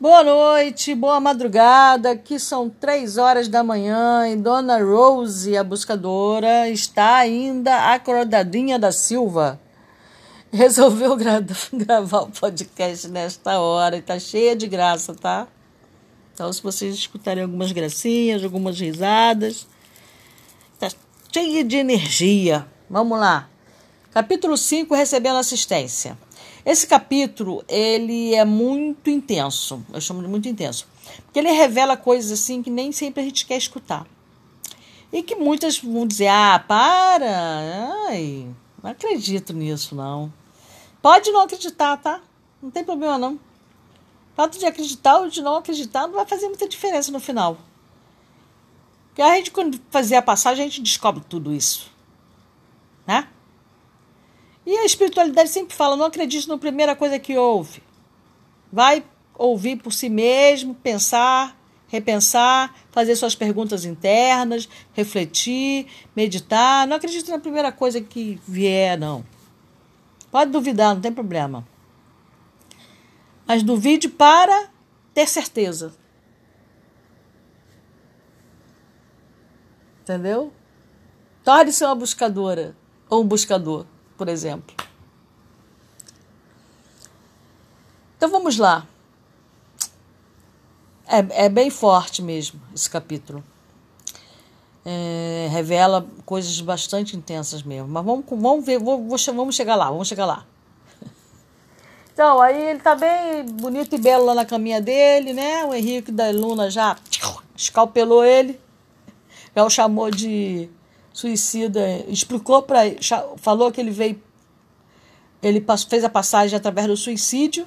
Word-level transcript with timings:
Boa 0.00 0.22
noite, 0.22 0.94
boa 0.94 1.18
madrugada. 1.18 2.12
Aqui 2.12 2.38
são 2.38 2.70
três 2.70 3.18
horas 3.18 3.48
da 3.48 3.64
manhã 3.64 4.28
e 4.28 4.36
Dona 4.36 4.80
Rose, 4.80 5.56
a 5.56 5.64
buscadora, 5.64 6.68
está 6.68 7.16
ainda 7.16 7.92
acordadinha 7.92 8.78
da 8.78 8.92
Silva. 8.92 9.58
Resolveu 10.52 11.16
gra 11.16 11.44
gravar 11.74 12.20
o 12.20 12.30
podcast 12.30 13.08
nesta 13.08 13.58
hora 13.58 13.96
e 13.96 14.00
tá 14.00 14.20
cheia 14.20 14.54
de 14.54 14.68
graça, 14.68 15.16
tá? 15.16 15.48
Então, 16.32 16.52
se 16.52 16.62
vocês 16.62 16.94
escutarem 16.94 17.42
algumas 17.42 17.72
gracinhas, 17.72 18.44
algumas 18.44 18.78
risadas, 18.78 19.66
tá 20.78 20.88
cheia 21.32 21.64
de 21.64 21.76
energia. 21.76 22.64
Vamos 22.88 23.18
lá. 23.18 23.48
Capítulo 24.12 24.56
5, 24.56 24.94
recebendo 24.94 25.38
assistência. 25.38 26.16
Esse 26.68 26.86
capítulo, 26.86 27.64
ele 27.66 28.34
é 28.34 28.44
muito 28.44 29.08
intenso, 29.08 29.82
eu 29.90 30.02
chamo 30.02 30.20
de 30.20 30.28
muito 30.28 30.46
intenso, 30.50 30.86
porque 31.24 31.38
ele 31.38 31.50
revela 31.50 31.96
coisas 31.96 32.30
assim 32.30 32.62
que 32.62 32.68
nem 32.68 32.92
sempre 32.92 33.22
a 33.22 33.24
gente 33.24 33.46
quer 33.46 33.56
escutar. 33.56 34.06
E 35.10 35.22
que 35.22 35.34
muitas 35.34 35.78
vão 35.78 36.06
dizer, 36.06 36.26
ah, 36.26 36.62
para, 36.68 37.96
ai, 38.06 38.46
não 38.82 38.90
acredito 38.90 39.54
nisso, 39.54 39.94
não. 39.94 40.30
Pode 41.00 41.30
não 41.30 41.40
acreditar, 41.40 41.96
tá? 41.96 42.20
Não 42.62 42.70
tem 42.70 42.84
problema, 42.84 43.16
não. 43.16 43.36
O 43.36 44.36
fato 44.36 44.58
de 44.58 44.66
acreditar 44.66 45.20
ou 45.20 45.30
de 45.30 45.40
não 45.40 45.56
acreditar 45.56 46.06
não 46.06 46.16
vai 46.16 46.26
fazer 46.26 46.48
muita 46.48 46.68
diferença 46.68 47.10
no 47.10 47.18
final. 47.18 47.56
Porque 49.06 49.22
a 49.22 49.34
gente, 49.36 49.50
quando 49.52 49.80
fazer 49.88 50.16
a 50.16 50.22
passagem, 50.22 50.66
a 50.66 50.68
gente 50.68 50.82
descobre 50.82 51.24
tudo 51.26 51.50
isso. 51.50 51.90
Né? 53.06 53.26
E 54.68 54.76
a 54.76 54.84
espiritualidade 54.84 55.48
sempre 55.48 55.74
fala: 55.74 55.96
não 55.96 56.04
acredite 56.04 56.46
na 56.46 56.58
primeira 56.58 56.94
coisa 56.94 57.18
que 57.18 57.38
ouve. 57.38 57.82
Vai 58.70 59.02
ouvir 59.34 59.76
por 59.76 59.94
si 59.94 60.10
mesmo, 60.10 60.74
pensar, 60.74 61.58
repensar, 61.86 62.76
fazer 62.90 63.16
suas 63.16 63.34
perguntas 63.34 63.86
internas, 63.86 64.68
refletir, 64.92 65.86
meditar. 66.14 66.86
Não 66.86 66.96
acredite 66.96 67.30
na 67.30 67.38
primeira 67.38 67.72
coisa 67.72 67.98
que 67.98 68.38
vier, 68.46 68.98
não. 68.98 69.24
Pode 70.30 70.50
duvidar, 70.50 70.94
não 70.94 71.00
tem 71.00 71.12
problema. 71.12 71.66
Mas 73.46 73.62
duvide 73.62 74.06
para 74.06 74.68
ter 75.14 75.26
certeza. 75.26 75.94
Entendeu? 80.02 80.52
Torne-se 81.42 81.82
uma 81.82 81.94
buscadora 81.94 82.76
ou 83.08 83.22
um 83.22 83.26
buscador 83.26 83.86
por 84.18 84.28
exemplo. 84.28 84.74
Então 88.16 88.28
vamos 88.28 88.58
lá. 88.58 88.84
É, 91.06 91.46
é 91.46 91.48
bem 91.48 91.70
forte 91.70 92.20
mesmo 92.20 92.60
esse 92.74 92.90
capítulo. 92.90 93.42
É, 94.84 95.48
revela 95.50 96.06
coisas 96.26 96.60
bastante 96.60 97.16
intensas 97.16 97.62
mesmo. 97.62 97.88
Mas 97.88 98.04
vamos, 98.04 98.24
vamos 98.28 98.66
ver, 98.66 98.78
vou, 98.78 99.06
vou, 99.06 99.16
vamos 99.34 99.54
chegar 99.54 99.76
lá, 99.76 99.88
vamos 99.88 100.08
chegar 100.08 100.26
lá. 100.26 100.44
Então, 102.12 102.40
aí 102.40 102.70
ele 102.70 102.80
tá 102.80 102.96
bem 102.96 103.44
bonito 103.44 103.94
e 103.94 103.98
belo 103.98 104.24
lá 104.24 104.34
na 104.34 104.44
caminha 104.44 104.80
dele, 104.80 105.32
né? 105.32 105.64
O 105.64 105.72
Henrique 105.72 106.10
da 106.10 106.32
Luna 106.32 106.68
já 106.68 106.96
escalpelou 107.56 108.24
ele, 108.24 108.60
já 109.54 109.64
o 109.64 109.70
chamou 109.70 110.10
de 110.10 110.68
suicida, 111.12 112.04
explicou 112.08 112.62
para 112.62 112.80
falou 113.36 113.70
que 113.72 113.80
ele 113.80 113.90
veio 113.90 114.20
ele 115.42 115.64
fez 115.88 116.04
a 116.04 116.08
passagem 116.08 116.56
através 116.56 116.86
do 116.86 116.96
suicídio, 116.96 117.66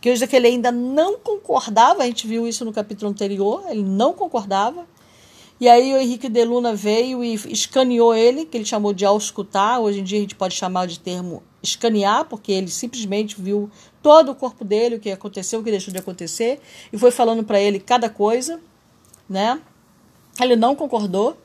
que 0.00 0.10
hoje 0.10 0.26
que 0.26 0.36
ele 0.36 0.48
ainda 0.48 0.72
não 0.72 1.18
concordava, 1.18 2.02
a 2.02 2.06
gente 2.06 2.26
viu 2.26 2.46
isso 2.46 2.64
no 2.64 2.72
capítulo 2.72 3.10
anterior, 3.10 3.64
ele 3.68 3.82
não 3.82 4.12
concordava. 4.12 4.86
E 5.60 5.68
aí 5.68 5.94
o 5.94 5.98
Henrique 5.98 6.28
de 6.28 6.44
Luna 6.44 6.74
veio 6.74 7.22
e 7.22 7.34
escaneou 7.34 8.14
ele, 8.14 8.44
que 8.44 8.56
ele 8.56 8.64
chamou 8.64 8.92
de 8.92 9.04
auscultar, 9.04 9.80
hoje 9.80 10.00
em 10.00 10.04
dia 10.04 10.18
a 10.18 10.20
gente 10.22 10.34
pode 10.34 10.54
chamar 10.54 10.86
de 10.86 10.98
termo 10.98 11.42
escanear, 11.62 12.24
porque 12.26 12.52
ele 12.52 12.68
simplesmente 12.68 13.40
viu 13.40 13.70
todo 14.02 14.32
o 14.32 14.34
corpo 14.34 14.64
dele, 14.64 14.96
o 14.96 15.00
que 15.00 15.10
aconteceu, 15.10 15.60
o 15.60 15.64
que 15.64 15.70
deixou 15.70 15.92
de 15.92 15.98
acontecer, 15.98 16.60
e 16.92 16.98
foi 16.98 17.10
falando 17.10 17.44
para 17.44 17.60
ele 17.60 17.78
cada 17.78 18.10
coisa, 18.10 18.60
né? 19.28 19.60
Ele 20.40 20.56
não 20.56 20.74
concordou. 20.74 21.36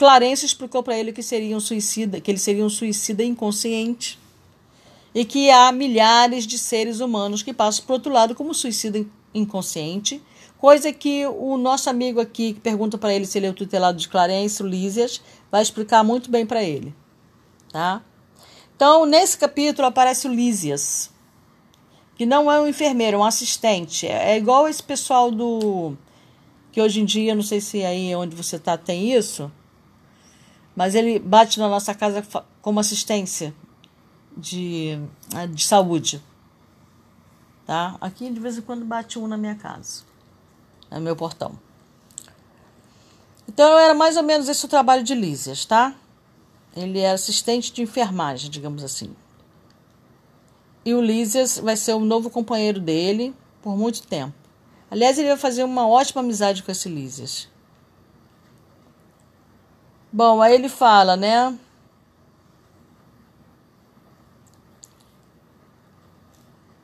Clarence 0.00 0.46
explicou 0.46 0.82
para 0.82 0.98
ele 0.98 1.12
que 1.12 1.22
seria 1.22 1.54
um 1.54 1.60
suicida, 1.60 2.22
que 2.22 2.30
ele 2.30 2.38
seria 2.38 2.64
um 2.64 2.70
suicida 2.70 3.22
inconsciente 3.22 4.18
e 5.14 5.26
que 5.26 5.50
há 5.50 5.70
milhares 5.70 6.46
de 6.46 6.56
seres 6.56 7.00
humanos 7.00 7.42
que 7.42 7.52
passam 7.52 7.84
o 7.86 7.92
outro 7.92 8.10
lado 8.10 8.34
como 8.34 8.54
suicida 8.54 9.04
inconsciente, 9.34 10.22
coisa 10.56 10.90
que 10.90 11.26
o 11.26 11.58
nosso 11.58 11.90
amigo 11.90 12.18
aqui 12.18 12.54
que 12.54 12.60
pergunta 12.60 12.96
para 12.96 13.12
ele 13.12 13.26
se 13.26 13.36
ele 13.36 13.48
é 13.48 13.50
o 13.50 13.52
tutelado 13.52 13.98
de 13.98 14.08
Clarence, 14.08 14.62
o 14.62 14.66
Lísias, 14.66 15.20
vai 15.52 15.60
explicar 15.60 16.02
muito 16.02 16.30
bem 16.30 16.46
para 16.46 16.62
ele, 16.62 16.94
tá? 17.70 18.02
Então, 18.74 19.04
nesse 19.04 19.36
capítulo 19.36 19.86
aparece 19.86 20.26
o 20.26 20.32
Lísias, 20.32 21.10
que 22.16 22.24
não 22.24 22.50
é 22.50 22.58
um 22.58 22.66
enfermeiro, 22.66 23.18
é 23.18 23.20
um 23.20 23.24
assistente. 23.24 24.06
É 24.06 24.34
igual 24.38 24.66
esse 24.66 24.82
pessoal 24.82 25.30
do 25.30 25.92
que 26.72 26.80
hoje 26.80 27.02
em 27.02 27.04
dia, 27.04 27.34
não 27.34 27.42
sei 27.42 27.60
se 27.60 27.84
aí 27.84 28.14
onde 28.14 28.34
você 28.34 28.56
está 28.56 28.78
tem 28.78 29.12
isso, 29.12 29.52
mas 30.74 30.94
ele 30.94 31.18
bate 31.18 31.58
na 31.58 31.68
nossa 31.68 31.94
casa 31.94 32.24
como 32.62 32.80
assistência 32.80 33.54
de, 34.36 34.98
de 35.52 35.64
saúde. 35.64 36.22
Tá? 37.66 37.96
Aqui 38.00 38.30
de 38.30 38.40
vez 38.40 38.58
em 38.58 38.62
quando 38.62 38.84
bate 38.84 39.18
um 39.18 39.26
na 39.26 39.36
minha 39.36 39.54
casa, 39.54 40.02
no 40.90 41.00
meu 41.00 41.14
portão. 41.14 41.58
Então 43.48 43.78
era 43.78 43.94
mais 43.94 44.16
ou 44.16 44.22
menos 44.22 44.48
esse 44.48 44.64
o 44.64 44.68
trabalho 44.68 45.02
de 45.02 45.14
Lísias, 45.14 45.64
tá? 45.64 45.94
Ele 46.76 47.00
era 47.00 47.14
assistente 47.14 47.72
de 47.72 47.82
enfermagem, 47.82 48.50
digamos 48.50 48.84
assim. 48.84 49.14
E 50.84 50.94
o 50.94 51.00
Lísias 51.00 51.58
vai 51.58 51.76
ser 51.76 51.94
o 51.94 52.00
novo 52.00 52.30
companheiro 52.30 52.80
dele 52.80 53.34
por 53.60 53.76
muito 53.76 54.06
tempo. 54.06 54.34
Aliás, 54.90 55.18
ele 55.18 55.28
vai 55.28 55.36
fazer 55.36 55.62
uma 55.62 55.86
ótima 55.86 56.20
amizade 56.20 56.62
com 56.62 56.72
esse 56.72 56.88
Lísias. 56.88 57.48
Bom, 60.12 60.42
aí 60.42 60.54
ele 60.54 60.68
fala, 60.68 61.16
né? 61.16 61.56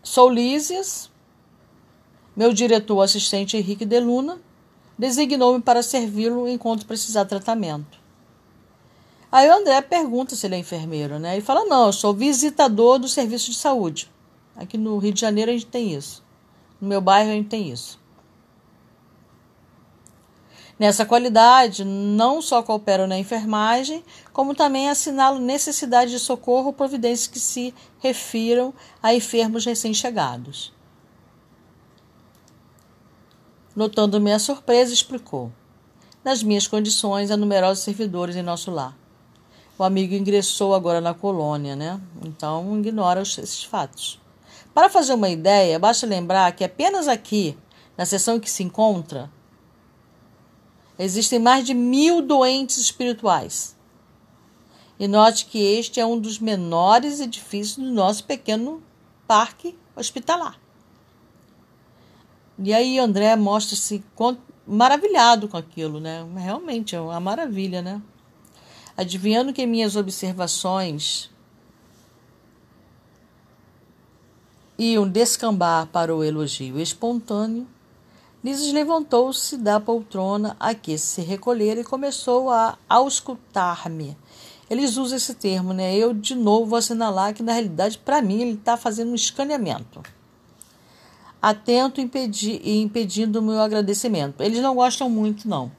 Sou 0.03 0.31
Lísias, 0.31 1.11
meu 2.37 2.53
diretor 2.53 3.03
assistente 3.03 3.57
Henrique 3.57 3.85
de 3.85 3.99
Luna 3.99 4.39
designou-me 4.99 5.61
para 5.61 5.83
servi-lo 5.83 6.49
enquanto 6.49 6.87
precisar 6.87 7.25
tratamento. 7.25 7.99
Aí 9.31 9.49
o 9.49 9.55
André 9.55 9.83
pergunta 9.83 10.35
se 10.35 10.47
ele 10.47 10.55
é 10.55 10.59
enfermeiro, 10.59 11.19
né? 11.19 11.35
Ele 11.35 11.45
fala: 11.45 11.65
Não, 11.65 11.87
eu 11.87 11.93
sou 11.93 12.15
visitador 12.15 12.99
do 12.99 13.09
serviço 13.09 13.51
de 13.51 13.57
saúde. 13.57 14.11
Aqui 14.55 14.79
no 14.79 14.97
Rio 14.99 15.13
de 15.13 15.21
Janeiro 15.21 15.51
a 15.51 15.55
gente 15.55 15.67
tem 15.67 15.93
isso. 15.93 16.25
No 16.81 16.89
meu 16.89 17.01
bairro 17.01 17.31
a 17.31 17.35
gente 17.35 17.49
tem 17.49 17.71
isso. 17.71 17.99
Nessa 20.79 21.07
qualidade, 21.07 21.85
não 21.85 22.43
só 22.43 22.63
coopero 22.63 23.07
na 23.07 23.19
enfermagem, 23.19 24.05
como 24.31 24.55
também 24.55 24.91
assinalo 24.91 25.39
necessidade 25.39 26.11
de 26.11 26.19
socorro 26.19 26.67
ou 26.67 26.73
providências 26.73 27.27
que 27.27 27.41
se 27.41 27.75
refiram 27.99 28.75
a 29.03 29.15
enfermos 29.15 29.65
recém-chegados. 29.65 30.75
Notando 33.75 34.21
minha 34.21 34.39
surpresa, 34.39 34.93
explicou. 34.93 35.51
Nas 36.23 36.43
minhas 36.43 36.67
condições, 36.67 37.31
há 37.31 37.37
numerosos 37.37 37.85
servidores 37.85 38.37
em 38.37 38.43
nosso 38.43 38.71
lar. 38.71 38.97
O 39.79 39.85
amigo 39.85 40.15
ingressou 40.15 40.75
agora 40.75 41.01
na 41.01 41.15
colônia, 41.15 41.77
né? 41.77 42.01
Então 42.23 42.79
ignora 42.79 43.23
esses 43.23 43.63
fatos. 43.63 44.21
Para 44.75 44.91
fazer 44.91 45.15
uma 45.15 45.29
ideia, 45.29 45.79
basta 45.79 46.07
lembrar 46.07 46.53
que 46.53 46.65
apenas 46.65 47.09
aqui, 47.09 47.57
na 47.97 48.05
seção 48.05 48.41
que 48.41 48.51
se 48.51 48.63
encontra, 48.63 49.31
Existem 50.99 51.39
mais 51.39 51.65
de 51.65 51.75
mil 51.75 52.23
doentes 52.23 52.79
espirituais. 52.79 53.77
E 54.99 55.07
note 55.07 55.47
que 55.47 55.59
este 55.59 56.01
é 56.01 56.07
um 56.07 56.19
dos 56.19 56.39
menores 56.39 57.21
edifícios 57.21 57.77
do 57.77 57.93
nosso 57.93 58.25
pequeno 58.25 58.83
parque 59.27 59.77
hospitalar. 59.95 60.59
E 62.59 62.73
aí 62.73 62.99
André 62.99 63.37
mostra-se 63.37 64.03
maravilhado 64.67 65.49
com 65.49 65.59
aquilo, 65.59 66.01
né? 66.01 66.27
Realmente 66.35 66.97
é 66.97 67.01
uma 67.01 67.21
maravilha, 67.21 67.83
né? 67.83 68.01
Adivinhando 68.97 69.53
que 69.53 69.67
minhas 69.67 69.95
observações 69.95 71.31
iam 74.79 75.07
descambar 75.07 75.87
para 75.89 76.15
o 76.15 76.25
elogio 76.25 76.81
espontâneo, 76.81 77.67
Lises 78.47 78.73
levantou-se 78.73 79.57
da 79.57 79.81
poltrona 79.81 80.57
a 80.61 80.73
que 80.73 80.97
se 80.97 81.21
recolhera 81.21 81.81
e 81.81 81.85
começou 81.85 82.49
a 82.49 82.79
auscultar-me. 82.89 84.17
Eles 84.71 84.97
usam 84.97 85.17
esse 85.17 85.35
termo, 85.35 85.73
né? 85.73 85.97
Eu 85.97 86.15
de 86.15 86.37
novo 86.37 86.67
vou 86.67 86.79
assinalar 86.79 87.35
que 87.35 87.43
na 87.43 87.53
realidade, 87.53 87.99
para 87.99 88.23
mim, 88.23 88.41
ele 88.41 88.53
está 88.53 88.77
fazendo 88.77 89.11
um 89.11 89.17
escaneamento. 89.17 90.01
atento 91.43 92.01
e 92.01 92.81
impedindo 92.81 93.41
o 93.41 93.43
meu 93.43 93.61
agradecimento. 93.61 94.41
Eles 94.41 94.61
não 94.61 94.77
gostam 94.77 95.11
muito, 95.11 95.49
não, 95.49 95.71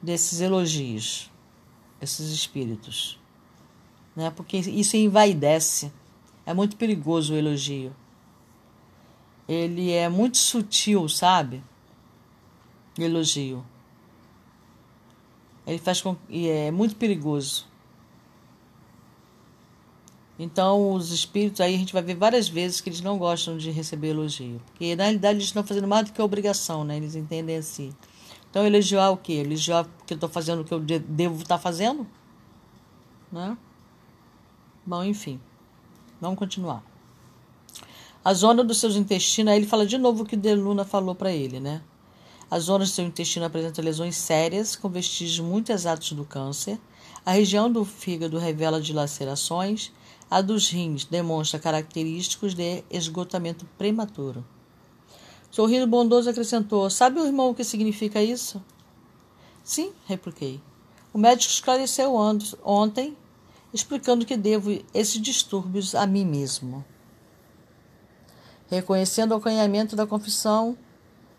desses 0.00 0.40
elogios, 0.40 1.30
esses 2.00 2.30
espíritos, 2.30 3.18
né? 4.14 4.30
Porque 4.30 4.56
isso 4.56 4.96
envaidece. 4.96 5.92
É 6.44 6.52
muito 6.52 6.76
perigoso 6.76 7.34
o 7.34 7.36
elogio. 7.36 7.94
Ele 9.52 9.90
é 9.90 10.08
muito 10.08 10.38
sutil, 10.38 11.08
sabe? 11.08 11.62
Elogio. 12.98 13.64
Ele 15.66 15.78
faz 15.78 16.00
com 16.00 16.16
e 16.28 16.48
é 16.48 16.70
muito 16.70 16.96
perigoso. 16.96 17.66
Então, 20.38 20.92
os 20.92 21.12
espíritos 21.12 21.60
aí 21.60 21.74
a 21.74 21.78
gente 21.78 21.92
vai 21.92 22.02
ver 22.02 22.14
várias 22.14 22.48
vezes 22.48 22.80
que 22.80 22.88
eles 22.88 23.00
não 23.00 23.18
gostam 23.18 23.56
de 23.56 23.70
receber 23.70 24.08
elogio. 24.08 24.60
Porque 24.66 24.96
na 24.96 25.04
realidade 25.04 25.36
eles 25.36 25.48
estão 25.48 25.62
fazendo 25.62 25.86
mais 25.86 26.06
do 26.06 26.12
que 26.12 26.22
obrigação, 26.22 26.82
né? 26.84 26.96
Eles 26.96 27.14
entendem 27.14 27.56
assim. 27.56 27.92
Então, 28.50 28.66
elogiar 28.66 29.10
o 29.10 29.16
quê? 29.16 29.34
Elogiar 29.34 29.84
porque 29.84 30.14
eu 30.14 30.16
estou 30.16 30.28
fazendo 30.28 30.62
o 30.62 30.64
que 30.64 30.74
eu 30.74 30.80
devo 30.80 31.42
estar 31.42 31.56
tá 31.56 31.58
fazendo? 31.58 32.06
Né? 33.30 33.56
Bom, 34.84 35.04
enfim. 35.04 35.40
Vamos 36.20 36.38
continuar. 36.38 36.82
A 38.24 38.34
zona 38.34 38.62
dos 38.62 38.78
seus 38.78 38.94
intestinos, 38.94 39.52
aí 39.52 39.58
ele 39.58 39.66
fala 39.66 39.84
de 39.84 39.98
novo 39.98 40.22
o 40.22 40.26
que 40.26 40.36
Deluna 40.36 40.84
falou 40.84 41.14
para 41.14 41.32
ele, 41.32 41.58
né? 41.58 41.82
As 42.50 42.64
zonas 42.64 42.90
do 42.90 42.94
seu 42.94 43.04
intestino 43.04 43.46
apresentam 43.46 43.84
lesões 43.84 44.14
sérias, 44.14 44.76
com 44.76 44.88
vestígios 44.88 45.40
muito 45.40 45.72
exatos 45.72 46.12
do 46.12 46.24
câncer. 46.24 46.78
A 47.24 47.32
região 47.32 47.70
do 47.72 47.84
fígado 47.84 48.38
revela 48.38 48.80
dilacerações 48.80 49.90
a 50.32 50.40
dos 50.40 50.70
rins 50.70 51.04
demonstra 51.04 51.60
característicos 51.60 52.54
de 52.54 52.82
esgotamento 52.90 53.66
prematuro. 53.76 54.42
Sorrindo 55.50 55.86
bondoso 55.86 56.30
acrescentou: 56.30 56.88
Sabe 56.88 57.20
irmão 57.20 57.50
o 57.50 57.54
que 57.54 57.62
significa 57.62 58.22
isso? 58.22 58.62
Sim, 59.62 59.92
repliquei. 60.06 60.58
O 61.12 61.18
médico 61.18 61.52
esclareceu 61.52 62.14
ontem, 62.64 63.14
explicando 63.74 64.24
que 64.24 64.34
devo 64.34 64.70
esses 64.94 65.20
distúrbios 65.20 65.94
a 65.94 66.06
mim 66.06 66.24
mesmo. 66.24 66.82
Reconhecendo 68.72 69.32
o 69.32 69.34
acanhamento 69.34 69.94
da 69.94 70.06
confissão, 70.06 70.78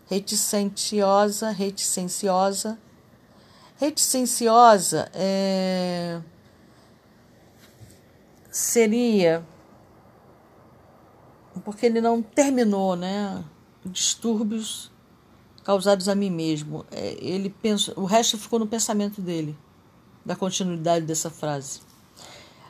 reticentiosa, 0.07 1.49
reticenciosa. 1.49 2.77
Reticenciosa 3.75 5.09
é 5.15 6.21
seria 8.51 9.43
porque 11.65 11.87
ele 11.87 12.01
não 12.01 12.21
terminou, 12.21 12.95
né? 12.95 13.43
Distúrbios 13.83 14.91
causados 15.63 16.07
a 16.07 16.13
mim 16.13 16.29
mesmo. 16.29 16.85
É, 16.91 17.17
ele 17.19 17.49
pensa, 17.49 17.93
o 17.95 18.05
resto 18.05 18.37
ficou 18.37 18.59
no 18.59 18.67
pensamento 18.67 19.21
dele, 19.21 19.57
da 20.23 20.35
continuidade 20.35 21.03
dessa 21.03 21.31
frase. 21.31 21.81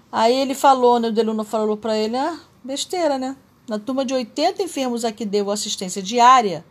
Aí 0.09 0.33
ele 0.33 0.55
falou, 0.55 1.01
né? 1.01 1.09
O 1.09 1.11
Deluna 1.11 1.43
falou 1.43 1.75
para 1.75 1.97
ele, 1.97 2.15
ah, 2.15 2.39
besteira, 2.63 3.17
né? 3.17 3.35
Na 3.67 3.79
turma 3.79 4.03
de 4.03 4.13
80 4.13 4.61
enfermos 4.61 5.05
a 5.05 5.11
que 5.11 5.25
devo 5.25 5.51
assistência 5.51 6.01
diária, 6.01 6.65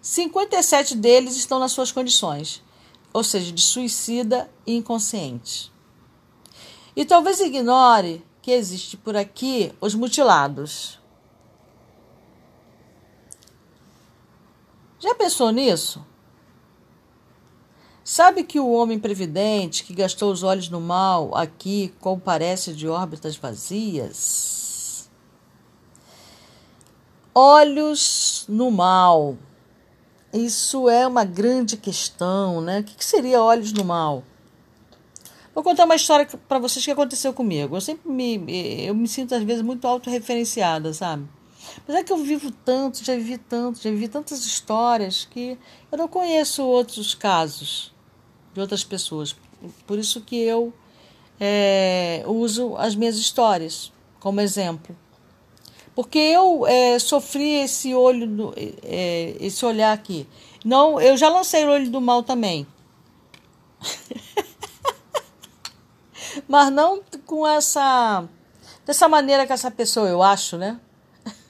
57 0.00 0.96
deles 0.96 1.36
estão 1.36 1.58
nas 1.58 1.72
suas 1.72 1.92
condições, 1.92 2.62
ou 3.12 3.22
seja, 3.22 3.52
de 3.52 3.60
suicida 3.60 4.50
e 4.66 4.74
inconsciente. 4.74 5.70
E 6.96 7.04
talvez 7.04 7.40
ignore 7.40 8.24
que 8.40 8.50
existe 8.50 8.96
por 8.96 9.14
aqui 9.16 9.72
os 9.80 9.94
mutilados. 9.94 10.98
Já 14.98 15.14
pensou 15.14 15.50
nisso? 15.50 16.04
Sabe 18.02 18.42
que 18.42 18.58
o 18.58 18.70
homem 18.70 18.98
previdente 18.98 19.84
que 19.84 19.92
gastou 19.92 20.32
os 20.32 20.42
olhos 20.42 20.70
no 20.70 20.80
mal 20.80 21.36
aqui 21.36 21.94
comparece 22.00 22.72
de 22.72 22.88
órbitas 22.88 23.36
vazias? 23.36 24.67
Olhos 27.40 28.44
no 28.48 28.68
mal. 28.68 29.36
Isso 30.34 30.90
é 30.90 31.06
uma 31.06 31.24
grande 31.24 31.76
questão, 31.76 32.60
né? 32.60 32.80
O 32.80 32.82
que 32.82 33.04
seria 33.04 33.40
olhos 33.40 33.72
no 33.72 33.84
mal? 33.84 34.24
Vou 35.54 35.62
contar 35.62 35.84
uma 35.84 35.94
história 35.94 36.26
para 36.48 36.58
vocês 36.58 36.84
que 36.84 36.90
aconteceu 36.90 37.32
comigo. 37.32 37.76
Eu 37.76 37.80
sempre 37.80 38.10
me, 38.10 38.84
eu 38.84 38.92
me 38.92 39.06
sinto 39.06 39.36
às 39.36 39.44
vezes 39.44 39.62
muito 39.62 39.86
autorreferenciada, 39.86 40.92
sabe? 40.92 41.28
Mas 41.86 41.98
é 41.98 42.02
que 42.02 42.12
eu 42.12 42.16
vivo 42.16 42.50
tanto, 42.50 43.04
já 43.04 43.14
vivi 43.14 43.38
tanto, 43.38 43.80
já 43.80 43.90
vivi 43.90 44.08
tantas 44.08 44.44
histórias 44.44 45.24
que 45.24 45.56
eu 45.92 45.96
não 45.96 46.08
conheço 46.08 46.64
outros 46.64 47.14
casos 47.14 47.94
de 48.52 48.60
outras 48.60 48.82
pessoas. 48.82 49.36
Por 49.86 49.96
isso 49.96 50.22
que 50.22 50.42
eu 50.42 50.72
é, 51.38 52.24
uso 52.26 52.74
as 52.76 52.96
minhas 52.96 53.16
histórias 53.16 53.92
como 54.18 54.40
exemplo. 54.40 54.96
Porque 55.98 56.16
eu 56.16 56.64
é, 56.64 56.96
sofri 57.00 57.56
esse 57.56 57.92
olho, 57.92 58.24
do, 58.24 58.54
é, 58.84 59.34
esse 59.40 59.66
olhar 59.66 59.92
aqui. 59.92 60.28
Não, 60.64 61.00
eu 61.00 61.16
já 61.16 61.28
lancei 61.28 61.64
o 61.64 61.70
olho 61.70 61.90
do 61.90 62.00
mal 62.00 62.22
também. 62.22 62.64
mas 66.46 66.70
não 66.70 67.02
com 67.26 67.44
essa 67.44 68.28
dessa 68.86 69.08
maneira 69.08 69.44
que 69.44 69.52
essa 69.52 69.72
pessoa, 69.72 70.08
eu 70.08 70.22
acho, 70.22 70.56
né? 70.56 70.78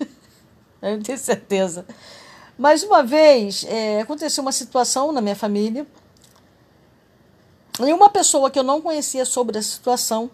eu 0.81 1.03
tenho 1.03 1.19
certeza. 1.19 1.87
Mas 2.57 2.83
uma 2.83 3.03
vez 3.03 3.67
é, 3.69 4.01
aconteceu 4.01 4.41
uma 4.41 4.51
situação 4.51 5.13
na 5.13 5.21
minha 5.21 5.37
família 5.37 5.87
e 7.81 7.93
uma 7.93 8.09
pessoa 8.09 8.51
que 8.51 8.59
eu 8.59 8.65
não 8.65 8.81
conhecia 8.81 9.27
sobre 9.27 9.59
a 9.59 9.63
situação 9.63 10.31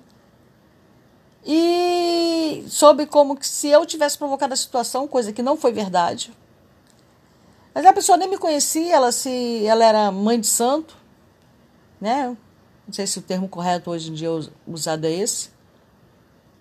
e 1.44 2.64
soube 2.69 3.06
como 3.06 3.37
que 3.37 3.46
se 3.46 3.69
eu 3.69 3.85
tivesse 3.85 4.17
provocado 4.17 4.55
a 4.55 4.56
situação, 4.56 5.06
coisa 5.06 5.32
que 5.32 5.43
não 5.43 5.56
foi 5.56 5.73
verdade. 5.73 6.32
Mas 7.75 7.85
a 7.85 7.93
pessoa 7.93 8.17
nem 8.17 8.29
me 8.29 8.38
conhecia, 8.38 8.94
ela 8.94 9.12
se 9.12 9.67
ela 9.67 9.85
era 9.85 10.11
mãe 10.11 10.41
de 10.41 10.46
santo, 10.46 10.96
né? 12.00 12.37
Não 12.87 12.93
sei 12.94 13.06
se 13.06 13.19
o 13.19 13.23
termo 13.23 13.49
correto 13.49 13.91
hoje 13.91 14.11
em 14.11 14.14
dia 14.14 14.31
usado 14.67 15.05
é 15.06 15.11
esse. 15.11 15.50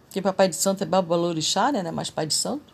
Porque 0.05 0.21
papai 0.21 0.47
de 0.47 0.55
santo 0.55 0.83
é 0.83 0.85
babalorixá, 0.85 1.71
né? 1.71 1.89
Mas 1.91 2.09
pai 2.09 2.25
de 2.25 2.33
santo. 2.33 2.73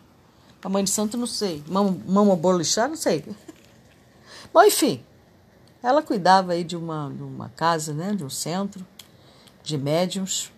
A 0.62 0.68
mãe 0.68 0.84
de 0.84 0.90
santo 0.90 1.16
não 1.16 1.26
sei. 1.26 1.62
Mama 1.68 2.36
bolixá, 2.36 2.86
não 2.88 2.96
sei. 2.96 3.24
Bom, 4.52 4.62
enfim. 4.62 5.04
Ela 5.82 6.02
cuidava 6.02 6.52
aí 6.52 6.62
de 6.62 6.76
uma, 6.76 7.10
de 7.10 7.22
uma 7.22 7.48
casa, 7.50 7.92
né? 7.92 8.14
De 8.14 8.24
um 8.24 8.30
centro 8.30 8.86
de 9.62 9.78
médiums 9.78 10.50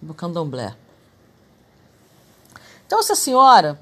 do 0.00 0.14
candomblé. 0.14 0.76
Então, 2.86 3.00
essa 3.00 3.14
senhora 3.14 3.78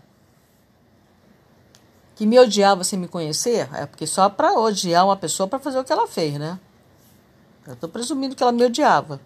que 2.17 2.25
me 2.25 2.39
odiava 2.39 2.83
sem 2.83 2.99
me 2.99 3.07
conhecer, 3.07 3.69
é 3.75 3.85
porque 3.85 4.07
só 4.07 4.29
para 4.31 4.55
odiar 4.55 5.05
uma 5.05 5.17
pessoa 5.17 5.47
para 5.47 5.59
fazer 5.59 5.79
o 5.79 5.85
que 5.85 5.93
ela 5.93 6.07
fez, 6.09 6.39
né? 6.39 6.59
Eu 7.67 7.75
estou 7.75 7.89
presumindo 7.89 8.35
que 8.35 8.43
ela 8.43 8.53
me 8.53 8.65
odiava. 8.65 9.21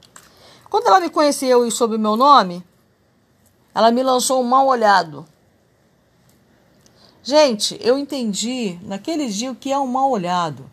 Quando 0.68 0.88
ela 0.88 0.98
me 0.98 1.08
conheceu 1.08 1.64
e 1.64 1.70
soube 1.70 1.96
meu 1.96 2.16
nome, 2.16 2.64
ela 3.72 3.92
me 3.92 4.02
lançou 4.02 4.40
um 4.40 4.44
mal 4.44 4.66
olhado. 4.66 5.24
Gente, 7.22 7.78
eu 7.80 7.96
entendi 7.96 8.78
naquele 8.82 9.28
dia 9.28 9.52
o 9.52 9.54
que 9.54 9.70
é 9.70 9.78
um 9.78 9.86
mal 9.86 10.10
olhado. 10.10 10.68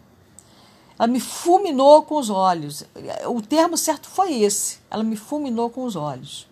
Ela 0.98 1.08
me 1.08 1.20
fulminou 1.20 2.04
com 2.04 2.16
os 2.16 2.30
olhos. 2.30 2.84
O 3.28 3.42
termo 3.42 3.78
certo 3.78 4.10
foi 4.10 4.42
esse. 4.42 4.80
Ela 4.90 5.04
me 5.04 5.16
fulminou 5.16 5.70
com 5.70 5.84
os 5.84 5.96
olhos. 5.96 6.48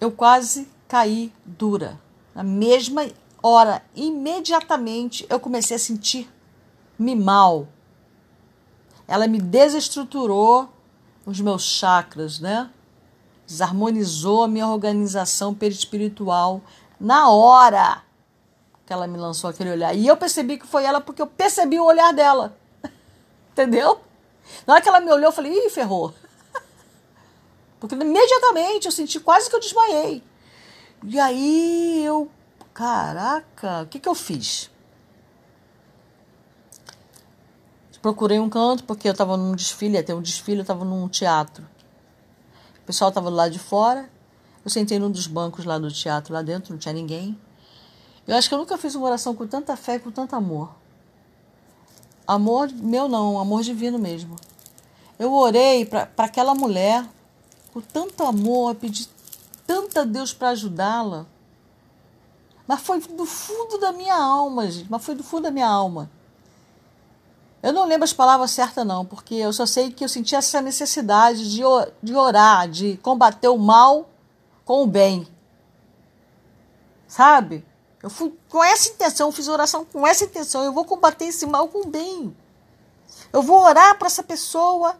Eu 0.00 0.10
quase 0.10 0.68
caí 0.86 1.32
dura. 1.44 1.98
Na 2.34 2.42
mesma 2.42 3.08
hora, 3.42 3.82
imediatamente, 3.94 5.26
eu 5.30 5.40
comecei 5.40 5.76
a 5.76 5.80
sentir-me 5.80 7.14
mal 7.16 7.68
ela 9.06 9.26
me 9.26 9.38
desestruturou 9.38 10.68
os 11.26 11.38
meus 11.38 11.62
chakras, 11.62 12.40
né? 12.40 12.70
Desarmonizou 13.46 14.44
a 14.44 14.48
minha 14.48 14.66
organização 14.66 15.52
perispiritual 15.52 16.62
na 16.98 17.28
hora 17.28 18.02
que 18.92 18.94
ela 18.94 19.06
me 19.06 19.16
lançou 19.16 19.48
aquele 19.48 19.70
olhar. 19.70 19.94
E 19.94 20.06
eu 20.06 20.16
percebi 20.18 20.58
que 20.58 20.66
foi 20.66 20.84
ela 20.84 21.00
porque 21.00 21.22
eu 21.22 21.26
percebi 21.26 21.80
o 21.80 21.84
olhar 21.84 22.12
dela. 22.12 22.54
Entendeu? 23.50 24.02
Na 24.66 24.74
hora 24.74 24.82
que 24.82 24.88
ela 24.88 25.00
me 25.00 25.10
olhou, 25.10 25.28
eu 25.28 25.32
falei, 25.32 25.50
ih, 25.50 25.70
ferrou. 25.70 26.12
Porque 27.80 27.94
imediatamente 27.94 28.86
eu 28.86 28.92
senti 28.92 29.18
quase 29.18 29.48
que 29.48 29.56
eu 29.56 29.60
desmaiei. 29.60 30.22
E 31.04 31.18
aí 31.18 32.04
eu, 32.04 32.30
caraca, 32.74 33.82
o 33.82 33.86
que, 33.86 33.98
que 33.98 34.08
eu 34.08 34.14
fiz? 34.14 34.70
Procurei 38.02 38.38
um 38.40 38.50
canto 38.50 38.82
porque 38.82 39.08
eu 39.08 39.12
estava 39.12 39.36
num 39.36 39.54
desfile, 39.54 40.02
ter 40.02 40.12
um 40.12 40.20
desfile, 40.20 40.58
eu 40.58 40.62
estava 40.62 40.84
num 40.84 41.08
teatro. 41.08 41.64
O 42.82 42.84
pessoal 42.84 43.08
estava 43.08 43.30
lado 43.30 43.52
de 43.52 43.60
fora. 43.60 44.10
Eu 44.64 44.70
sentei 44.70 44.98
num 44.98 45.10
dos 45.10 45.28
bancos 45.28 45.64
lá 45.64 45.78
do 45.78 45.90
teatro, 45.90 46.34
lá 46.34 46.42
dentro, 46.42 46.72
não 46.72 46.78
tinha 46.78 46.92
ninguém. 46.92 47.38
Eu 48.26 48.36
acho 48.36 48.48
que 48.48 48.54
eu 48.54 48.58
nunca 48.58 48.78
fiz 48.78 48.94
uma 48.94 49.06
oração 49.06 49.34
com 49.34 49.46
tanta 49.46 49.76
fé 49.76 49.96
e 49.96 50.00
com 50.00 50.10
tanto 50.10 50.36
amor. 50.36 50.70
Amor 52.26 52.70
meu 52.72 53.08
não, 53.08 53.38
amor 53.38 53.62
divino 53.62 53.98
mesmo. 53.98 54.36
Eu 55.18 55.32
orei 55.32 55.84
para 55.84 56.08
aquela 56.18 56.54
mulher 56.54 57.04
com 57.72 57.80
tanto 57.80 58.22
amor, 58.24 58.74
pedi 58.74 59.08
tanto 59.66 60.00
a 60.00 60.04
Deus 60.04 60.32
para 60.32 60.50
ajudá-la. 60.50 61.26
Mas 62.66 62.80
foi 62.80 63.00
do 63.00 63.26
fundo 63.26 63.78
da 63.78 63.92
minha 63.92 64.14
alma, 64.14 64.70
gente. 64.70 64.90
Mas 64.90 65.04
foi 65.04 65.14
do 65.14 65.24
fundo 65.24 65.42
da 65.42 65.50
minha 65.50 65.68
alma. 65.68 66.10
Eu 67.62 67.72
não 67.72 67.86
lembro 67.86 68.04
as 68.04 68.12
palavras 68.12 68.50
certas, 68.50 68.84
não, 68.84 69.04
porque 69.04 69.34
eu 69.34 69.52
só 69.52 69.64
sei 69.66 69.92
que 69.92 70.04
eu 70.04 70.08
senti 70.08 70.34
essa 70.34 70.60
necessidade 70.60 71.48
de, 71.50 71.62
de 72.02 72.14
orar, 72.14 72.68
de 72.68 72.96
combater 72.96 73.48
o 73.48 73.58
mal 73.58 74.10
com 74.64 74.82
o 74.82 74.86
bem. 74.86 75.28
Sabe? 77.06 77.64
Eu 78.02 78.10
fui 78.10 78.34
com 78.48 78.62
essa 78.64 78.88
intenção, 78.88 79.30
fiz 79.30 79.46
oração 79.46 79.84
com 79.84 80.06
essa 80.06 80.24
intenção. 80.24 80.64
Eu 80.64 80.72
vou 80.72 80.84
combater 80.84 81.26
esse 81.26 81.46
mal 81.46 81.68
com 81.68 81.88
bem. 81.88 82.36
Eu 83.32 83.42
vou 83.42 83.62
orar 83.62 83.96
para 83.96 84.08
essa 84.08 84.22
pessoa 84.22 84.96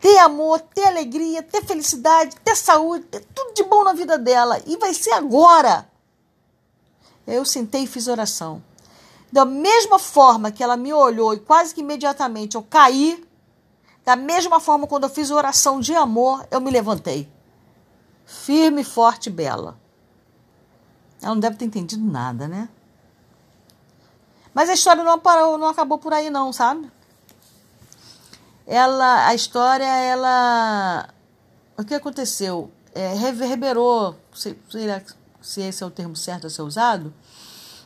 ter 0.00 0.18
amor, 0.18 0.60
ter 0.60 0.84
alegria, 0.84 1.42
ter 1.42 1.64
felicidade, 1.64 2.36
ter 2.44 2.56
saúde, 2.56 3.06
ter 3.06 3.24
tudo 3.34 3.54
de 3.54 3.62
bom 3.64 3.84
na 3.84 3.92
vida 3.92 4.18
dela. 4.18 4.60
E 4.66 4.76
vai 4.76 4.94
ser 4.94 5.12
agora. 5.12 5.88
Eu 7.26 7.44
sentei 7.44 7.84
e 7.84 7.86
fiz 7.86 8.08
oração. 8.08 8.62
Da 9.30 9.44
mesma 9.44 9.98
forma 9.98 10.50
que 10.50 10.62
ela 10.62 10.76
me 10.76 10.92
olhou 10.92 11.32
e 11.32 11.40
quase 11.40 11.74
que 11.74 11.80
imediatamente 11.80 12.56
eu 12.56 12.62
caí, 12.62 13.24
da 14.04 14.16
mesma 14.16 14.60
forma 14.60 14.86
quando 14.86 15.04
eu 15.04 15.10
fiz 15.10 15.30
oração 15.30 15.80
de 15.80 15.94
amor, 15.94 16.46
eu 16.50 16.60
me 16.60 16.70
levantei. 16.70 17.30
Firme, 18.26 18.82
forte 18.82 19.28
e 19.28 19.32
bela. 19.32 19.80
Ela 21.22 21.34
não 21.34 21.40
deve 21.40 21.56
ter 21.56 21.64
entendido 21.64 22.04
nada, 22.04 22.48
né? 22.48 22.68
Mas 24.52 24.68
a 24.68 24.74
história 24.74 25.02
não 25.02 25.18
parou, 25.18 25.56
não 25.56 25.68
acabou 25.68 25.98
por 25.98 26.12
aí 26.12 26.28
não, 26.28 26.52
sabe? 26.52 26.90
Ela, 28.66 29.26
a 29.26 29.34
história, 29.34 29.84
ela, 29.84 31.08
o 31.76 31.84
que 31.84 31.94
aconteceu? 31.94 32.70
É, 32.94 33.14
reverberou, 33.14 34.16
se, 34.34 34.58
se 35.40 35.60
esse 35.62 35.82
é 35.82 35.86
o 35.86 35.90
termo 35.90 36.14
certo 36.14 36.46
a 36.46 36.50
ser 36.50 36.62
usado, 36.62 37.12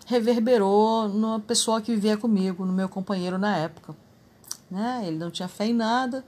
reverberou 0.06 1.08
numa 1.08 1.40
pessoa 1.40 1.80
que 1.80 1.94
vivia 1.94 2.16
comigo, 2.16 2.64
no 2.64 2.72
meu 2.72 2.88
companheiro 2.88 3.38
na 3.38 3.56
época. 3.56 3.94
Né? 4.70 5.04
Ele 5.06 5.18
não 5.18 5.30
tinha 5.30 5.48
fé 5.48 5.66
em 5.66 5.74
nada. 5.74 6.24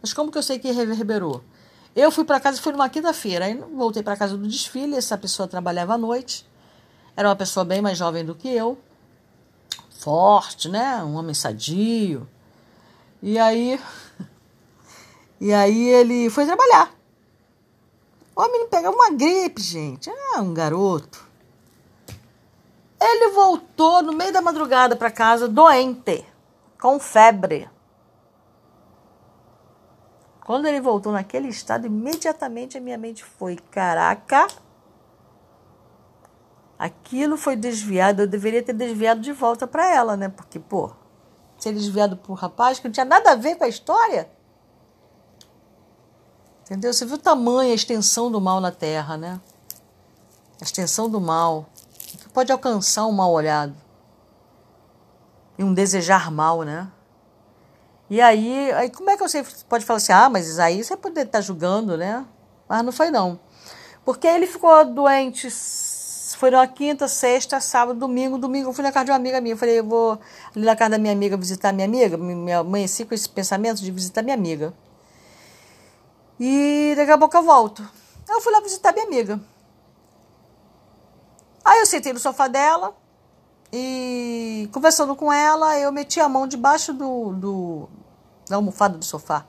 Mas 0.00 0.12
como 0.12 0.30
que 0.30 0.38
eu 0.38 0.42
sei 0.42 0.58
que 0.58 0.70
reverberou? 0.70 1.42
Eu 1.94 2.10
fui 2.10 2.24
para 2.24 2.38
casa, 2.38 2.60
fui 2.60 2.72
numa 2.72 2.88
quinta-feira, 2.88 3.46
aí 3.46 3.54
voltei 3.54 4.02
para 4.02 4.16
casa 4.16 4.36
do 4.36 4.46
desfile, 4.46 4.96
essa 4.96 5.18
pessoa 5.18 5.48
trabalhava 5.48 5.94
à 5.94 5.98
noite. 5.98 6.46
Era 7.16 7.28
uma 7.28 7.36
pessoa 7.36 7.64
bem 7.64 7.82
mais 7.82 7.98
jovem 7.98 8.24
do 8.24 8.34
que 8.34 8.48
eu, 8.48 8.78
forte, 9.98 10.68
né? 10.68 11.02
Um 11.04 11.14
homem 11.14 11.34
sadio. 11.34 12.28
E 13.22 13.38
aí 13.38 13.78
E 15.40 15.54
aí 15.54 15.88
ele 15.88 16.28
foi 16.28 16.44
trabalhar. 16.44 16.94
O 18.36 18.42
homem 18.42 18.68
pegava 18.68 18.94
uma 18.94 19.10
gripe, 19.10 19.62
gente. 19.62 20.10
Ah, 20.10 20.42
um 20.42 20.52
garoto. 20.52 21.26
Ele 23.00 23.30
voltou 23.30 24.02
no 24.02 24.12
meio 24.12 24.30
da 24.30 24.42
madrugada 24.42 24.94
para 24.94 25.10
casa 25.10 25.48
doente, 25.48 26.26
com 26.78 27.00
febre. 27.00 27.70
Quando 30.44 30.66
ele 30.66 30.80
voltou 30.82 31.10
naquele 31.10 31.48
estado, 31.48 31.86
imediatamente 31.86 32.76
a 32.76 32.80
minha 32.80 32.98
mente 32.98 33.24
foi: 33.24 33.56
caraca, 33.56 34.46
aquilo 36.80 37.36
foi 37.36 37.56
desviado. 37.56 38.22
Eu 38.22 38.26
deveria 38.26 38.62
ter 38.62 38.72
desviado 38.72 39.20
de 39.20 39.32
volta 39.32 39.66
para 39.66 39.94
ela, 39.94 40.16
né? 40.16 40.30
Porque, 40.30 40.58
pô, 40.58 40.90
ser 41.58 41.74
desviado 41.74 42.16
por 42.16 42.32
rapaz 42.32 42.78
que 42.78 42.88
não 42.88 42.92
tinha 42.92 43.04
nada 43.04 43.32
a 43.32 43.34
ver 43.34 43.56
com 43.56 43.64
a 43.64 43.68
história. 43.68 44.30
Entendeu? 46.62 46.90
Você 46.92 47.04
viu 47.04 47.16
o 47.16 47.18
tamanho, 47.18 47.70
a 47.70 47.74
extensão 47.74 48.30
do 48.30 48.40
mal 48.40 48.60
na 48.60 48.72
Terra, 48.72 49.18
né? 49.18 49.38
A 50.58 50.64
extensão 50.64 51.10
do 51.10 51.20
mal 51.20 51.66
pode 52.32 52.50
alcançar 52.50 53.04
um 53.06 53.12
mal 53.12 53.30
olhado 53.30 53.74
e 55.58 55.64
um 55.64 55.74
desejar 55.74 56.30
mal, 56.30 56.62
né? 56.62 56.90
E 58.08 58.20
aí, 58.20 58.72
aí 58.72 58.88
como 58.88 59.10
é 59.10 59.16
que 59.16 59.22
você 59.22 59.44
pode 59.68 59.84
falar 59.84 59.98
assim, 59.98 60.12
ah, 60.12 60.30
mas 60.30 60.58
aí 60.58 60.82
você 60.82 60.96
pode 60.96 61.20
estar 61.20 61.40
julgando, 61.42 61.96
né? 61.96 62.24
Mas 62.66 62.82
não 62.82 62.92
foi 62.92 63.10
não. 63.10 63.38
Porque 64.04 64.26
ele 64.26 64.46
ficou 64.46 64.84
doente, 64.84 65.48
foi 66.40 66.50
na 66.50 66.66
quinta, 66.66 67.06
sexta, 67.06 67.60
sábado, 67.60 68.00
domingo, 68.00 68.38
domingo 68.38 68.70
eu 68.70 68.72
fui 68.72 68.82
na 68.82 68.90
casa 68.90 69.04
de 69.04 69.10
uma 69.10 69.18
amiga 69.18 69.42
minha, 69.42 69.52
eu 69.52 69.58
falei, 69.58 69.78
eu 69.78 69.84
vou 69.84 70.18
ali 70.56 70.64
na 70.64 70.74
casa 70.74 70.92
da 70.92 70.98
minha 70.98 71.12
amiga 71.12 71.36
visitar 71.36 71.70
minha 71.70 71.86
amiga, 71.86 72.16
me 72.16 72.50
amanheci 72.50 73.04
com 73.04 73.14
esse 73.14 73.28
pensamento 73.28 73.82
de 73.82 73.90
visitar 73.90 74.22
minha 74.22 74.34
amiga. 74.34 74.72
E 76.40 76.94
daqui 76.96 77.10
a 77.10 77.18
pouco 77.18 77.36
eu 77.36 77.42
volto. 77.42 77.86
Eu 78.26 78.40
fui 78.40 78.50
lá 78.50 78.60
visitar 78.60 78.90
minha 78.94 79.04
amiga. 79.04 79.38
Aí 81.62 81.80
eu 81.80 81.84
sentei 81.84 82.14
no 82.14 82.18
sofá 82.18 82.48
dela 82.48 82.96
e 83.70 84.66
conversando 84.72 85.14
com 85.14 85.30
ela, 85.30 85.78
eu 85.78 85.92
meti 85.92 86.20
a 86.20 86.28
mão 86.28 86.46
debaixo 86.46 86.94
do, 86.94 87.34
do 87.34 87.88
da 88.48 88.56
almofada 88.56 88.96
do 88.96 89.04
sofá. 89.04 89.44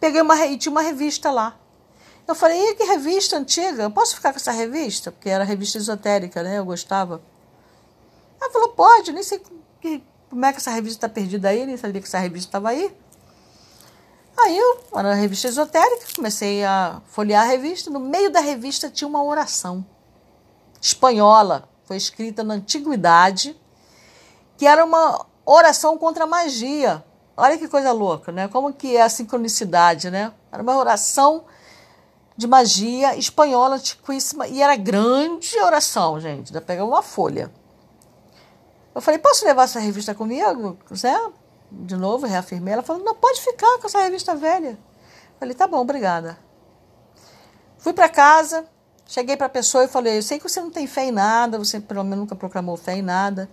Peguei 0.00 0.22
uma 0.22 0.46
e 0.46 0.56
tinha 0.56 0.72
uma 0.72 0.80
revista 0.80 1.30
lá. 1.30 1.54
Eu 2.28 2.34
falei, 2.34 2.74
que 2.74 2.84
revista 2.84 3.38
antiga? 3.38 3.84
Eu 3.84 3.90
posso 3.90 4.14
ficar 4.14 4.32
com 4.32 4.36
essa 4.36 4.52
revista? 4.52 5.10
Porque 5.10 5.30
era 5.30 5.44
revista 5.44 5.78
esotérica, 5.78 6.42
né? 6.42 6.58
Eu 6.58 6.64
gostava. 6.66 7.22
Ela 8.38 8.52
falou, 8.52 8.68
pode, 8.68 9.12
nem 9.12 9.22
sei 9.22 9.42
que, 9.80 10.04
como 10.28 10.44
é 10.44 10.52
que 10.52 10.58
essa 10.58 10.70
revista 10.70 10.98
está 10.98 11.08
perdida 11.08 11.48
aí, 11.48 11.64
nem 11.64 11.78
sabia 11.78 12.02
que 12.02 12.06
essa 12.06 12.18
revista 12.18 12.50
estava 12.50 12.68
aí. 12.68 12.94
Aí 14.36 14.58
eu, 14.58 14.84
era 14.94 15.08
uma 15.08 15.14
revista 15.14 15.48
esotérica, 15.48 16.04
comecei 16.14 16.62
a 16.62 17.00
folhear 17.06 17.44
a 17.44 17.46
revista. 17.46 17.90
No 17.90 17.98
meio 17.98 18.30
da 18.30 18.40
revista 18.40 18.90
tinha 18.90 19.08
uma 19.08 19.24
oração 19.24 19.84
espanhola, 20.82 21.66
foi 21.86 21.96
escrita 21.96 22.44
na 22.44 22.54
antiguidade, 22.54 23.58
que 24.58 24.66
era 24.66 24.84
uma 24.84 25.24
oração 25.46 25.96
contra 25.96 26.24
a 26.24 26.26
magia. 26.26 27.02
Olha 27.34 27.56
que 27.56 27.68
coisa 27.68 27.90
louca, 27.90 28.30
né? 28.30 28.48
Como 28.48 28.70
que 28.70 28.98
é 28.98 29.02
a 29.02 29.08
sincronicidade, 29.08 30.10
né? 30.10 30.30
Era 30.52 30.62
uma 30.62 30.76
oração 30.76 31.46
de 32.38 32.46
magia 32.46 33.14
espanhola 33.16 33.74
antiquíssima 33.74 34.46
e 34.46 34.62
era 34.62 34.76
grande 34.76 35.58
oração, 35.58 36.18
gente. 36.18 36.48
Ainda 36.48 36.60
pegar 36.60 36.86
uma 36.86 37.02
folha. 37.02 37.52
Eu 38.94 39.02
falei, 39.02 39.18
posso 39.18 39.44
levar 39.44 39.64
essa 39.64 39.78
revista 39.80 40.14
comigo? 40.14 40.78
Zé? 40.94 41.14
De 41.70 41.96
novo, 41.96 42.26
reafirmei. 42.26 42.72
Ela 42.72 42.82
falou, 42.82 43.04
não, 43.04 43.14
pode 43.14 43.42
ficar 43.42 43.78
com 43.78 43.86
essa 43.86 44.00
revista 44.00 44.34
velha. 44.36 44.70
Eu 44.70 45.38
falei, 45.38 45.54
tá 45.54 45.66
bom, 45.66 45.80
obrigada. 45.80 46.38
Fui 47.76 47.92
para 47.92 48.08
casa, 48.08 48.64
Cheguei 49.08 49.38
para 49.38 49.46
a 49.46 49.50
pessoa 49.50 49.84
e 49.84 49.88
falei: 49.88 50.18
Eu 50.18 50.22
sei 50.22 50.38
que 50.38 50.46
você 50.46 50.60
não 50.60 50.70
tem 50.70 50.86
fé 50.86 51.06
em 51.06 51.10
nada, 51.10 51.58
você 51.58 51.80
pelo 51.80 52.04
menos 52.04 52.18
nunca 52.18 52.36
proclamou 52.36 52.76
fé 52.76 52.94
em 52.94 53.02
nada. 53.02 53.48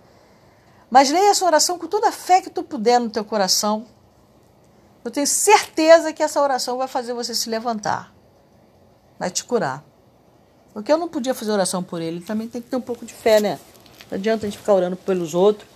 Mas 0.90 1.10
leia 1.10 1.30
essa 1.30 1.46
oração 1.46 1.78
com 1.78 1.86
toda 1.86 2.10
a 2.10 2.12
fé 2.12 2.42
que 2.42 2.50
tu 2.50 2.62
puder 2.62 3.00
no 3.00 3.08
teu 3.08 3.24
coração. 3.24 3.86
Eu 5.02 5.10
tenho 5.10 5.26
certeza 5.26 6.12
que 6.12 6.22
essa 6.22 6.42
oração 6.42 6.76
vai 6.76 6.86
fazer 6.86 7.14
você 7.14 7.34
se 7.34 7.48
levantar. 7.48 8.12
Vai 9.18 9.30
te 9.30 9.44
curar. 9.44 9.84
Porque 10.72 10.92
eu 10.92 10.98
não 10.98 11.08
podia 11.08 11.34
fazer 11.34 11.52
oração 11.52 11.82
por 11.82 12.00
ele. 12.02 12.20
Também 12.20 12.48
tem 12.48 12.60
que 12.60 12.68
ter 12.68 12.76
um 12.76 12.80
pouco 12.80 13.06
de 13.06 13.14
fé, 13.14 13.40
né? 13.40 13.58
Não 14.10 14.18
adianta 14.18 14.46
a 14.46 14.48
gente 14.48 14.58
ficar 14.58 14.74
orando 14.74 14.96
pelos 14.96 15.34
outros 15.34 15.68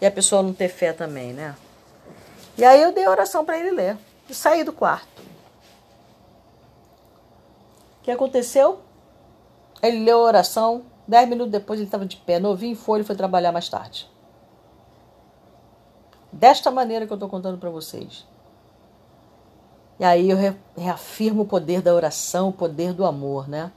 e 0.00 0.06
a 0.06 0.10
pessoa 0.10 0.42
não 0.42 0.52
ter 0.52 0.68
fé 0.68 0.92
também, 0.92 1.32
né? 1.32 1.54
E 2.56 2.64
aí 2.64 2.82
eu 2.82 2.92
dei 2.92 3.06
oração 3.06 3.44
para 3.44 3.58
ele 3.58 3.70
ler. 3.70 3.96
E 4.28 4.34
saí 4.34 4.64
do 4.64 4.72
quarto. 4.72 5.22
O 8.00 8.02
que 8.02 8.10
aconteceu? 8.10 8.80
Ele 9.82 10.04
leu 10.04 10.18
a 10.18 10.22
oração, 10.22 10.84
dez 11.06 11.28
minutos 11.28 11.52
depois 11.52 11.78
ele 11.78 11.86
estava 11.86 12.04
de 12.04 12.16
pé, 12.16 12.38
novinho, 12.38 12.74
foi 12.74 13.00
e 13.00 13.04
foi 13.04 13.14
trabalhar 13.14 13.52
mais 13.52 13.68
tarde. 13.68 14.10
Desta 16.32 16.70
maneira 16.70 17.06
que 17.06 17.12
eu 17.12 17.16
estou 17.16 17.28
contando 17.28 17.58
para 17.58 17.70
vocês. 17.70 18.26
E 19.98 20.04
aí 20.04 20.30
eu 20.30 20.36
reafirmo 20.76 21.42
o 21.42 21.46
poder 21.46 21.82
da 21.82 21.92
oração, 21.92 22.50
o 22.50 22.52
poder 22.52 22.92
do 22.92 23.04
amor, 23.04 23.48
né? 23.48 23.72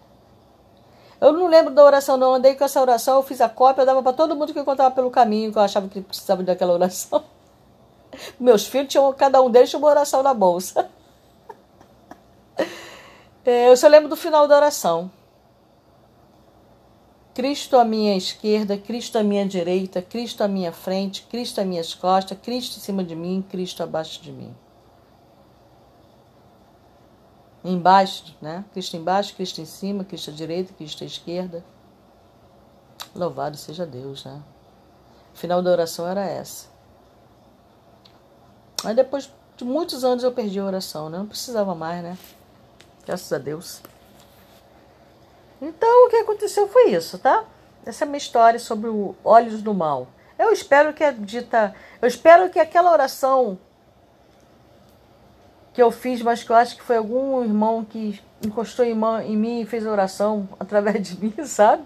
Eu 1.20 1.32
não 1.34 1.48
lembro 1.48 1.74
da 1.74 1.84
oração, 1.84 2.18
não. 2.18 2.34
Andei 2.36 2.56
com 2.56 2.64
essa 2.64 2.82
oração, 2.82 3.18
eu 3.18 3.24
fiz 3.24 3.42
a 3.42 3.50
cópia, 3.50 3.82
eu 3.82 3.86
dava 3.86 4.02
para 4.02 4.14
todo 4.14 4.36
mundo 4.36 4.54
que 4.54 4.60
eu 4.60 4.92
pelo 4.92 5.12
caminho, 5.12 5.52
que 5.52 5.58
eu 5.58 5.62
achava 5.62 5.88
que 5.88 6.02
precisava 6.02 6.44
daquela 6.44 6.74
oração. 6.74 7.24
Meus 8.40 8.66
filhos 8.66 8.90
tinham, 8.90 9.14
cada 9.14 9.42
um 9.42 9.50
deles 9.50 9.74
uma 9.74 9.88
oração 9.88 10.24
na 10.24 10.34
bolsa. 10.34 10.90
É, 13.44 13.72
eu 13.72 13.76
só 13.76 13.88
lembro 13.88 14.08
do 14.08 14.16
final 14.16 14.48
da 14.48 14.56
oração. 14.56 15.10
Cristo 17.34 17.76
à 17.76 17.84
minha 17.84 18.16
esquerda, 18.16 18.78
Cristo 18.78 19.18
à 19.18 19.24
minha 19.24 19.48
direita, 19.48 20.00
Cristo 20.00 20.44
à 20.44 20.48
minha 20.48 20.72
frente, 20.72 21.24
Cristo 21.24 21.60
às 21.60 21.66
minhas 21.66 21.94
costas, 21.96 22.38
Cristo 22.40 22.78
em 22.78 22.82
cima 22.82 23.04
de 23.04 23.16
mim, 23.16 23.44
Cristo 23.50 23.82
abaixo 23.82 24.22
de 24.22 24.32
mim. 24.32 24.54
Embaixo, 27.64 28.36
né? 28.42 28.66
Cristo 28.74 28.98
embaixo, 28.98 29.36
Cristo 29.36 29.62
em 29.62 29.66
cima, 29.66 30.04
Cristo 30.04 30.32
à 30.32 30.34
direita, 30.34 30.74
Cristo 30.74 31.04
à 31.04 31.08
esquerda. 31.08 31.64
Louvado 33.14 33.58
seja 33.58 33.86
Deus, 33.86 34.26
né? 34.26 34.42
O 35.34 35.38
final 35.38 35.62
da 35.62 35.72
oração 35.72 36.08
era 36.08 36.26
essa. 36.26 36.68
Aí 38.84 38.96
depois 38.96 39.32
de 39.56 39.64
muitos 39.64 40.04
anos 40.04 40.24
eu 40.24 40.32
perdi 40.32 40.60
a 40.60 40.66
oração, 40.66 41.10
né? 41.10 41.18
Não 41.20 41.28
precisava 41.28 41.76
mais, 41.76 42.02
né? 42.04 42.18
Graças 43.06 43.32
a 43.32 43.38
Deus. 43.38 43.82
Então 45.62 46.08
o 46.08 46.10
que 46.10 46.16
aconteceu 46.16 46.68
foi 46.68 46.92
isso, 46.92 47.20
tá? 47.20 47.46
Essa 47.86 48.04
é 48.04 48.06
a 48.06 48.10
minha 48.10 48.18
história 48.18 48.60
sobre 48.60 48.90
o 48.90 49.16
olhos 49.24 49.62
do 49.62 49.74
mal. 49.74 50.08
Eu 50.38 50.52
espero 50.52 50.94
que 50.94 51.04
a 51.04 51.12
dita, 51.12 51.76
eu 52.02 52.08
espero 52.08 52.50
que 52.50 52.60
aquela 52.60 52.92
oração 52.92 53.60
que 55.74 55.82
eu 55.82 55.92
fiz, 55.92 56.22
mas 56.22 56.44
que 56.44 56.52
eu 56.52 56.56
acho 56.56 56.76
que 56.76 56.84
foi 56.84 56.98
algum 56.98 57.44
irmão 57.44 57.86
que 57.86 58.22
encostou 58.46 58.84
em, 58.84 58.92
em 59.26 59.38
mim 59.38 59.62
e 59.62 59.66
fez 59.66 59.86
oração 59.86 60.48
através 60.60 61.08
de 61.08 61.20
mim, 61.24 61.34
sabe? 61.46 61.84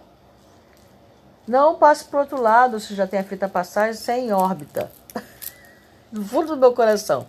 Não 1.48 1.76
passe 1.76 2.06
para 2.06 2.22
outro 2.22 2.42
lado 2.42 2.80
se 2.80 2.96
já 2.96 3.06
tem 3.06 3.20
a 3.20 3.24
fita 3.24 3.48
passagem 3.48 3.94
sem 3.94 4.34
órbita. 4.34 4.92
Do 6.12 6.24
fundo 6.24 6.56
do 6.56 6.58
meu 6.58 6.74
coração. 6.74 7.28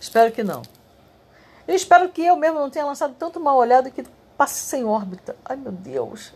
Espero 0.00 0.32
que 0.32 0.42
não. 0.42 0.62
Eu 1.66 1.74
espero 1.74 2.08
que 2.08 2.24
eu 2.24 2.36
mesmo 2.36 2.58
não 2.58 2.68
tenha 2.68 2.84
lançado 2.84 3.14
tanto 3.18 3.38
mal 3.38 3.56
olhado 3.56 3.90
que 3.90 4.04
passe 4.36 4.60
sem 4.60 4.84
órbita. 4.84 5.36
Ai, 5.44 5.56
meu 5.56 5.70
Deus. 5.70 6.32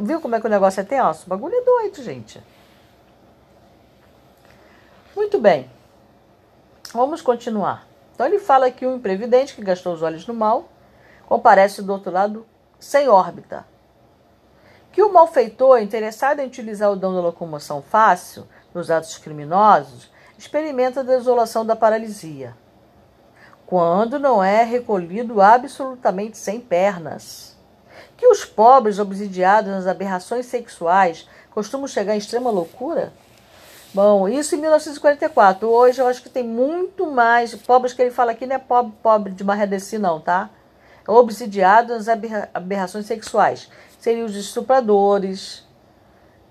Viu 0.00 0.20
como 0.20 0.34
é 0.34 0.40
que 0.40 0.46
o 0.46 0.50
negócio 0.50 0.80
é 0.80 0.84
tenso? 0.84 1.24
O 1.24 1.28
bagulho 1.28 1.54
é 1.54 1.64
doido, 1.64 2.02
gente. 2.02 2.42
Muito 5.14 5.40
bem. 5.40 5.70
Vamos 6.92 7.22
continuar. 7.22 7.86
Então 8.16 8.24
ele 8.24 8.38
fala 8.38 8.70
que 8.70 8.86
o 8.86 8.94
imprevidente 8.94 9.54
que 9.54 9.62
gastou 9.62 9.92
os 9.92 10.00
olhos 10.00 10.26
no 10.26 10.32
mal 10.32 10.70
comparece 11.26 11.82
do 11.82 11.92
outro 11.92 12.10
lado 12.10 12.46
sem 12.80 13.10
órbita. 13.10 13.66
Que 14.90 15.02
o 15.02 15.12
malfeitor, 15.12 15.82
interessado 15.82 16.40
em 16.40 16.46
utilizar 16.46 16.90
o 16.90 16.96
dom 16.96 17.14
da 17.14 17.20
locomoção 17.20 17.82
fácil 17.82 18.48
nos 18.72 18.90
atos 18.90 19.18
criminosos, 19.18 20.10
experimenta 20.38 21.00
a 21.00 21.02
desolação 21.02 21.66
da 21.66 21.76
paralisia, 21.76 22.56
quando 23.66 24.18
não 24.18 24.42
é 24.42 24.62
recolhido 24.62 25.42
absolutamente 25.42 26.38
sem 26.38 26.58
pernas. 26.58 27.54
Que 28.16 28.26
os 28.26 28.46
pobres, 28.46 28.98
obsidiados 28.98 29.70
nas 29.70 29.86
aberrações 29.86 30.46
sexuais, 30.46 31.28
costumam 31.50 31.86
chegar 31.86 32.14
em 32.14 32.18
extrema 32.18 32.50
loucura? 32.50 33.12
Bom, 33.94 34.28
isso 34.28 34.54
em 34.54 34.58
1944. 34.58 35.68
Hoje 35.68 36.00
eu 36.00 36.06
acho 36.06 36.22
que 36.22 36.28
tem 36.28 36.44
muito 36.44 37.10
mais. 37.10 37.54
Pobres 37.54 37.92
que 37.92 38.02
ele 38.02 38.10
fala 38.10 38.32
aqui 38.32 38.46
não 38.46 38.56
é 38.56 38.58
pobre, 38.58 38.92
pobre 39.02 39.32
de 39.32 39.42
Marredeci, 39.42 39.98
não, 39.98 40.20
tá? 40.20 40.50
É 41.06 41.10
obsidiado 41.10 41.94
nas 41.94 42.06
aberrações 42.52 43.06
sexuais. 43.06 43.70
Seriam 43.98 44.26
os 44.26 44.36
estupradores, 44.36 45.64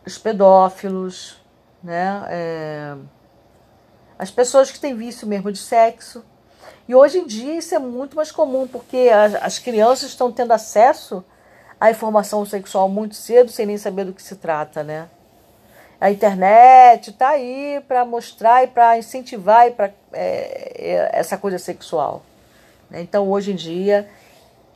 os 0.05 0.17
pedófilos, 0.17 1.39
né? 1.83 2.23
É, 2.29 2.95
as 4.17 4.31
pessoas 4.31 4.71
que 4.71 4.79
têm 4.79 4.95
vício 4.95 5.27
mesmo 5.27 5.51
de 5.51 5.59
sexo. 5.59 6.23
E 6.87 6.95
hoje 6.95 7.19
em 7.19 7.27
dia 7.27 7.57
isso 7.57 7.75
é 7.75 7.79
muito 7.79 8.15
mais 8.15 8.31
comum, 8.31 8.67
porque 8.67 9.09
as, 9.13 9.35
as 9.35 9.59
crianças 9.59 10.09
estão 10.09 10.31
tendo 10.31 10.51
acesso 10.51 11.23
à 11.79 11.91
informação 11.91 12.45
sexual 12.45 12.87
muito 12.89 13.15
cedo, 13.15 13.51
sem 13.51 13.65
nem 13.65 13.77
saber 13.77 14.05
do 14.05 14.13
que 14.13 14.23
se 14.23 14.35
trata, 14.35 14.83
né? 14.83 15.09
A 16.05 16.12
internet 16.12 17.09
está 17.09 17.29
aí 17.29 17.83
para 17.88 18.05
mostrar 18.05 18.63
e 18.63 18.67
para 18.67 18.95
incentivar 18.95 19.67
e 19.67 19.71
pra, 19.71 19.89
é, 20.13 20.74
é, 20.77 21.09
essa 21.12 21.35
coisa 21.35 21.57
sexual. 21.57 22.24
Né? 22.91 23.01
Então, 23.01 23.27
hoje 23.27 23.51
em 23.51 23.55
dia, 23.55 24.07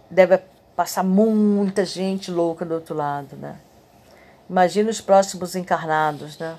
deve 0.10 0.40
passar 0.76 1.04
muita 1.04 1.86
gente 1.86 2.32
louca 2.32 2.66
do 2.66 2.74
outro 2.74 2.96
lado. 2.96 3.36
Né? 3.36 3.56
Imagina 4.50 4.90
os 4.90 5.02
próximos 5.02 5.56
encarnados. 5.56 6.36
Né? 6.40 6.58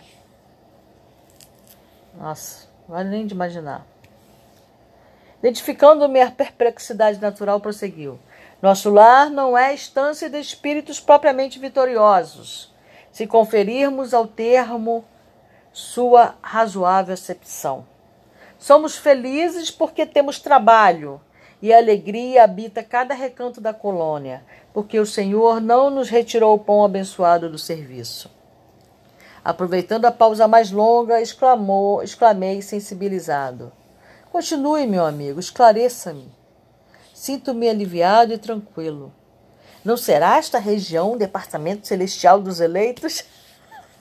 Nossa, 2.16 2.68
não 2.88 2.94
vale 2.94 3.08
nem 3.08 3.26
de 3.26 3.34
imaginar. 3.34 3.84
Identificando-me 5.40 6.20
a 6.20 6.30
perplexidade 6.30 7.20
natural, 7.20 7.58
prosseguiu. 7.58 8.20
Nosso 8.62 8.88
lar 8.88 9.30
não 9.30 9.58
é 9.58 9.74
estância 9.74 10.30
de 10.30 10.38
espíritos 10.38 11.00
propriamente 11.00 11.58
vitoriosos 11.58 12.69
se 13.10 13.26
conferirmos 13.26 14.14
ao 14.14 14.26
termo 14.26 15.04
sua 15.72 16.36
razoável 16.42 17.14
acepção. 17.14 17.86
Somos 18.58 18.96
felizes 18.96 19.70
porque 19.70 20.04
temos 20.04 20.38
trabalho 20.38 21.20
e 21.62 21.72
a 21.72 21.78
alegria 21.78 22.44
habita 22.44 22.82
cada 22.82 23.14
recanto 23.14 23.60
da 23.60 23.72
colônia, 23.72 24.44
porque 24.72 24.98
o 24.98 25.06
Senhor 25.06 25.60
não 25.60 25.90
nos 25.90 26.08
retirou 26.08 26.54
o 26.54 26.58
pão 26.58 26.84
abençoado 26.84 27.50
do 27.50 27.58
serviço. 27.58 28.30
Aproveitando 29.44 30.04
a 30.04 30.12
pausa 30.12 30.46
mais 30.46 30.70
longa, 30.70 31.20
exclamou, 31.20 32.02
exclamei 32.02 32.60
sensibilizado: 32.60 33.72
Continue, 34.30 34.86
meu 34.86 35.04
amigo, 35.04 35.40
esclareça-me. 35.40 36.30
Sinto-me 37.14 37.68
aliviado 37.68 38.32
e 38.32 38.38
tranquilo. 38.38 39.12
Não 39.84 39.96
será 39.96 40.36
esta 40.36 40.58
região 40.58 41.12
o 41.12 41.18
departamento 41.18 41.86
celestial 41.86 42.40
dos 42.40 42.60
eleitos? 42.60 43.24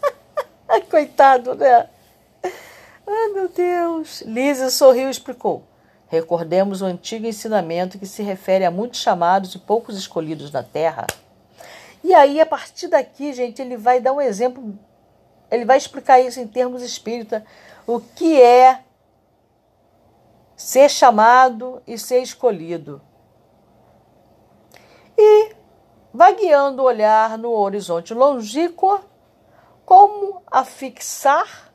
Coitado, 0.89 1.55
né? 1.55 1.87
Ai, 2.43 3.27
meu 3.33 3.49
Deus. 3.49 4.21
Lisa 4.21 4.69
sorriu 4.69 5.07
e 5.07 5.11
explicou. 5.11 5.63
Recordemos 6.07 6.81
o 6.81 6.85
antigo 6.85 7.25
ensinamento 7.25 7.97
que 7.97 8.05
se 8.05 8.23
refere 8.23 8.65
a 8.65 8.71
muitos 8.71 8.99
chamados 8.99 9.53
e 9.55 9.59
poucos 9.59 9.97
escolhidos 9.97 10.51
na 10.51 10.63
terra. 10.63 11.05
E 12.03 12.13
aí, 12.13 12.41
a 12.41 12.45
partir 12.45 12.87
daqui, 12.87 13.31
gente, 13.33 13.61
ele 13.61 13.77
vai 13.77 13.99
dar 14.01 14.13
um 14.13 14.21
exemplo, 14.21 14.77
ele 15.51 15.65
vai 15.65 15.77
explicar 15.77 16.19
isso 16.19 16.39
em 16.39 16.47
termos 16.47 16.81
espírita, 16.81 17.45
o 17.85 17.99
que 17.99 18.41
é 18.41 18.81
ser 20.55 20.89
chamado 20.89 21.81
e 21.85 21.97
ser 21.97 22.21
escolhido. 22.21 23.01
E 25.17 25.58
vagueando 26.13 26.81
o 26.81 26.85
olhar 26.85 27.37
no 27.37 27.51
horizonte 27.51 28.13
longínquo, 28.13 28.99
como 29.85 30.41
a 30.47 30.63
fixar 30.63 31.69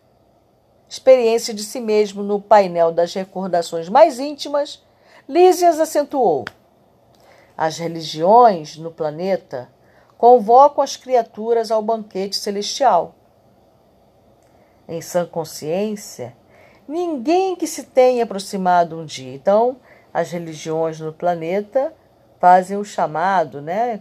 experiência 0.88 1.52
de 1.52 1.62
si 1.62 1.80
mesmo 1.80 2.22
no 2.22 2.40
painel 2.40 2.92
das 2.92 3.12
recordações 3.14 3.88
mais 3.88 4.20
íntimas, 4.20 4.82
Lísias 5.28 5.80
acentuou. 5.80 6.44
As 7.56 7.78
religiões 7.78 8.76
no 8.76 8.90
planeta 8.90 9.70
convocam 10.18 10.84
as 10.84 10.96
criaturas 10.96 11.70
ao 11.70 11.80
banquete 11.80 12.36
celestial. 12.36 13.14
Em 14.86 15.00
sã 15.00 15.24
consciência, 15.24 16.36
ninguém 16.86 17.56
que 17.56 17.66
se 17.66 17.84
tenha 17.84 18.24
aproximado 18.24 18.98
um 18.98 19.04
dia. 19.06 19.34
Então, 19.34 19.78
as 20.12 20.30
religiões 20.30 21.00
no 21.00 21.12
planeta 21.12 21.94
fazem 22.38 22.76
o 22.76 22.84
chamado, 22.84 23.62
né? 23.62 24.00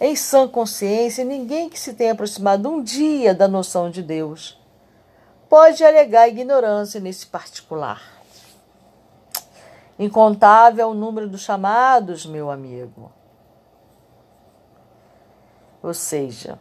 Em 0.00 0.14
sã 0.14 0.46
consciência, 0.46 1.24
ninguém 1.24 1.68
que 1.68 1.78
se 1.78 1.94
tenha 1.94 2.12
aproximado 2.12 2.68
um 2.68 2.82
dia 2.82 3.34
da 3.34 3.48
noção 3.48 3.90
de 3.90 4.02
Deus 4.02 4.60
pode 5.48 5.84
alegar 5.84 6.28
ignorância 6.28 7.00
nesse 7.00 7.26
particular. 7.26 8.02
Incontável 9.98 10.84
é 10.84 10.86
o 10.86 10.94
número 10.94 11.28
dos 11.28 11.40
chamados, 11.40 12.26
meu 12.26 12.50
amigo. 12.50 13.10
Ou 15.82 15.94
seja, 15.94 16.58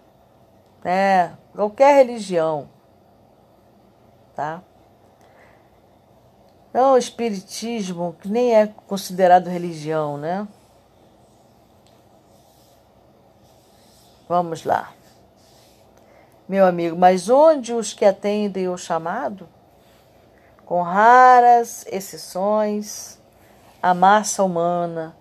né, 0.83 1.35
qualquer 1.53 1.95
religião, 1.95 2.69
tá? 4.35 4.61
Não, 6.71 6.93
o 6.93 6.97
espiritismo, 6.97 8.15
que 8.21 8.27
nem 8.27 8.55
é 8.55 8.67
considerado 8.67 9.47
religião, 9.47 10.17
né? 10.17 10.47
Vamos 14.27 14.63
lá. 14.63 14.91
Meu 16.47 16.65
amigo, 16.65 16.95
mas 16.95 17.29
onde 17.29 17.73
os 17.73 17.93
que 17.93 18.05
atendem 18.05 18.67
o 18.67 18.77
chamado? 18.77 19.47
Com 20.65 20.81
raras 20.81 21.85
exceções, 21.87 23.19
a 23.81 23.93
massa 23.93 24.43
humana 24.43 25.15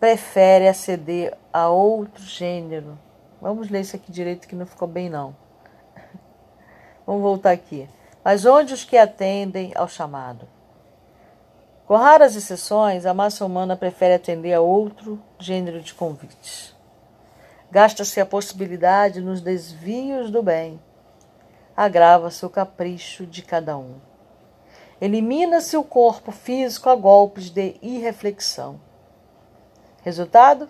prefere 0.00 0.66
aceder 0.66 1.36
a 1.52 1.68
outro 1.68 2.22
gênero. 2.24 2.98
Vamos 3.40 3.68
ler 3.68 3.82
isso 3.82 3.94
aqui 3.94 4.10
direito 4.10 4.48
que 4.48 4.56
não 4.56 4.66
ficou 4.66 4.88
bem 4.88 5.08
não. 5.08 5.36
Vamos 7.06 7.22
voltar 7.22 7.52
aqui. 7.52 7.88
Mas 8.24 8.44
onde 8.44 8.74
os 8.74 8.84
que 8.84 8.96
atendem 8.96 9.72
ao 9.76 9.88
chamado? 9.88 10.48
Com 11.86 11.96
raras 11.96 12.36
exceções, 12.36 13.06
a 13.06 13.14
massa 13.14 13.46
humana 13.46 13.76
prefere 13.76 14.14
atender 14.14 14.52
a 14.52 14.60
outro 14.60 15.22
gênero 15.38 15.80
de 15.80 15.94
convites. 15.94 16.77
Gasta-se 17.70 18.18
a 18.20 18.26
possibilidade 18.26 19.20
nos 19.20 19.40
desvios 19.40 20.30
do 20.30 20.42
bem. 20.42 20.80
Agrava-se 21.76 22.44
o 22.46 22.50
capricho 22.50 23.26
de 23.26 23.42
cada 23.42 23.76
um. 23.76 23.96
Elimina-se 25.00 25.76
o 25.76 25.84
corpo 25.84 26.32
físico 26.32 26.88
a 26.88 26.96
golpes 26.96 27.50
de 27.50 27.76
irreflexão. 27.82 28.80
Resultado? 30.02 30.68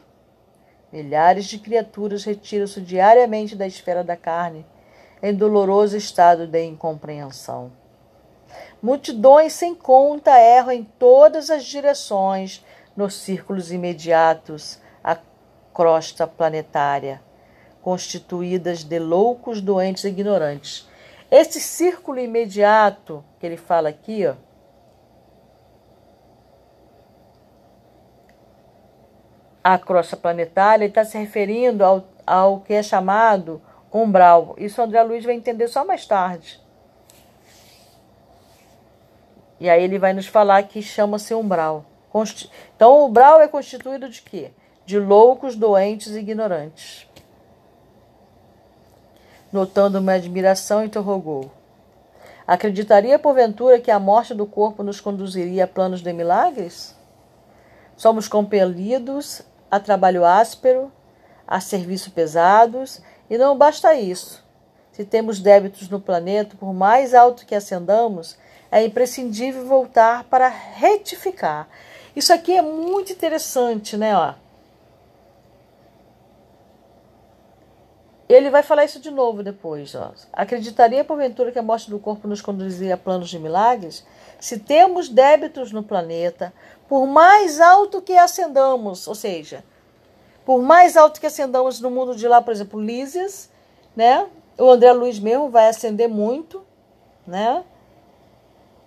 Milhares 0.92 1.46
de 1.46 1.58
criaturas 1.58 2.24
retiram-se 2.24 2.80
diariamente 2.80 3.54
da 3.54 3.66
esfera 3.66 4.02
da 4.02 4.16
carne 4.16 4.66
em 5.22 5.34
doloroso 5.34 5.96
estado 5.96 6.46
de 6.46 6.64
incompreensão. 6.64 7.70
Multidões 8.82 9.52
sem 9.52 9.74
conta 9.74 10.38
erram 10.38 10.72
em 10.72 10.84
todas 10.84 11.50
as 11.50 11.64
direções 11.64 12.64
nos 12.96 13.14
círculos 13.14 13.70
imediatos 13.70 14.80
crosta 15.78 16.26
planetária, 16.26 17.22
constituídas 17.80 18.82
de 18.82 18.98
loucos, 18.98 19.60
doentes 19.60 20.02
e 20.02 20.08
ignorantes. 20.08 20.88
Esse 21.30 21.60
círculo 21.60 22.18
imediato 22.18 23.24
que 23.38 23.46
ele 23.46 23.56
fala 23.56 23.88
aqui, 23.88 24.26
ó, 24.26 24.34
a 29.62 29.78
crosta 29.78 30.16
planetária, 30.16 30.82
ele 30.82 30.90
está 30.90 31.04
se 31.04 31.16
referindo 31.16 31.84
ao, 31.84 32.08
ao 32.26 32.60
que 32.62 32.72
é 32.74 32.82
chamado 32.82 33.62
umbral. 33.94 34.56
Isso 34.58 34.82
André 34.82 35.00
Luiz 35.04 35.24
vai 35.24 35.36
entender 35.36 35.68
só 35.68 35.84
mais 35.84 36.04
tarde. 36.04 36.60
E 39.60 39.70
aí 39.70 39.84
ele 39.84 40.00
vai 40.00 40.12
nos 40.12 40.26
falar 40.26 40.64
que 40.64 40.82
chama-se 40.82 41.32
umbral. 41.34 41.84
Então, 42.74 42.94
o 42.94 43.06
umbral 43.06 43.40
é 43.40 43.46
constituído 43.46 44.08
de 44.08 44.22
quê? 44.22 44.50
De 44.88 44.98
loucos, 44.98 45.54
doentes 45.54 46.14
e 46.14 46.20
ignorantes. 46.20 47.06
Notando 49.52 49.98
uma 49.98 50.14
admiração, 50.14 50.82
interrogou: 50.82 51.52
Acreditaria 52.46 53.18
porventura 53.18 53.78
que 53.78 53.90
a 53.90 53.98
morte 53.98 54.32
do 54.32 54.46
corpo 54.46 54.82
nos 54.82 54.98
conduziria 54.98 55.64
a 55.64 55.66
planos 55.66 56.00
de 56.00 56.10
milagres? 56.10 56.96
Somos 57.98 58.28
compelidos 58.28 59.42
a 59.70 59.78
trabalho 59.78 60.24
áspero, 60.24 60.90
a 61.46 61.60
serviço 61.60 62.10
pesados, 62.12 63.02
e 63.28 63.36
não 63.36 63.58
basta 63.58 63.94
isso. 63.94 64.42
Se 64.90 65.04
temos 65.04 65.38
débitos 65.38 65.90
no 65.90 66.00
planeta, 66.00 66.56
por 66.58 66.72
mais 66.72 67.12
alto 67.12 67.44
que 67.44 67.54
ascendamos, 67.54 68.38
é 68.72 68.82
imprescindível 68.86 69.66
voltar 69.66 70.24
para 70.24 70.48
retificar. 70.48 71.68
Isso 72.16 72.32
aqui 72.32 72.56
é 72.56 72.62
muito 72.62 73.12
interessante, 73.12 73.94
né? 73.94 74.16
Ó. 74.16 74.47
Ele 78.28 78.50
vai 78.50 78.62
falar 78.62 78.84
isso 78.84 79.00
de 79.00 79.10
novo 79.10 79.42
depois. 79.42 79.94
Ó. 79.94 80.12
Acreditaria, 80.32 81.02
porventura, 81.02 81.50
que 81.50 81.58
a 81.58 81.62
morte 81.62 81.88
do 81.88 81.98
corpo 81.98 82.28
nos 82.28 82.42
conduzia 82.42 82.94
a 82.94 82.98
planos 82.98 83.30
de 83.30 83.38
milagres? 83.38 84.04
Se 84.38 84.58
temos 84.58 85.08
débitos 85.08 85.72
no 85.72 85.82
planeta, 85.82 86.52
por 86.88 87.06
mais 87.06 87.58
alto 87.58 88.02
que 88.02 88.16
ascendamos, 88.16 89.06
ou 89.08 89.14
seja, 89.14 89.64
por 90.44 90.62
mais 90.62 90.96
alto 90.96 91.20
que 91.20 91.26
ascendamos 91.26 91.80
no 91.80 91.90
mundo 91.90 92.14
de 92.14 92.28
lá, 92.28 92.42
por 92.42 92.52
exemplo, 92.52 92.80
Lísias, 92.80 93.50
né? 93.96 94.26
O 94.58 94.70
André 94.70 94.92
Luiz 94.92 95.18
mesmo 95.18 95.48
vai 95.48 95.68
ascender 95.68 96.08
muito, 96.08 96.64
né? 97.26 97.64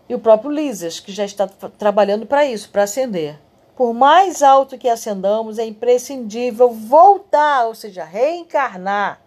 E 0.07 0.13
o 0.13 0.19
próprio 0.19 0.51
Lísias, 0.51 0.99
que 0.99 1.11
já 1.11 1.23
está 1.23 1.47
trabalhando 1.47 2.25
para 2.25 2.45
isso, 2.45 2.69
para 2.69 2.83
ascender. 2.83 3.39
Por 3.75 3.93
mais 3.93 4.43
alto 4.43 4.77
que 4.77 4.89
ascendamos, 4.89 5.57
é 5.57 5.65
imprescindível 5.65 6.69
voltar, 6.69 7.65
ou 7.67 7.73
seja, 7.73 8.03
reencarnar, 8.03 9.20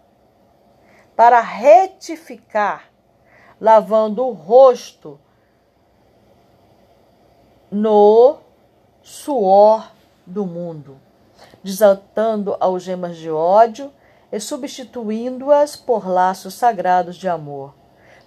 para 1.15 1.39
retificar, 1.39 2.89
lavando 3.59 4.25
o 4.25 4.31
rosto 4.31 5.19
no 7.71 8.37
suor 9.01 9.91
do 10.25 10.45
mundo 10.45 10.99
desatando 11.65 12.55
algemas 12.59 13.17
de 13.17 13.31
ódio 13.31 13.91
e 14.31 14.39
substituindo-as 14.39 15.75
por 15.75 16.07
laços 16.07 16.53
sagrados 16.53 17.15
de 17.15 17.27
amor. 17.27 17.73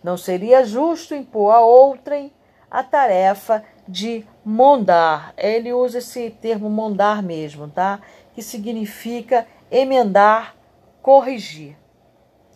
Não 0.03 0.17
seria 0.17 0.65
justo 0.65 1.15
impor 1.15 1.55
a 1.55 1.61
outrem 1.61 2.33
a 2.69 2.83
tarefa 2.83 3.63
de 3.87 4.27
mondar. 4.45 5.33
Ele 5.37 5.73
usa 5.73 5.99
esse 5.99 6.31
termo 6.31 6.69
mondar 6.69 7.23
mesmo, 7.23 7.69
tá? 7.69 8.01
Que 8.35 8.43
significa 8.43 9.47
emendar, 9.71 10.57
corrigir, 11.01 11.77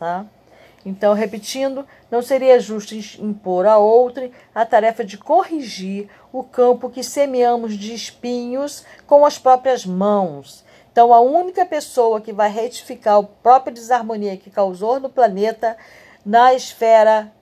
tá? 0.02 0.26
Então, 0.84 1.14
repetindo, 1.14 1.86
não 2.10 2.20
seria 2.20 2.58
justo 2.58 2.92
impor 3.22 3.66
a 3.66 3.78
outrem 3.78 4.32
a 4.52 4.66
tarefa 4.66 5.04
de 5.04 5.16
corrigir 5.16 6.08
o 6.32 6.42
campo 6.42 6.90
que 6.90 7.04
semeamos 7.04 7.78
de 7.78 7.94
espinhos 7.94 8.84
com 9.06 9.24
as 9.24 9.38
próprias 9.38 9.86
mãos 9.86 10.64
então, 10.92 11.14
a 11.14 11.20
única 11.20 11.64
pessoa 11.64 12.20
que 12.20 12.34
vai 12.34 12.50
retificar 12.50 13.16
a 13.16 13.22
própria 13.22 13.72
desarmonia 13.72 14.36
que 14.36 14.50
causou 14.50 15.00
no 15.00 15.08
planeta, 15.08 15.74
na 16.22 16.52
esfera 16.52 17.32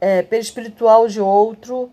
é, 0.00 0.22
perispiritual 0.22 1.08
de 1.08 1.20
outro, 1.20 1.90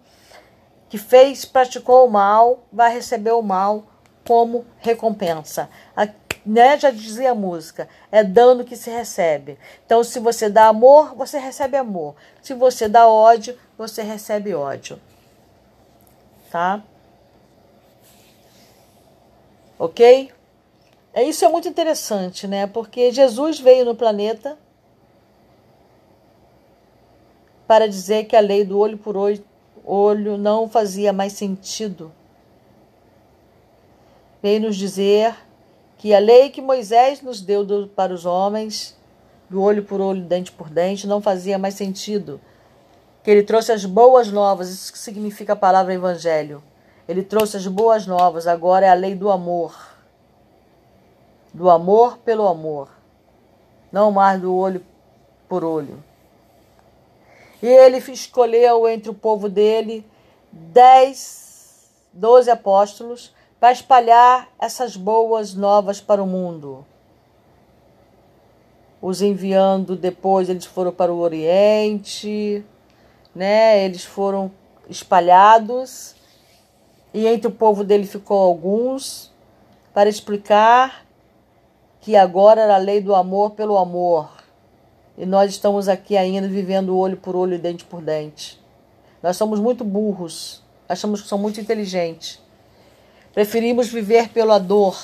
que 0.87 0.99
fez, 0.99 1.45
praticou 1.45 2.05
o 2.05 2.11
mal, 2.11 2.63
vai 2.71 2.93
receber 2.93 3.31
o 3.31 3.41
mal 3.41 3.85
como 4.27 4.65
recompensa. 4.79 5.69
A, 5.95 6.07
né, 6.45 6.77
já 6.79 6.91
dizia 6.91 7.31
a 7.31 7.35
música, 7.35 7.87
é 8.11 8.23
dano 8.23 8.63
que 8.63 8.75
se 8.75 8.89
recebe. 8.89 9.57
Então, 9.85 10.03
se 10.03 10.19
você 10.19 10.49
dá 10.49 10.67
amor, 10.67 11.15
você 11.15 11.37
recebe 11.37 11.77
amor. 11.77 12.15
Se 12.41 12.53
você 12.53 12.87
dá 12.87 13.07
ódio, 13.07 13.57
você 13.77 14.01
recebe 14.01 14.53
ódio. 14.53 14.99
Tá? 16.49 16.83
Ok? 19.77 20.31
É, 21.13 21.23
isso 21.23 21.43
é 21.43 21.47
muito 21.49 21.67
interessante, 21.67 22.47
né? 22.47 22.67
Porque 22.67 23.11
Jesus 23.11 23.59
veio 23.59 23.83
no 23.83 23.95
planeta 23.95 24.57
para 27.67 27.87
dizer 27.87 28.25
que 28.25 28.35
a 28.35 28.39
lei 28.39 28.63
do 28.63 28.77
olho 28.77 28.97
por 28.97 29.15
olho 29.85 30.37
não 30.37 30.67
fazia 30.69 31.11
mais 31.11 31.33
sentido. 31.33 32.11
Veio 34.41 34.61
nos 34.61 34.75
dizer 34.75 35.35
que 35.97 36.13
a 36.13 36.19
lei 36.19 36.49
que 36.49 36.61
Moisés 36.61 37.21
nos 37.21 37.41
deu 37.41 37.63
do, 37.63 37.87
para 37.87 38.13
os 38.13 38.25
homens, 38.25 38.97
do 39.49 39.61
olho 39.61 39.83
por 39.83 40.01
olho, 40.01 40.21
dente 40.21 40.51
por 40.51 40.69
dente, 40.69 41.05
não 41.07 41.21
fazia 41.21 41.57
mais 41.57 41.75
sentido. 41.75 42.39
Que 43.23 43.29
ele 43.29 43.43
trouxe 43.43 43.71
as 43.71 43.85
boas 43.85 44.31
novas, 44.31 44.69
isso 44.69 44.91
que 44.91 44.97
significa 44.97 45.53
a 45.53 45.55
palavra 45.55 45.93
evangelho. 45.93 46.63
Ele 47.07 47.21
trouxe 47.21 47.57
as 47.57 47.67
boas 47.67 48.07
novas, 48.07 48.47
agora 48.47 48.85
é 48.85 48.89
a 48.89 48.95
lei 48.95 49.13
do 49.13 49.29
amor 49.29 49.91
do 51.53 51.69
amor 51.69 52.17
pelo 52.19 52.47
amor, 52.47 52.89
não 53.91 54.11
mais 54.11 54.39
do 54.39 54.55
olho 54.55 54.83
por 55.49 55.63
olho. 55.63 56.01
E 57.61 57.67
ele 57.67 57.97
escolheu 57.97 58.87
entre 58.87 59.09
o 59.09 59.13
povo 59.13 59.49
dele 59.49 60.05
dez, 60.51 61.89
doze 62.11 62.49
apóstolos 62.49 63.33
para 63.61 63.73
espalhar 63.73 64.49
essas 64.59 64.97
boas 64.97 65.53
novas 65.53 66.01
para 66.01 66.21
o 66.21 66.25
mundo. 66.25 66.83
Os 68.99 69.21
enviando 69.21 69.95
depois, 69.95 70.49
eles 70.49 70.65
foram 70.65 70.91
para 70.91 71.13
o 71.13 71.19
Oriente, 71.19 72.65
né? 73.35 73.85
Eles 73.85 74.03
foram 74.03 74.51
espalhados 74.89 76.15
e 77.13 77.27
entre 77.27 77.49
o 77.49 77.51
povo 77.51 77.83
dele 77.83 78.07
ficou 78.07 78.41
alguns 78.41 79.31
para 79.93 80.09
explicar 80.09 81.05
que 81.99 82.15
agora 82.15 82.61
era 82.61 82.73
a 82.73 82.79
lei 82.79 82.99
do 82.99 83.13
amor 83.13 83.51
pelo 83.51 83.77
amor. 83.77 84.27
E 85.15 85.23
nós 85.23 85.51
estamos 85.51 85.87
aqui 85.87 86.17
ainda 86.17 86.47
vivendo 86.47 86.97
olho 86.97 87.17
por 87.17 87.35
olho 87.35 87.53
e 87.53 87.59
dente 87.59 87.85
por 87.85 88.01
dente. 88.01 88.59
Nós 89.21 89.37
somos 89.37 89.59
muito 89.59 89.83
burros, 89.83 90.63
achamos 90.89 91.21
que 91.21 91.27
somos 91.27 91.43
muito 91.43 91.61
inteligentes. 91.61 92.41
Preferimos 93.33 93.87
viver 93.89 94.29
pela 94.29 94.59
dor. 94.59 94.99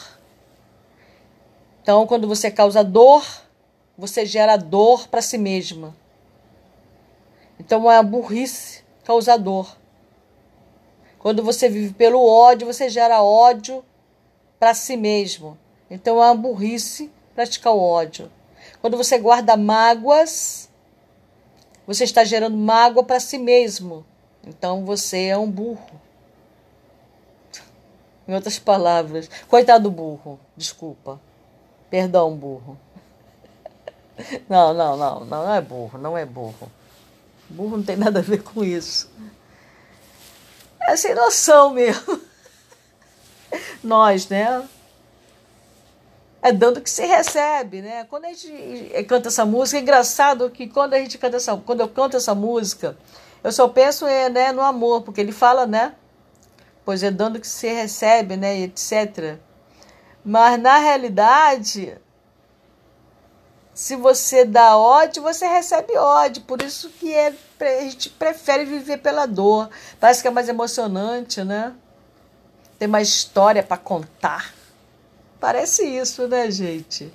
Então, 1.82 2.06
quando 2.06 2.28
você 2.28 2.52
causa 2.52 2.84
dor, 2.84 3.26
você 3.98 4.26
gera 4.26 4.58
dor 4.58 5.08
para 5.08 5.22
si 5.22 5.38
mesma. 5.38 5.96
Então, 7.60 7.90
é 7.90 7.98
a 7.98 8.04
burrice 8.04 8.84
causar 9.04 9.38
dor. 9.38 9.78
Quando 11.18 11.42
você 11.42 11.70
vive 11.70 11.94
pelo 11.94 12.26
ódio, 12.26 12.68
você 12.68 12.90
gera 12.90 13.24
ódio 13.24 13.84
para 14.60 14.74
si 14.74 14.98
mesmo. 14.98 15.58
Então 15.90 16.22
é 16.22 16.26
uma 16.26 16.36
burrice 16.36 17.10
praticar 17.34 17.74
o 17.74 17.80
ódio. 17.80 18.32
Quando 18.82 18.98
você 18.98 19.18
guarda 19.18 19.56
mágoas, 19.56 20.70
você 21.86 22.04
está 22.04 22.24
gerando 22.24 22.58
mágoa 22.58 23.04
para 23.04 23.20
si 23.20 23.38
mesmo. 23.38 24.06
Então 24.46 24.86
você 24.86 25.26
é 25.26 25.38
um 25.38 25.50
burro. 25.50 26.02
Em 28.28 28.34
outras 28.34 28.60
palavras, 28.60 29.30
coitado 29.48 29.86
do 29.86 29.92
burro, 29.92 30.40
desculpa. 30.56 31.20
Perdão, 31.90 32.36
burro. 32.36 32.78
Não, 34.50 34.74
não, 34.74 34.98
não, 34.98 35.20
não, 35.26 35.44
não 35.44 35.54
é 35.54 35.62
burro, 35.62 36.00
não 36.00 36.18
é 36.18 36.26
burro. 36.26 36.72
Burro 37.48 37.78
não 37.78 37.84
tem 37.84 37.96
nada 37.96 38.18
a 38.18 38.24
ver 38.24 38.42
com 38.42 38.64
isso. 38.64 39.12
É 40.82 40.96
sem 40.96 41.14
noção 41.14 41.72
mesmo. 41.72 42.20
Nós, 43.84 44.28
né? 44.28 44.68
É 46.42 46.52
dando 46.52 46.82
que 46.82 46.90
se 46.90 47.06
recebe, 47.06 47.82
né? 47.82 48.06
Quando 48.06 48.26
a 48.26 48.30
gente 48.30 49.04
canta 49.04 49.28
essa 49.28 49.46
música, 49.46 49.78
é 49.78 49.82
engraçado 49.82 50.50
que 50.50 50.68
quando 50.68 50.96
a 50.96 51.00
gente 51.00 51.18
canta 51.18 51.38
essa, 51.38 51.56
quando 51.58 51.82
eu 51.82 51.88
canto 51.88 52.18
essa 52.18 52.34
música, 52.34 52.98
eu 53.44 53.52
só 53.52 53.68
penso 53.68 54.08
é, 54.08 54.30
né, 54.30 54.52
no 54.52 54.62
amor, 54.62 55.04
porque 55.04 55.22
ele 55.22 55.32
fala, 55.32 55.66
né? 55.66 55.94
Pois 56.88 57.04
é 57.04 57.12
dando 57.12 57.38
que 57.38 57.46
se 57.46 57.68
recebe, 57.68 58.38
né, 58.38 58.62
etc. 58.62 59.38
Mas 60.24 60.58
na 60.58 60.78
realidade, 60.78 61.98
se 63.74 63.98
você 63.98 64.46
dá 64.46 64.78
ódio, 64.78 65.22
você 65.22 65.46
recebe 65.46 65.98
ódio. 65.98 66.44
Por 66.44 66.62
isso 66.62 66.90
que 66.92 67.14
é, 67.14 67.34
a 67.60 67.82
gente 67.82 68.10
prefere 68.12 68.64
viver 68.64 69.00
pela 69.00 69.26
dor. 69.26 69.70
Parece 70.00 70.22
que 70.22 70.30
é 70.30 70.32
mais 70.32 70.48
emocionante, 70.48 71.44
né? 71.44 71.76
Tem 72.80 72.88
mais 72.88 73.10
história 73.10 73.62
para 73.62 73.76
contar. 73.76 74.54
Parece 75.42 75.84
isso, 75.86 76.26
né, 76.30 76.50
gente? 76.50 77.14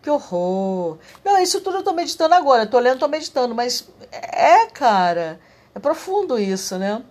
Que 0.00 0.08
horror. 0.10 0.96
Não, 1.24 1.42
isso 1.42 1.60
tudo 1.60 1.78
eu 1.78 1.82
tô 1.82 1.92
meditando 1.92 2.36
agora. 2.36 2.62
Eu 2.62 2.70
tô 2.70 2.78
lendo, 2.78 3.00
tô 3.00 3.08
meditando, 3.08 3.52
mas 3.52 3.88
é, 4.12 4.66
cara, 4.66 5.40
é 5.74 5.80
profundo 5.80 6.38
isso, 6.38 6.78
né? 6.78 7.02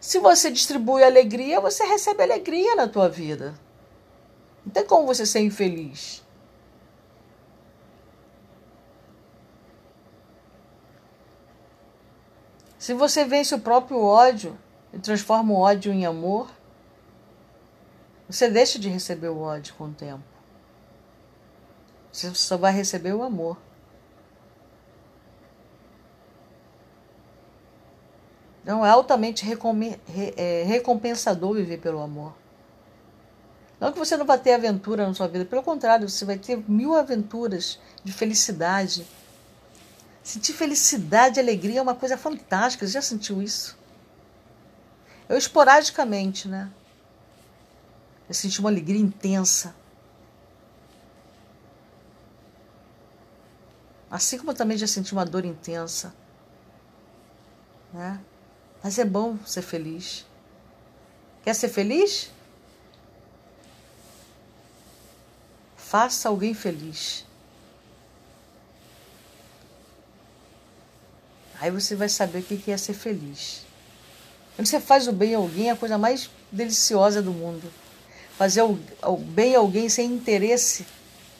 Se 0.00 0.18
você 0.18 0.50
distribui 0.50 1.04
alegria, 1.04 1.60
você 1.60 1.84
recebe 1.84 2.22
alegria 2.22 2.74
na 2.74 2.88
tua 2.88 3.08
vida. 3.08 3.54
Não 4.64 4.72
tem 4.72 4.84
como 4.86 5.06
você 5.06 5.26
ser 5.26 5.40
infeliz. 5.40 6.24
Se 12.78 12.94
você 12.94 13.26
vence 13.26 13.54
o 13.54 13.60
próprio 13.60 14.00
ódio 14.00 14.58
e 14.90 14.98
transforma 14.98 15.52
o 15.52 15.58
ódio 15.58 15.92
em 15.92 16.06
amor, 16.06 16.50
você 18.26 18.48
deixa 18.48 18.78
de 18.78 18.88
receber 18.88 19.28
o 19.28 19.38
ódio 19.38 19.74
com 19.74 19.84
o 19.84 19.92
tempo. 19.92 20.24
Você 22.10 22.34
só 22.34 22.56
vai 22.56 22.72
receber 22.72 23.12
o 23.12 23.22
amor. 23.22 23.58
Então 28.62 28.84
é 28.84 28.90
altamente 28.90 29.44
é, 30.36 30.62
recompensador 30.64 31.54
viver 31.54 31.78
pelo 31.78 32.00
amor. 32.00 32.34
Não 33.80 33.92
que 33.92 33.98
você 33.98 34.16
não 34.16 34.26
vai 34.26 34.38
ter 34.38 34.52
aventura 34.52 35.06
na 35.06 35.14
sua 35.14 35.26
vida, 35.26 35.46
pelo 35.46 35.62
contrário, 35.62 36.08
você 36.08 36.24
vai 36.26 36.36
ter 36.36 36.62
mil 36.68 36.94
aventuras 36.94 37.78
de 38.04 38.12
felicidade. 38.12 39.06
Sentir 40.22 40.52
felicidade 40.52 41.38
e 41.38 41.42
alegria 41.42 41.78
é 41.78 41.82
uma 41.82 41.94
coisa 41.94 42.18
fantástica. 42.18 42.86
Você 42.86 42.92
já 42.92 43.02
sentiu 43.02 43.40
isso? 43.40 43.78
Eu 45.26 45.38
esporadicamente, 45.38 46.46
né? 46.46 46.70
Eu 48.28 48.34
senti 48.34 48.60
uma 48.60 48.68
alegria 48.68 49.00
intensa. 49.00 49.74
Assim 54.10 54.36
como 54.36 54.50
eu 54.50 54.54
também 54.54 54.76
já 54.76 54.86
senti 54.86 55.12
uma 55.12 55.24
dor 55.24 55.44
intensa. 55.44 56.12
Né? 57.92 58.20
Mas 58.82 58.98
é 58.98 59.04
bom 59.04 59.38
ser 59.46 59.62
feliz. 59.62 60.24
Quer 61.42 61.54
ser 61.54 61.68
feliz? 61.68 62.30
Faça 65.76 66.28
alguém 66.28 66.54
feliz. 66.54 67.24
Aí 71.60 71.70
você 71.70 71.94
vai 71.94 72.08
saber 72.08 72.38
o 72.38 72.42
que 72.42 72.70
é 72.70 72.76
ser 72.76 72.94
feliz. 72.94 73.66
Quando 74.56 74.66
você 74.66 74.80
faz 74.80 75.06
o 75.08 75.12
bem 75.12 75.34
a 75.34 75.38
alguém, 75.38 75.68
é 75.68 75.72
a 75.72 75.76
coisa 75.76 75.98
mais 75.98 76.30
deliciosa 76.52 77.20
do 77.20 77.32
mundo 77.32 77.70
fazer 78.40 78.62
o 78.62 79.16
bem 79.18 79.54
a 79.54 79.58
alguém 79.58 79.86
sem 79.90 80.10
interesse, 80.10 80.86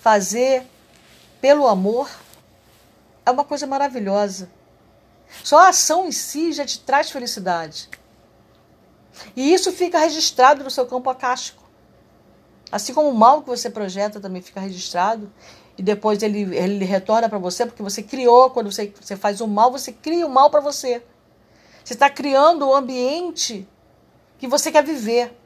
fazer 0.02 0.66
pelo 1.40 1.66
amor, 1.66 2.10
é 3.24 3.30
uma 3.30 3.42
coisa 3.42 3.66
maravilhosa. 3.66 4.50
Só 5.44 5.58
a 5.58 5.68
ação 5.68 6.06
em 6.06 6.12
si 6.12 6.52
já 6.52 6.64
te 6.64 6.80
traz 6.80 7.10
felicidade. 7.10 7.88
E 9.36 9.52
isso 9.52 9.72
fica 9.72 9.98
registrado 9.98 10.64
no 10.64 10.70
seu 10.70 10.86
campo 10.86 11.08
acástico. 11.10 11.62
Assim 12.70 12.94
como 12.94 13.08
o 13.08 13.14
mal 13.14 13.42
que 13.42 13.48
você 13.48 13.68
projeta 13.68 14.20
também 14.20 14.42
fica 14.42 14.60
registrado. 14.60 15.32
E 15.76 15.82
depois 15.82 16.22
ele, 16.22 16.54
ele 16.54 16.84
retorna 16.84 17.28
para 17.28 17.38
você, 17.38 17.64
porque 17.64 17.82
você 17.82 18.02
criou, 18.02 18.50
quando 18.50 18.70
você, 18.70 18.92
você 19.00 19.16
faz 19.16 19.40
o 19.40 19.46
mal, 19.46 19.70
você 19.70 19.92
cria 19.92 20.26
o 20.26 20.30
mal 20.30 20.50
para 20.50 20.60
você. 20.60 21.02
Você 21.82 21.94
está 21.94 22.10
criando 22.10 22.66
o 22.66 22.74
ambiente 22.74 23.66
que 24.38 24.46
você 24.46 24.70
quer 24.70 24.84
viver. 24.84 25.36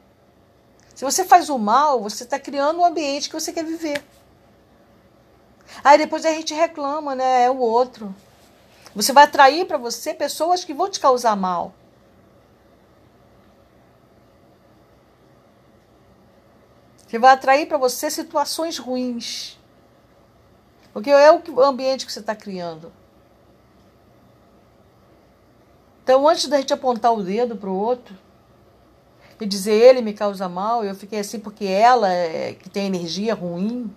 Se 0.93 1.03
você 1.03 1.23
faz 1.23 1.49
o 1.49 1.57
mal, 1.57 2.01
você 2.01 2.23
está 2.23 2.39
criando 2.39 2.79
um 2.79 2.85
ambiente 2.85 3.29
que 3.29 3.35
você 3.35 3.51
quer 3.51 3.65
viver. 3.65 4.03
Aí 5.83 5.97
depois 5.97 6.25
a 6.25 6.31
gente 6.31 6.53
reclama, 6.53 7.15
né? 7.15 7.43
É 7.43 7.49
o 7.49 7.57
outro. 7.57 8.13
Você 8.95 9.11
vai 9.11 9.25
atrair 9.25 9.65
para 9.65 9.77
você 9.77 10.13
pessoas 10.13 10.63
que 10.63 10.73
vão 10.73 10.89
te 10.89 10.99
causar 10.99 11.35
mal. 11.35 11.73
Você 17.05 17.19
vai 17.19 17.33
atrair 17.33 17.67
para 17.67 17.77
você 17.77 18.09
situações 18.09 18.77
ruins. 18.77 19.59
Porque 20.93 21.11
é 21.11 21.31
o 21.31 21.61
ambiente 21.61 22.05
que 22.05 22.11
você 22.11 22.21
está 22.21 22.33
criando. 22.33 22.91
Então, 26.03 26.27
antes 26.27 26.47
da 26.47 26.57
gente 26.57 26.73
apontar 26.73 27.13
o 27.13 27.21
dedo 27.21 27.57
para 27.57 27.69
o 27.69 27.75
outro, 27.75 28.15
e 29.39 29.45
dizer 29.45 29.73
ele 29.73 30.01
me 30.01 30.13
causa 30.13 30.47
mal, 30.47 30.83
eu 30.85 30.95
fiquei 30.95 31.19
assim 31.19 31.39
porque 31.39 31.65
ela 31.65 32.09
é, 32.09 32.53
que 32.53 32.69
tem 32.69 32.85
energia 32.85 33.33
ruim. 33.33 33.93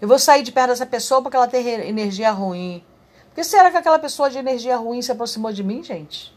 Eu 0.00 0.08
vou 0.08 0.18
sair 0.18 0.42
de 0.42 0.50
perto 0.50 0.70
dessa 0.70 0.86
pessoa 0.86 1.22
porque 1.22 1.36
ela 1.36 1.46
tem 1.46 1.66
energia 1.66 2.30
ruim. 2.32 2.82
Que 3.38 3.44
será 3.44 3.70
que 3.70 3.76
aquela 3.76 4.00
pessoa 4.00 4.28
de 4.28 4.36
energia 4.36 4.76
ruim 4.76 5.00
se 5.00 5.12
aproximou 5.12 5.52
de 5.52 5.62
mim, 5.62 5.80
gente? 5.80 6.36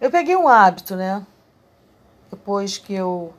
Eu 0.00 0.12
peguei 0.12 0.36
um 0.36 0.46
hábito, 0.46 0.94
né? 0.94 1.26
Depois 2.30 2.78
que 2.78 2.94
eu. 2.94 3.34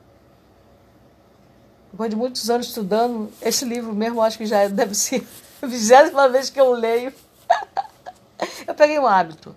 Depois 1.90 2.10
de 2.10 2.16
muitos 2.16 2.50
anos 2.50 2.66
estudando, 2.66 3.32
esse 3.40 3.64
livro 3.64 3.94
mesmo 3.94 4.20
acho 4.20 4.36
que 4.36 4.44
já 4.44 4.68
deve 4.68 4.94
ser 4.94 5.26
a 5.62 5.66
vigésima 5.66 6.28
vez 6.28 6.50
que 6.50 6.60
eu 6.60 6.70
leio. 6.70 7.14
eu 8.68 8.74
peguei 8.74 8.98
um 8.98 9.06
hábito. 9.06 9.56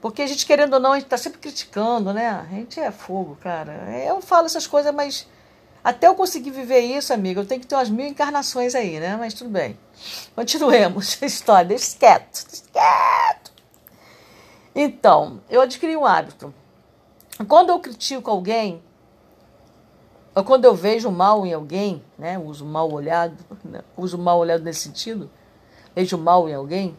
Porque 0.00 0.22
a 0.22 0.26
gente, 0.26 0.44
querendo 0.44 0.74
ou 0.74 0.80
não, 0.80 0.94
a 0.94 0.96
gente 0.96 1.04
está 1.04 1.16
sempre 1.16 1.38
criticando, 1.38 2.12
né? 2.12 2.28
A 2.28 2.42
gente 2.46 2.80
é 2.80 2.90
fogo, 2.90 3.38
cara. 3.40 3.72
Eu 4.04 4.20
falo 4.20 4.46
essas 4.46 4.66
coisas, 4.66 4.92
mas 4.92 5.28
até 5.88 6.06
eu 6.06 6.14
conseguir 6.14 6.50
viver 6.50 6.80
isso, 6.80 7.14
amiga, 7.14 7.40
eu 7.40 7.46
tenho 7.46 7.62
que 7.62 7.66
ter 7.66 7.74
umas 7.74 7.88
mil 7.88 8.06
encarnações 8.06 8.74
aí, 8.74 9.00
né? 9.00 9.16
Mas 9.16 9.32
tudo 9.32 9.48
bem. 9.48 9.78
Continuemos 10.34 11.16
a 11.22 11.24
história. 11.24 11.64
Deixa 11.64 11.96
quieto, 11.96 12.46
deixa 12.46 12.64
quieto. 12.70 13.52
Então, 14.74 15.40
eu 15.48 15.62
adquiri 15.62 15.96
um 15.96 16.04
hábito. 16.04 16.52
Quando 17.48 17.70
eu 17.70 17.80
critico 17.80 18.30
alguém, 18.30 18.82
ou 20.34 20.44
quando 20.44 20.66
eu 20.66 20.74
vejo 20.74 21.10
mal 21.10 21.46
em 21.46 21.54
alguém, 21.54 22.04
né? 22.18 22.38
Uso 22.38 22.66
mal 22.66 22.92
olhado, 22.92 23.42
né? 23.64 23.80
uso 23.96 24.18
mal 24.18 24.38
olhado 24.38 24.62
nesse 24.62 24.80
sentido, 24.80 25.30
vejo 25.96 26.18
mal 26.18 26.50
em 26.50 26.54
alguém, 26.54 26.98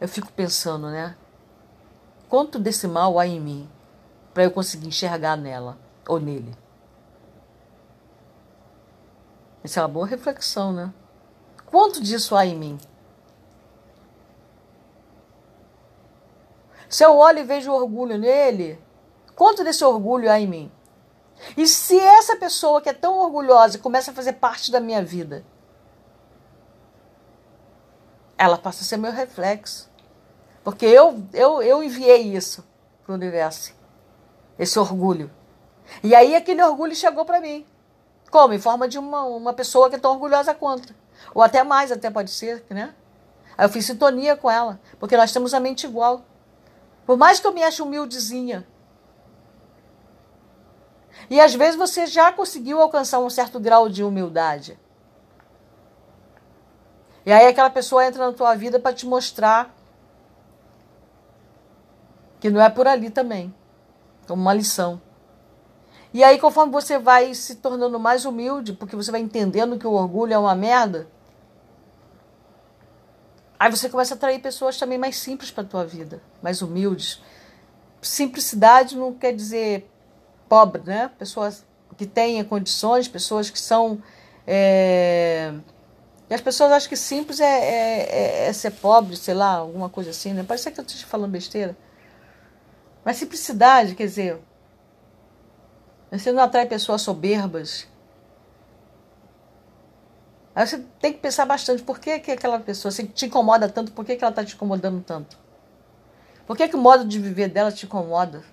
eu 0.00 0.08
fico 0.08 0.32
pensando, 0.32 0.90
né? 0.90 1.14
Quanto 2.28 2.58
desse 2.58 2.88
mal 2.88 3.20
há 3.20 3.26
em 3.28 3.38
mim 3.38 3.70
para 4.34 4.42
eu 4.42 4.50
conseguir 4.50 4.88
enxergar 4.88 5.36
nela 5.36 5.78
ou 6.08 6.18
nele? 6.18 6.60
Essa 9.64 9.80
é 9.80 9.82
uma 9.82 9.88
boa 9.88 10.06
reflexão, 10.06 10.72
né? 10.72 10.92
Quanto 11.66 12.02
disso 12.02 12.34
há 12.34 12.44
em 12.44 12.56
mim? 12.56 12.78
Se 16.88 17.04
eu 17.04 17.16
olho 17.16 17.38
e 17.38 17.44
vejo 17.44 17.72
orgulho 17.72 18.18
nele, 18.18 18.78
quanto 19.34 19.64
desse 19.64 19.82
orgulho 19.84 20.30
há 20.30 20.38
em 20.38 20.46
mim? 20.46 20.72
E 21.56 21.66
se 21.66 21.98
essa 21.98 22.36
pessoa 22.36 22.80
que 22.80 22.88
é 22.88 22.92
tão 22.92 23.18
orgulhosa 23.18 23.78
começa 23.78 24.10
a 24.10 24.14
fazer 24.14 24.34
parte 24.34 24.70
da 24.70 24.80
minha 24.80 25.02
vida, 25.02 25.44
ela 28.36 28.58
passa 28.58 28.82
a 28.82 28.84
ser 28.84 28.96
meu 28.96 29.12
reflexo. 29.12 29.90
Porque 30.62 30.84
eu, 30.84 31.24
eu, 31.32 31.62
eu 31.62 31.82
enviei 31.82 32.34
isso 32.36 32.64
para 33.02 33.12
o 33.12 33.14
universo. 33.14 33.74
Esse 34.58 34.78
orgulho. 34.78 35.30
E 36.02 36.14
aí 36.14 36.36
aquele 36.36 36.62
orgulho 36.62 36.94
chegou 36.94 37.24
para 37.24 37.40
mim. 37.40 37.66
Como? 38.32 38.54
Em 38.54 38.58
forma 38.58 38.88
de 38.88 38.98
uma, 38.98 39.24
uma 39.24 39.52
pessoa 39.52 39.90
que 39.90 39.96
é 39.96 39.98
tão 39.98 40.12
orgulhosa 40.12 40.54
quanto. 40.54 40.94
Ou 41.34 41.42
até 41.42 41.62
mais, 41.62 41.92
até 41.92 42.10
pode 42.10 42.30
ser, 42.30 42.64
né? 42.70 42.94
Aí 43.58 43.66
eu 43.66 43.68
fiz 43.68 43.84
sintonia 43.84 44.34
com 44.34 44.50
ela, 44.50 44.80
porque 44.98 45.18
nós 45.18 45.30
temos 45.30 45.52
a 45.52 45.60
mente 45.60 45.84
igual. 45.84 46.24
Por 47.04 47.18
mais 47.18 47.38
que 47.38 47.46
eu 47.46 47.52
me 47.52 47.62
ache 47.62 47.82
humildezinha. 47.82 48.66
E 51.28 51.38
às 51.38 51.54
vezes 51.54 51.76
você 51.76 52.06
já 52.06 52.32
conseguiu 52.32 52.80
alcançar 52.80 53.18
um 53.18 53.28
certo 53.28 53.60
grau 53.60 53.86
de 53.86 54.02
humildade. 54.02 54.80
E 57.26 57.30
aí 57.30 57.46
aquela 57.46 57.68
pessoa 57.68 58.06
entra 58.06 58.26
na 58.26 58.32
tua 58.32 58.54
vida 58.54 58.80
para 58.80 58.94
te 58.94 59.06
mostrar 59.06 59.72
Que 62.40 62.50
não 62.50 62.62
é 62.62 62.70
por 62.70 62.88
ali 62.88 63.10
também. 63.10 63.54
Como 64.26 64.40
uma 64.40 64.54
lição. 64.54 65.00
E 66.14 66.22
aí, 66.22 66.38
conforme 66.38 66.70
você 66.70 66.98
vai 66.98 67.32
se 67.34 67.56
tornando 67.56 67.98
mais 67.98 68.24
humilde, 68.24 68.74
porque 68.74 68.94
você 68.94 69.10
vai 69.10 69.20
entendendo 69.20 69.78
que 69.78 69.86
o 69.86 69.92
orgulho 69.92 70.34
é 70.34 70.38
uma 70.38 70.54
merda, 70.54 71.08
aí 73.58 73.70
você 73.70 73.88
começa 73.88 74.14
a 74.14 74.16
atrair 74.16 74.40
pessoas 74.40 74.76
também 74.78 74.98
mais 74.98 75.16
simples 75.16 75.50
para 75.50 75.62
a 75.62 75.66
tua 75.66 75.86
vida, 75.86 76.20
mais 76.42 76.60
humildes. 76.60 77.22
Simplicidade 78.02 78.96
não 78.96 79.14
quer 79.14 79.32
dizer 79.32 79.88
pobre, 80.48 80.82
né? 80.84 81.10
Pessoas 81.18 81.64
que 81.96 82.04
têm 82.04 82.44
condições, 82.44 83.08
pessoas 83.08 83.48
que 83.48 83.58
são. 83.58 84.02
É... 84.46 85.54
E 86.28 86.34
as 86.34 86.40
pessoas 86.40 86.72
acham 86.72 86.88
que 86.88 86.96
simples 86.96 87.40
é, 87.40 87.44
é, 87.44 88.44
é, 88.44 88.48
é, 88.48 88.52
ser 88.52 88.72
pobre, 88.72 89.16
sei 89.16 89.34
lá, 89.34 89.56
alguma 89.56 89.88
coisa 89.88 90.10
assim, 90.10 90.32
né? 90.32 90.44
Parece 90.46 90.70
que 90.70 90.78
eu 90.78 90.84
esteja 90.84 91.06
falando 91.06 91.30
besteira. 91.30 91.76
Mas 93.04 93.16
simplicidade, 93.16 93.94
quer 93.94 94.04
dizer, 94.04 94.38
você 96.18 96.30
não 96.30 96.42
atrai 96.42 96.66
pessoas 96.66 97.00
soberbas. 97.00 97.88
Aí 100.54 100.66
você 100.66 100.84
tem 101.00 101.10
que 101.10 101.18
pensar 101.18 101.46
bastante 101.46 101.82
por 101.82 101.98
que, 101.98 102.18
que 102.18 102.30
aquela 102.30 102.60
pessoa 102.60 102.92
se 102.92 103.06
te 103.06 103.24
incomoda 103.24 103.66
tanto, 103.66 103.92
por 103.92 104.04
que, 104.04 104.16
que 104.16 104.22
ela 104.22 104.30
está 104.30 104.44
te 104.44 104.54
incomodando 104.54 105.02
tanto? 105.02 105.38
Por 106.46 106.54
que, 106.54 106.68
que 106.68 106.76
o 106.76 106.78
modo 106.78 107.06
de 107.06 107.18
viver 107.18 107.48
dela 107.48 107.72
te 107.72 107.86
incomoda? 107.86 108.44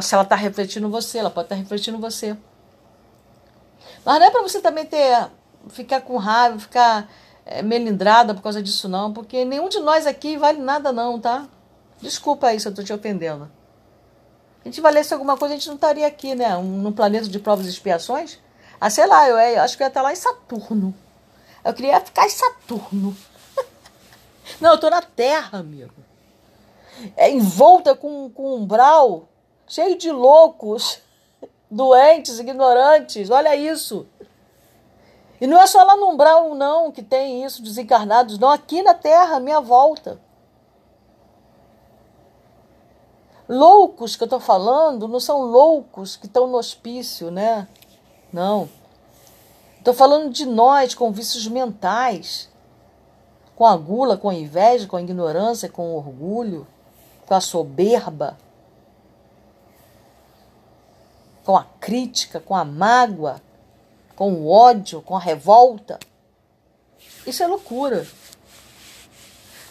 Se 0.00 0.14
ela 0.14 0.24
está 0.24 0.34
refletindo 0.34 0.88
você, 0.88 1.18
ela 1.18 1.30
pode 1.30 1.46
estar 1.46 1.56
tá 1.56 1.60
refletindo 1.60 1.98
você. 1.98 2.34
Mas 4.04 4.18
não 4.18 4.26
é 4.26 4.30
para 4.30 4.42
você 4.42 4.60
também 4.62 4.86
ter 4.86 5.30
ficar 5.68 6.00
com 6.00 6.16
raiva, 6.16 6.58
ficar 6.58 7.10
é, 7.44 7.60
melindrada 7.62 8.34
por 8.34 8.42
causa 8.42 8.62
disso, 8.62 8.88
não, 8.88 9.12
porque 9.12 9.44
nenhum 9.44 9.68
de 9.68 9.80
nós 9.80 10.06
aqui 10.06 10.38
vale 10.38 10.60
nada, 10.60 10.90
não, 10.92 11.20
tá? 11.20 11.46
Desculpa 12.00 12.46
aí 12.46 12.58
se 12.58 12.66
eu 12.66 12.70
estou 12.70 12.84
te 12.84 12.92
ofendendo 12.92 13.50
a 14.64 14.68
gente 14.68 14.80
valesse 14.80 15.12
alguma 15.12 15.36
coisa, 15.36 15.54
a 15.54 15.58
gente 15.58 15.68
não 15.68 15.74
estaria 15.74 16.06
aqui, 16.06 16.34
né? 16.34 16.56
Um, 16.56 16.62
num 16.62 16.92
planeta 16.92 17.28
de 17.28 17.38
provas 17.38 17.66
e 17.66 17.68
expiações. 17.68 18.38
Ah, 18.80 18.88
sei 18.88 19.06
lá, 19.06 19.28
eu, 19.28 19.38
eu 19.38 19.62
acho 19.62 19.76
que 19.76 19.82
eu 19.82 19.84
ia 19.84 19.88
estar 19.88 20.00
lá 20.00 20.10
em 20.10 20.16
Saturno. 20.16 20.94
Eu 21.62 21.74
queria 21.74 22.00
ficar 22.00 22.24
em 22.24 22.30
Saturno. 22.30 23.14
não, 24.60 24.72
eu 24.72 24.78
tô 24.78 24.88
na 24.88 25.02
Terra, 25.02 25.58
amigo. 25.58 25.92
É 27.14 27.30
envolta 27.30 27.94
com, 27.94 28.30
com 28.30 28.54
um 28.54 28.62
umbral 28.62 29.28
cheio 29.66 29.98
de 29.98 30.10
loucos, 30.10 30.98
doentes, 31.70 32.38
ignorantes. 32.38 33.28
Olha 33.28 33.54
isso. 33.54 34.06
E 35.42 35.46
não 35.46 35.60
é 35.60 35.66
só 35.66 35.82
lá 35.82 35.94
no 35.94 36.08
umbral, 36.08 36.54
não, 36.54 36.90
que 36.90 37.02
tem 37.02 37.44
isso, 37.44 37.62
desencarnados, 37.62 38.38
não. 38.38 38.50
Aqui 38.50 38.82
na 38.82 38.94
Terra, 38.94 39.38
minha 39.40 39.60
volta. 39.60 40.18
Loucos 43.48 44.16
que 44.16 44.22
eu 44.22 44.26
estou 44.26 44.40
falando 44.40 45.06
não 45.06 45.20
são 45.20 45.42
loucos 45.42 46.16
que 46.16 46.26
estão 46.26 46.46
no 46.46 46.56
hospício, 46.56 47.30
né? 47.30 47.68
Não. 48.32 48.68
Estou 49.78 49.92
falando 49.92 50.32
de 50.32 50.46
nós 50.46 50.94
com 50.94 51.12
vícios 51.12 51.46
mentais, 51.46 52.48
com 53.54 53.66
a 53.66 53.76
gula, 53.76 54.16
com 54.16 54.30
a 54.30 54.34
inveja, 54.34 54.86
com 54.86 54.96
a 54.96 55.02
ignorância, 55.02 55.68
com 55.68 55.92
o 55.92 55.96
orgulho, 55.96 56.66
com 57.26 57.34
a 57.34 57.40
soberba, 57.40 58.38
com 61.44 61.54
a 61.56 61.64
crítica, 61.78 62.40
com 62.40 62.56
a 62.56 62.64
mágoa, 62.64 63.42
com 64.16 64.32
o 64.32 64.48
ódio, 64.48 65.02
com 65.02 65.14
a 65.14 65.20
revolta. 65.20 65.98
Isso 67.26 67.42
é 67.42 67.46
loucura. 67.46 68.06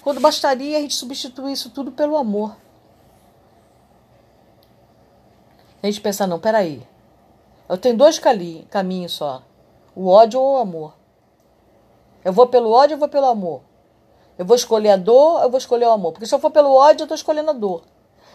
Quando 0.02 0.20
bastaria 0.20 0.78
a 0.78 0.82
gente 0.82 0.96
substituir 0.96 1.54
isso 1.54 1.70
tudo 1.72 1.92
pelo 1.92 2.18
amor. 2.18 2.56
A 5.84 5.88
gente 5.88 6.00
pensa, 6.00 6.26
não, 6.26 6.40
peraí. 6.40 6.82
Eu 7.68 7.78
tenho 7.78 7.98
dois 7.98 8.20
caminhos 8.70 9.12
só. 9.12 9.44
O 9.94 10.08
ódio 10.08 10.40
ou 10.40 10.56
o 10.56 10.58
amor. 10.58 10.94
Eu 12.24 12.32
vou 12.32 12.48
pelo 12.48 12.72
ódio 12.72 12.96
ou 12.96 13.00
vou 13.00 13.10
pelo 13.10 13.26
amor? 13.26 13.62
Eu 14.38 14.46
vou 14.46 14.56
escolher 14.56 14.92
a 14.92 14.96
dor 14.96 15.44
eu 15.44 15.50
vou 15.50 15.58
escolher 15.58 15.86
o 15.86 15.92
amor? 15.92 16.14
Porque 16.14 16.26
se 16.26 16.34
eu 16.34 16.40
for 16.40 16.52
pelo 16.52 16.74
ódio, 16.74 17.02
eu 17.02 17.06
estou 17.06 17.16
escolhendo 17.16 17.50
a 17.50 17.54
dor. 17.54 17.84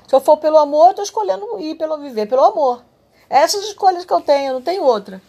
Se 0.06 0.14
eu 0.14 0.20
for 0.20 0.36
pelo 0.36 0.58
amor, 0.58 0.86
eu 0.86 0.90
estou 0.90 1.04
escolhendo 1.04 1.58
ir 1.58 1.74
pelo 1.76 1.98
viver 1.98 2.26
pelo 2.26 2.44
amor. 2.44 2.84
Essas 3.30 3.64
escolhas 3.64 4.04
que 4.04 4.12
eu 4.12 4.20
tenho, 4.20 4.48
eu 4.48 4.54
não 4.54 4.62
tenho 4.62 4.82
outra. 4.84 5.20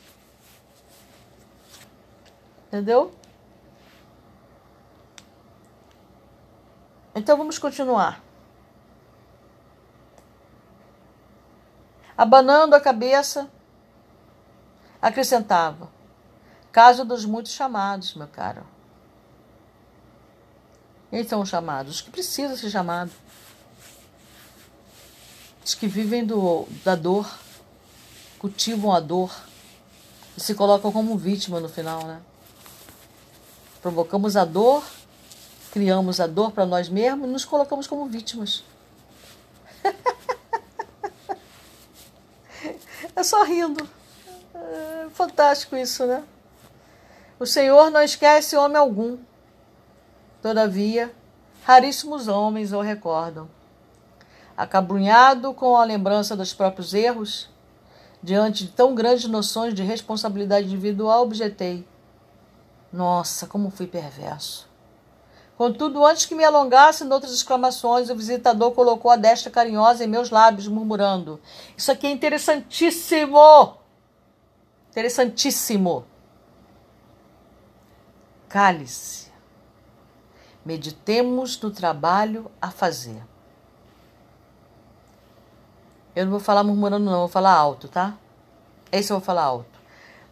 Entendeu? 2.68 3.12
Então 7.16 7.38
vamos 7.38 7.58
continuar. 7.58 8.22
Abanando 12.20 12.76
a 12.76 12.82
cabeça, 12.82 13.50
acrescentava: 15.02 15.90
Caso 16.70 17.06
dos 17.06 17.24
muitos 17.24 17.54
chamados, 17.54 18.14
meu 18.14 18.28
caro. 18.28 18.68
Quem 21.10 21.26
são 21.26 21.40
os 21.40 21.48
chamados? 21.48 21.96
Os 21.96 22.02
que 22.02 22.12
precisam 22.12 22.58
ser 22.58 22.70
chamados. 22.70 23.14
Os 25.64 25.74
que 25.74 25.88
vivem 25.88 26.26
do, 26.26 26.68
da 26.84 26.94
dor, 26.94 27.26
cultivam 28.38 28.92
a 28.92 29.00
dor 29.00 29.34
e 30.36 30.42
se 30.42 30.54
colocam 30.54 30.92
como 30.92 31.18
vítima 31.18 31.62
no 31.62 31.70
final, 31.70 32.04
né? 32.04 32.20
Provocamos 33.82 34.36
a 34.36 34.44
dor, 34.44 34.84
criamos 35.72 36.20
a 36.20 36.28
dor 36.28 36.52
para 36.52 36.66
nós 36.66 36.90
mesmos 36.90 37.30
e 37.30 37.32
nos 37.32 37.46
colocamos 37.46 37.88
como 37.88 38.08
vítimas. 38.08 38.62
É 43.16 43.24
só 43.24 43.44
rindo. 43.44 43.88
É 44.54 45.08
fantástico 45.12 45.76
isso, 45.76 46.06
né? 46.06 46.24
O 47.40 47.46
Senhor 47.46 47.90
não 47.90 48.02
esquece 48.02 48.56
homem 48.56 48.78
algum. 48.78 49.18
Todavia, 50.42 51.14
raríssimos 51.64 52.28
homens 52.28 52.72
o 52.72 52.82
recordam. 52.82 53.50
Acabrunhado 54.56 55.54
com 55.54 55.78
a 55.78 55.84
lembrança 55.84 56.36
dos 56.36 56.54
próprios 56.54 56.94
erros, 56.94 57.50
diante 58.22 58.66
de 58.66 58.72
tão 58.72 58.94
grandes 58.94 59.30
noções 59.30 59.74
de 59.74 59.84
responsabilidade 59.84 60.68
individual, 60.68 61.24
objetei. 61.24 61.88
Nossa, 62.92 63.48
como 63.48 63.70
fui 63.70 63.88
perverso. 63.88 64.69
Contudo, 65.60 66.06
antes 66.06 66.26
que 66.26 66.34
me 66.34 66.46
alongasse 66.46 67.04
noutras 67.04 67.34
exclamações, 67.34 68.10
o 68.10 68.16
visitador 68.16 68.72
colocou 68.72 69.12
a 69.12 69.18
destra 69.18 69.52
carinhosa 69.52 70.06
em 70.06 70.08
meus 70.08 70.30
lábios, 70.30 70.70
murmurando: 70.70 71.38
Isso 71.76 71.92
aqui 71.92 72.08
é 72.08 72.12
interessantíssimo! 72.12 73.76
Interessantíssimo! 74.90 76.06
Cale-se. 78.48 79.30
Meditemos 80.64 81.60
no 81.60 81.72
trabalho 81.72 82.50
a 82.62 82.72
fazer. 82.72 83.22
Eu 86.16 86.24
não 86.24 86.32
vou 86.32 86.40
falar 86.40 86.64
murmurando, 86.64 87.04
não, 87.04 87.20
vou 87.20 87.28
falar 87.28 87.54
alto, 87.54 87.90
tá? 87.90 88.18
Esse 88.90 89.12
eu 89.12 89.18
vou 89.18 89.26
falar 89.26 89.44
alto. 89.44 89.79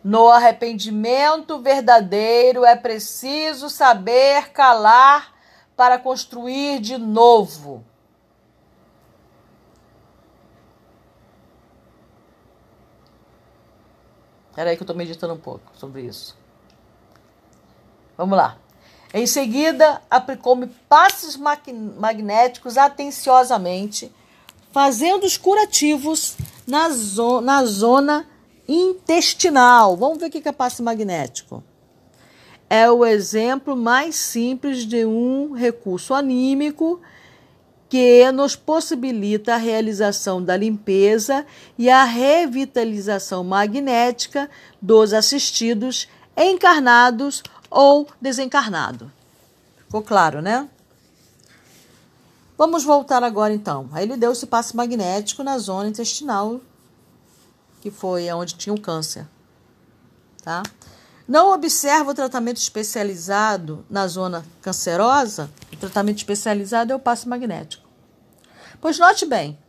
No 0.04 0.30
arrependimento 0.30 1.60
verdadeiro 1.60 2.64
é 2.64 2.76
preciso 2.76 3.70
saber 3.70 4.52
calar 4.52 5.34
para 5.76 6.00
construir 6.00 6.80
de 6.80 6.98
novo. 6.98 7.84
Espera 14.50 14.72
aí 14.72 14.76
que 14.76 14.82
eu 14.82 14.86
estou 14.86 14.96
meditando 14.96 15.36
um 15.36 15.40
pouco 15.40 15.72
sobre 15.76 16.02
isso. 16.02 16.36
Vamos 18.18 18.36
lá. 18.36 18.58
Em 19.14 19.28
seguida, 19.28 20.02
aplicou-me 20.10 20.68
passes 20.90 21.38
magnéticos 21.38 22.76
atenciosamente, 22.78 24.12
fazendo 24.72 25.26
os 25.26 25.38
curativos 25.38 26.36
na, 26.66 26.90
zo 26.90 27.40
na 27.40 27.64
zona 27.66 28.28
intestinal. 28.68 29.96
Vamos 29.96 30.18
ver 30.18 30.28
o 30.28 30.30
que 30.30 30.48
é 30.48 30.52
passe 30.52 30.82
magnético. 30.82 31.64
É 32.70 32.90
o 32.92 33.06
exemplo 33.06 33.76
mais 33.76 34.16
simples 34.16 34.86
de 34.86 35.06
um 35.06 35.54
recurso 35.54 36.14
anímico 36.14 37.00
que 37.90 38.30
nos 38.34 38.56
possibilita 38.56 39.54
a 39.54 39.58
realização 39.58 40.44
da 40.44 40.58
limpeza 40.58 41.46
e 41.78 41.90
a 41.90 42.04
revitalização 42.04 43.44
magnética 43.44 44.50
dos 44.82 45.14
assistidos 45.14 46.10
encarnados 46.36 47.42
ou 47.70 48.08
desencarnados. 48.20 49.08
Ficou 49.86 50.02
claro, 50.02 50.42
né? 50.42 50.68
Vamos 52.58 52.84
voltar 52.84 53.24
agora 53.24 53.54
então. 53.54 53.88
Aí 53.94 54.04
ele 54.04 54.18
deu 54.18 54.34
esse 54.34 54.48
passe 54.48 54.76
magnético 54.76 55.44
na 55.44 55.58
zona 55.58 55.88
intestinal 55.88 56.60
que 57.82 57.92
foi 57.92 58.32
onde 58.32 58.56
tinha 58.56 58.74
o 58.74 58.82
câncer, 58.82 59.28
tá? 60.44 60.64
Não 61.28 61.54
observa 61.54 62.12
o 62.12 62.16
tratamento 62.16 62.58
especializado 62.58 63.86
na 63.90 64.08
zona 64.08 64.46
cancerosa. 64.62 65.52
O 65.74 65.76
tratamento 65.76 66.20
especializado 66.20 66.94
é 66.94 66.96
o 66.96 67.00
passe 67.00 67.28
magnético. 67.28 67.86
Pois 68.80 68.98
note 68.98 69.26
bem, 69.26 69.60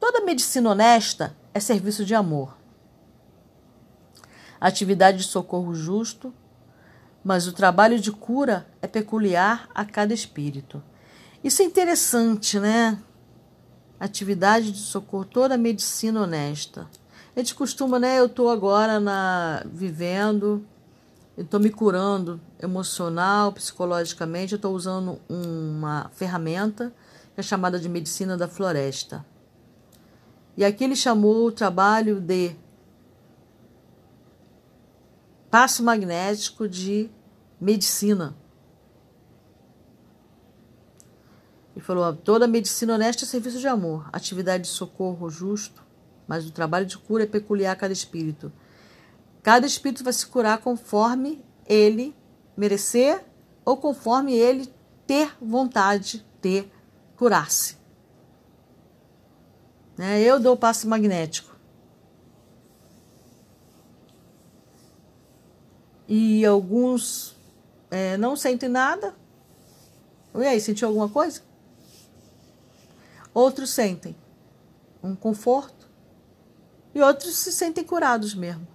toda 0.00 0.24
medicina 0.24 0.70
honesta 0.70 1.36
é 1.54 1.60
serviço 1.60 2.04
de 2.04 2.14
amor. 2.14 2.56
Atividade 4.60 5.18
de 5.18 5.24
socorro 5.24 5.74
justo, 5.74 6.34
mas 7.22 7.46
o 7.46 7.52
trabalho 7.52 8.00
de 8.00 8.10
cura 8.10 8.66
é 8.82 8.88
peculiar 8.88 9.68
a 9.72 9.84
cada 9.84 10.12
espírito. 10.12 10.82
Isso 11.44 11.62
é 11.62 11.64
interessante, 11.64 12.58
né? 12.58 12.98
Atividade 14.00 14.72
de 14.72 14.78
socorro, 14.78 15.24
toda 15.24 15.56
medicina 15.56 16.22
honesta. 16.22 16.88
A 17.36 17.40
gente 17.40 17.54
costuma, 17.54 17.98
né? 17.98 18.18
Eu 18.18 18.26
estou 18.26 18.48
agora 18.48 18.98
na 18.98 19.62
vivendo, 19.66 20.64
estou 21.36 21.60
me 21.60 21.68
curando 21.68 22.40
emocional, 22.58 23.52
psicologicamente. 23.52 24.54
Eu 24.54 24.56
estou 24.56 24.74
usando 24.74 25.20
uma 25.28 26.10
ferramenta 26.14 26.90
que 27.34 27.40
é 27.40 27.42
chamada 27.42 27.78
de 27.78 27.90
medicina 27.90 28.38
da 28.38 28.48
floresta. 28.48 29.22
E 30.56 30.64
aqui 30.64 30.82
ele 30.84 30.96
chamou 30.96 31.44
o 31.46 31.52
trabalho 31.52 32.18
de 32.22 32.56
passo 35.50 35.82
magnético 35.82 36.66
de 36.66 37.10
medicina. 37.60 38.34
Ele 41.74 41.84
falou: 41.84 42.16
toda 42.16 42.48
medicina 42.48 42.94
honesta 42.94 43.24
é 43.24 43.28
serviço 43.28 43.58
de 43.58 43.68
amor, 43.68 44.08
atividade 44.10 44.62
de 44.62 44.70
socorro 44.70 45.28
justo, 45.28 45.85
mas 46.26 46.46
o 46.46 46.50
trabalho 46.50 46.86
de 46.86 46.98
cura 46.98 47.24
é 47.24 47.26
peculiar 47.26 47.72
a 47.72 47.76
cada 47.76 47.92
espírito. 47.92 48.52
Cada 49.42 49.66
espírito 49.66 50.02
vai 50.02 50.12
se 50.12 50.26
curar 50.26 50.58
conforme 50.58 51.44
ele 51.66 52.14
merecer 52.56 53.24
ou 53.64 53.76
conforme 53.76 54.34
ele 54.34 54.72
ter 55.06 55.36
vontade 55.40 56.24
de 56.42 56.64
curar-se. 57.16 57.76
Né? 59.96 60.20
Eu 60.20 60.40
dou 60.40 60.54
o 60.54 60.58
passe 60.58 60.86
magnético. 60.86 61.56
E 66.08 66.44
alguns 66.44 67.36
é, 67.90 68.16
não 68.16 68.36
sentem 68.36 68.68
nada. 68.68 69.14
E 70.34 70.44
aí, 70.44 70.60
sentiu 70.60 70.88
alguma 70.88 71.08
coisa? 71.08 71.40
Outros 73.32 73.70
sentem 73.70 74.14
um 75.02 75.14
conforto 75.14 75.75
e 76.96 77.00
outros 77.02 77.36
se 77.36 77.52
sentem 77.52 77.84
curados 77.84 78.34
mesmo. 78.34 78.66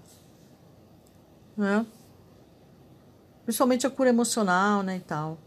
Né? 1.58 1.84
Principalmente 3.44 3.88
a 3.88 3.90
cura 3.90 4.10
emocional, 4.10 4.84
né, 4.84 4.98
e 4.98 5.00
tal. 5.00 5.40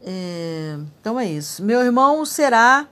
É, 0.00 0.78
então 0.98 1.20
é 1.20 1.26
isso. 1.26 1.62
Meu 1.62 1.82
irmão 1.82 2.24
será 2.24 2.88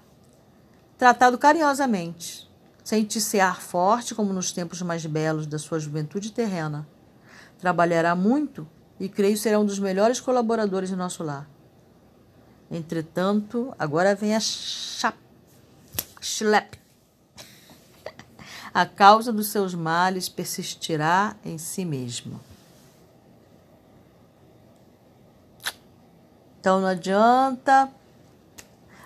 tratado 0.98 1.38
carinhosamente, 1.38 2.46
sem 2.84 3.06
tissear 3.06 3.62
forte 3.62 4.14
como 4.14 4.34
nos 4.34 4.52
tempos 4.52 4.82
mais 4.82 5.06
belos 5.06 5.46
da 5.46 5.58
sua 5.58 5.80
juventude 5.80 6.30
terrena. 6.30 6.86
Trabalhará 7.58 8.14
muito 8.14 8.68
e 9.00 9.08
creio 9.08 9.38
será 9.38 9.58
um 9.58 9.64
dos 9.64 9.78
melhores 9.78 10.20
colaboradores 10.20 10.90
em 10.90 10.94
nosso 10.94 11.22
lar. 11.22 11.48
Entretanto, 12.70 13.74
agora 13.78 14.14
vem 14.14 14.36
a 14.36 14.40
chap, 14.40 15.16
schlep. 16.22 16.78
A 18.72 18.86
causa 18.86 19.30
dos 19.30 19.48
seus 19.48 19.74
males 19.74 20.28
persistirá 20.28 21.36
em 21.44 21.58
si 21.58 21.84
mesmo. 21.84 22.40
Então 26.58 26.80
não 26.80 26.88
adianta. 26.88 27.90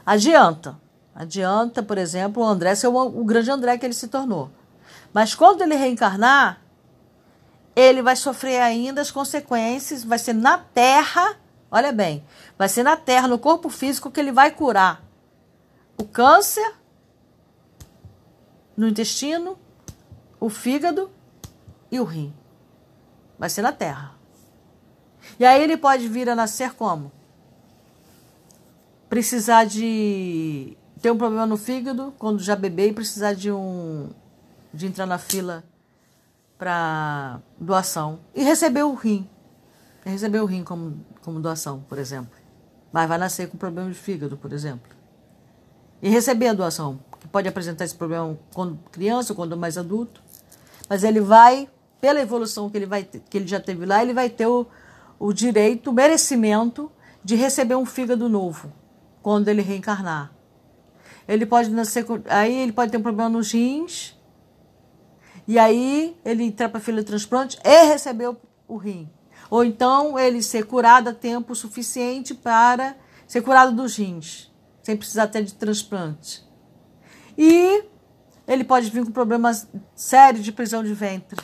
Adianta. 0.05 0.79
Adianta, 1.15 1.83
por 1.83 1.99
exemplo, 1.99 2.43
o 2.43 2.47
André 2.47 2.75
ser 2.75 2.89
o, 2.89 2.97
o 2.97 3.25
grande 3.25 3.51
André 3.51 3.77
que 3.79 3.87
ele 3.87 3.95
se 3.95 4.07
tornou. 4.07 4.51
Mas 5.13 5.35
quando 5.35 5.63
ele 5.63 5.75
reencarnar, 5.75 6.61
ele 7.75 8.03
vai 8.03 8.15
sofrer 8.15 8.61
ainda 8.61 9.01
as 9.01 9.11
consequências, 9.11 10.05
vai 10.05 10.19
ser 10.19 10.35
na 10.35 10.59
Terra 10.59 11.37
Olha 11.71 11.93
bem, 11.93 12.25
vai 12.57 12.69
ser 12.69 12.83
na 12.83 12.97
terra, 12.97 13.27
no 13.27 13.39
corpo 13.39 13.69
físico, 13.69 14.11
que 14.11 14.21
ele 14.21 14.33
vai 14.33 14.51
curar 14.51 15.03
o 15.99 16.05
câncer 16.05 16.75
no 18.77 18.87
intestino, 18.87 19.59
o 20.39 20.49
fígado 20.49 21.11
e 21.91 21.99
o 21.99 22.05
rim. 22.05 22.35
Vai 23.39 23.49
ser 23.49 23.63
na 23.63 23.73
terra. 23.73 24.15
E 25.39 25.45
aí 25.45 25.63
ele 25.63 25.77
pode 25.77 26.09
vir 26.09 26.29
a 26.29 26.35
nascer 26.35 26.75
como? 26.75 27.11
Precisar 29.09 29.65
de 29.65 30.77
ter 31.01 31.11
um 31.11 31.19
problema 31.19 31.47
no 31.47 31.57
fígado 31.57 32.13
quando 32.19 32.43
já 32.43 32.57
beber 32.57 32.91
e 32.91 32.93
precisar 32.93 33.33
de 33.33 33.51
um 33.51 34.11
de 34.73 34.87
entrar 34.87 35.07
na 35.07 35.17
fila 35.17 35.65
para 36.59 37.41
doação 37.59 38.19
e 38.35 38.43
receber 38.43 38.83
o 38.83 38.95
rim. 38.95 39.29
Receber 40.05 40.41
o 40.41 40.47
rim 40.47 40.63
como 40.63 41.05
como 41.27 41.41
doação, 41.41 41.81
por 41.89 41.99
exemplo. 41.99 42.39
Mas 42.93 43.09
vai 43.09 43.19
nascer 43.19 43.49
com 43.51 43.59
problema 43.59 43.91
de 43.91 43.97
fígado, 43.97 44.37
por 44.37 44.53
exemplo. 44.53 44.95
E 46.01 46.09
receber 46.09 46.49
a 46.49 46.53
doação, 46.53 47.01
pode 47.37 47.49
apresentar 47.51 47.85
esse 47.85 47.95
problema 47.95 48.39
quando 48.55 48.79
criança, 48.91 49.35
ou 49.35 49.37
quando 49.37 49.55
mais 49.59 49.77
adulto. 49.77 50.23
Mas 50.89 51.05
ele 51.05 51.21
vai, 51.21 51.69
pela 52.01 52.19
evolução 52.19 52.71
que 52.71 52.79
ele, 52.79 52.87
vai, 52.87 53.05
que 53.05 53.37
ele 53.37 53.47
já 53.47 53.61
teve 53.61 53.85
lá, 53.85 54.03
ele 54.03 54.15
vai 54.15 54.31
ter 54.31 54.47
o, 54.47 54.67
o 55.19 55.35
direito, 55.35 55.91
o 55.91 55.93
merecimento 55.93 56.91
de 57.23 57.35
receber 57.35 57.75
um 57.75 57.85
fígado 57.85 58.27
novo 58.27 58.73
quando 59.21 59.49
ele 59.49 59.61
reencarnar. 59.61 60.33
Ele 61.29 61.45
pode 61.45 61.69
nascer, 61.69 62.07
aí 62.27 62.57
ele 62.57 62.73
pode 62.73 62.91
ter 62.91 62.97
um 62.97 63.03
problema 63.03 63.29
nos 63.29 63.53
rins, 63.53 64.17
e 65.47 65.59
aí 65.59 66.17
ele 66.25 66.43
entrar 66.45 66.71
para 66.71 66.79
a 66.79 66.81
fila 66.81 67.01
de 67.03 67.07
transplante 67.07 67.59
e 67.63 67.85
receber 67.85 68.29
o, 68.31 68.37
o 68.67 68.79
rim 68.79 69.11
ou 69.51 69.63
então 69.63 70.19
ele 70.19 70.43
ser 70.43 70.65
curado 70.65 71.11
a 71.11 71.13
tempo 71.13 71.55
suficiente 71.55 72.35
para 72.35 72.97
ser 73.29 73.43
curado 73.43 73.77
dos 73.77 73.95
rins, 73.95 74.51
sem 74.83 74.97
precisar 74.97 75.25
até 75.25 75.43
de 75.43 75.55
transplante. 75.55 76.46
E 77.37 77.85
ele 78.47 78.65
pode 78.65 78.91
vir 78.91 79.05
com 79.05 79.11
problemas 79.11 79.69
sérios 79.95 80.45
de 80.45 80.53
prisão 80.53 80.83
de 80.83 80.95
ventre 80.95 81.41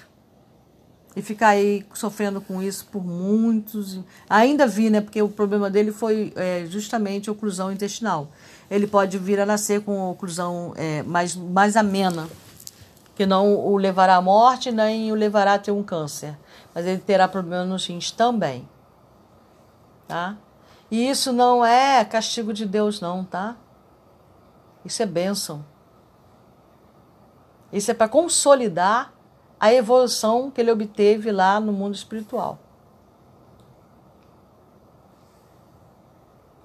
e 1.14 1.20
ficar 1.20 1.49
aí 1.49 1.84
sofrendo 1.93 2.40
com 2.40 2.62
isso 2.62 2.86
por 2.86 3.05
muitos. 3.05 4.01
Ainda 4.28 4.66
vi, 4.66 4.88
né? 4.88 5.01
Porque 5.01 5.20
o 5.20 5.28
problema 5.28 5.68
dele 5.68 5.93
foi 5.93 6.32
é, 6.36 6.64
justamente 6.66 7.28
a 7.28 7.32
oclusão 7.32 7.70
intestinal. 7.70 8.28
Ele 8.70 8.86
pode 8.86 9.18
vir 9.18 9.38
a 9.38 9.45
nascer 9.45 9.82
com 9.82 10.11
oclusão 10.11 10.72
é, 10.76 11.03
mais, 11.03 11.36
mais 11.36 11.76
amena, 11.76 12.28
que 13.14 13.26
não 13.26 13.55
o 13.55 13.76
levará 13.76 14.16
à 14.16 14.22
morte 14.22 14.72
nem 14.72 15.12
o 15.12 15.14
levará 15.14 15.55
a 15.55 15.59
ter 15.59 15.70
um 15.70 15.82
câncer 15.82 16.36
mas 16.74 16.86
ele 16.86 16.99
terá 16.99 17.28
problema 17.28 17.64
nos 17.64 17.86
rins 17.86 18.11
também. 18.11 18.68
Tá? 20.09 20.36
E 20.90 21.09
isso 21.09 21.32
não 21.32 21.64
é 21.64 22.05
castigo 22.05 22.53
de 22.53 22.66
Deus, 22.66 23.01
não, 23.01 23.24
tá? 23.24 23.57
Isso 24.84 25.03
é 25.03 25.07
bênção. 25.07 25.64
Isso 27.73 27.91
é 27.91 27.95
para 27.95 28.09
consolidar 28.09 29.12
a 29.59 29.73
evolução 29.73 30.51
que 30.51 30.61
ele 30.61 30.70
obteve 30.70 31.33
lá 31.33 31.59
no 31.59 31.73
mundo 31.73 31.95
espiritual. 31.95 32.59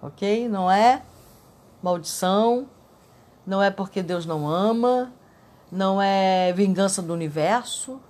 Ok? 0.01 0.49
Não 0.49 0.69
é 0.69 1.03
maldição, 1.81 2.67
não 3.45 3.61
é 3.61 3.71
porque 3.71 4.03
Deus 4.03 4.25
não 4.25 4.47
ama, 4.47 5.13
não 5.71 6.01
é 6.01 6.51
vingança 6.53 7.01
do 7.01 7.13
universo, 7.13 8.01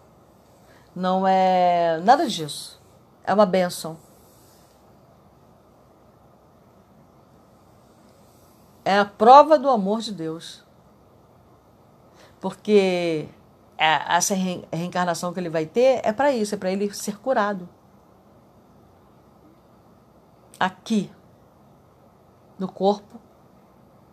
não 0.96 1.28
é 1.28 2.00
nada 2.04 2.28
disso. 2.28 2.82
É 3.24 3.34
uma 3.34 3.46
bênção. 3.46 3.98
É 8.84 8.98
a 9.00 9.06
prova 9.06 9.60
do 9.60 9.70
amor 9.70 10.00
de 10.00 10.14
Deus. 10.14 10.64
Porque 12.48 13.28
essa 13.78 14.34
reencarnação 14.34 15.34
que 15.34 15.40
ele 15.42 15.50
vai 15.50 15.66
ter 15.66 16.00
é 16.02 16.14
para 16.14 16.32
isso, 16.32 16.56
é 16.56 16.58
para 16.58 16.72
ele 16.72 16.94
ser 16.94 17.20
curado. 17.20 17.68
Aqui, 20.58 21.12
no 22.58 22.72
corpo 22.72 23.20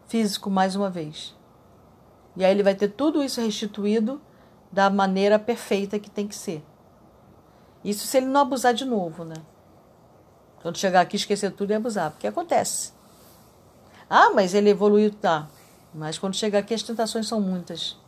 físico, 0.09 0.51
mais 0.51 0.75
uma 0.75 0.91
vez. 0.91 1.33
E 2.35 2.45
aí 2.45 2.51
ele 2.51 2.65
vai 2.65 2.75
ter 2.75 2.89
tudo 2.89 3.23
isso 3.23 3.41
restituído 3.41 4.21
da 4.73 4.91
maneira 4.91 5.39
perfeita 5.39 6.01
que 6.01 6.11
tem 6.11 6.27
que 6.27 6.35
ser. 6.35 6.61
Isso 7.85 8.05
se 8.05 8.17
ele 8.17 8.27
não 8.27 8.41
abusar 8.41 8.75
de 8.75 8.85
novo, 8.85 9.25
né? 9.25 9.37
Quando 10.61 10.77
chegar 10.77 11.03
aqui, 11.03 11.15
esquecer 11.15 11.53
tudo 11.53 11.71
e 11.71 11.75
abusar, 11.75 12.11
porque 12.11 12.27
acontece. 12.27 12.93
Ah, 14.11 14.33
mas 14.35 14.55
ele 14.55 14.71
evoluiu, 14.71 15.13
tá. 15.13 15.49
Mas 15.95 16.19
quando 16.19 16.35
chegar 16.35 16.59
aqui, 16.59 16.75
as 16.75 16.83
tentações 16.83 17.29
são 17.29 17.41
muitas. 17.41 18.03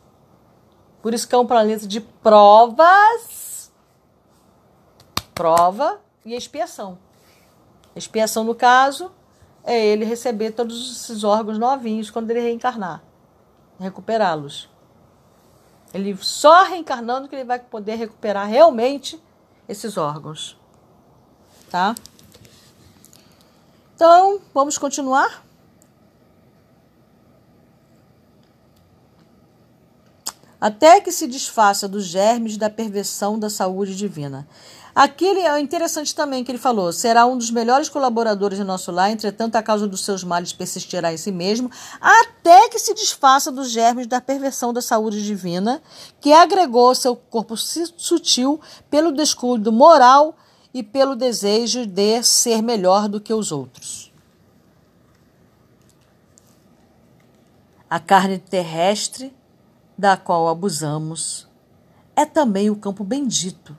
Por 1.01 1.13
isso 1.13 1.27
que 1.27 1.35
é 1.35 1.37
um 1.37 1.45
planeta 1.45 1.87
de 1.87 2.01
provas, 2.01 3.71
prova 5.33 5.99
e 6.25 6.33
expiação. 6.33 6.97
Expiação, 7.95 8.43
no 8.43 8.55
caso, 8.55 9.11
é 9.63 9.85
ele 9.85 10.05
receber 10.05 10.51
todos 10.51 10.91
esses 10.91 11.23
órgãos 11.23 11.57
novinhos 11.57 12.09
quando 12.09 12.31
ele 12.31 12.41
reencarnar, 12.41 13.01
recuperá-los. 13.79 14.69
Ele 15.93 16.15
só 16.17 16.63
reencarnando 16.63 17.27
que 17.27 17.35
ele 17.35 17.45
vai 17.45 17.59
poder 17.59 17.95
recuperar 17.95 18.47
realmente 18.47 19.21
esses 19.67 19.97
órgãos. 19.97 20.59
Tá? 21.69 21.95
Então, 23.95 24.39
vamos 24.53 24.77
continuar? 24.77 25.46
Até 30.59 30.99
que 30.99 31.11
se 31.11 31.27
desfaça 31.27 31.87
dos 31.87 32.05
germes 32.05 32.57
da 32.57 32.69
perversão 32.69 33.37
da 33.37 33.49
saúde 33.49 33.95
divina. 33.95 34.47
Aquele 34.97 35.41
é 35.41 35.59
interessante 35.59 36.15
também 36.15 36.43
que 36.43 36.49
ele 36.49 36.57
falou: 36.57 36.91
será 36.91 37.27
um 37.27 37.37
dos 37.37 37.51
melhores 37.51 37.87
colaboradores 37.87 38.57
de 38.57 38.63
nosso 38.63 38.91
lar, 38.91 39.11
entretanto, 39.11 39.55
a 39.55 39.61
causa 39.61 39.87
dos 39.87 40.03
seus 40.03 40.23
males 40.23 40.51
persistirá 40.51 41.13
em 41.13 41.17
si 41.17 41.31
mesmo, 41.31 41.69
até 42.01 42.67
que 42.69 42.79
se 42.79 42.95
desfaça 42.95 43.51
dos 43.51 43.69
germes 43.69 44.07
da 44.07 44.19
perversão 44.19 44.73
da 44.73 44.81
saúde 44.81 45.23
divina, 45.23 45.83
que 46.19 46.33
agregou 46.33 46.95
seu 46.95 47.15
corpo 47.15 47.55
sutil 47.55 48.59
pelo 48.89 49.11
descuido 49.11 49.71
moral 49.71 50.35
e 50.73 50.81
pelo 50.81 51.15
desejo 51.15 51.85
de 51.85 52.23
ser 52.23 52.63
melhor 52.63 53.07
do 53.07 53.21
que 53.21 53.31
os 53.31 53.51
outros. 53.51 54.11
A 57.87 57.99
carne 57.99 58.39
terrestre, 58.39 59.31
da 59.97 60.15
qual 60.15 60.47
abusamos, 60.47 61.47
é 62.15 62.25
também 62.25 62.69
o 62.69 62.75
campo 62.75 63.03
bendito 63.03 63.75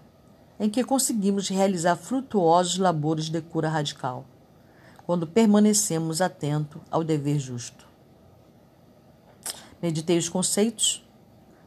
em 0.59 0.69
que 0.69 0.83
conseguimos 0.83 1.49
realizar 1.49 1.95
frutuosos 1.95 2.79
labores 2.79 3.29
de 3.29 3.41
cura 3.41 3.69
radical, 3.69 4.27
quando 5.07 5.27
permanecemos 5.27 6.21
atentos 6.21 6.83
ao 6.91 7.05
dever 7.05 7.39
justo. 7.39 7.87
Meditei 9.81 10.19
os 10.19 10.29
conceitos, 10.29 11.07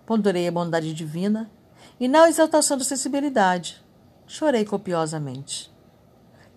ponderei 0.05 0.47
a 0.47 0.51
bondade 0.51 0.93
divina 0.93 1.49
e, 1.97 2.09
na 2.09 2.27
exaltação 2.27 2.77
da 2.77 2.83
sensibilidade, 2.83 3.81
chorei 4.27 4.65
copiosamente. 4.65 5.71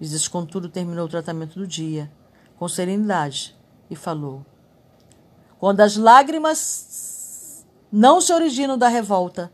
Isis, 0.01 0.27
contudo, 0.27 0.69
terminou 0.69 1.07
o 1.07 1.09
tratamento 1.09 1.57
do 1.57 1.67
dia, 1.67 2.11
com 2.59 2.67
serenidade, 2.67 3.57
e 3.89 3.95
falou: 3.95 4.45
Quando 5.61 5.81
as 5.81 5.97
lágrimas 5.97 7.14
não 7.97 8.21
se 8.21 8.33
originam 8.33 8.77
da 8.77 8.89
revolta, 8.89 9.53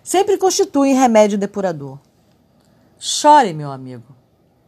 sempre 0.00 0.38
constituem 0.38 0.94
remédio 0.94 1.36
depurador. 1.36 1.98
Chore, 2.96 3.52
meu 3.52 3.72
amigo, 3.72 4.14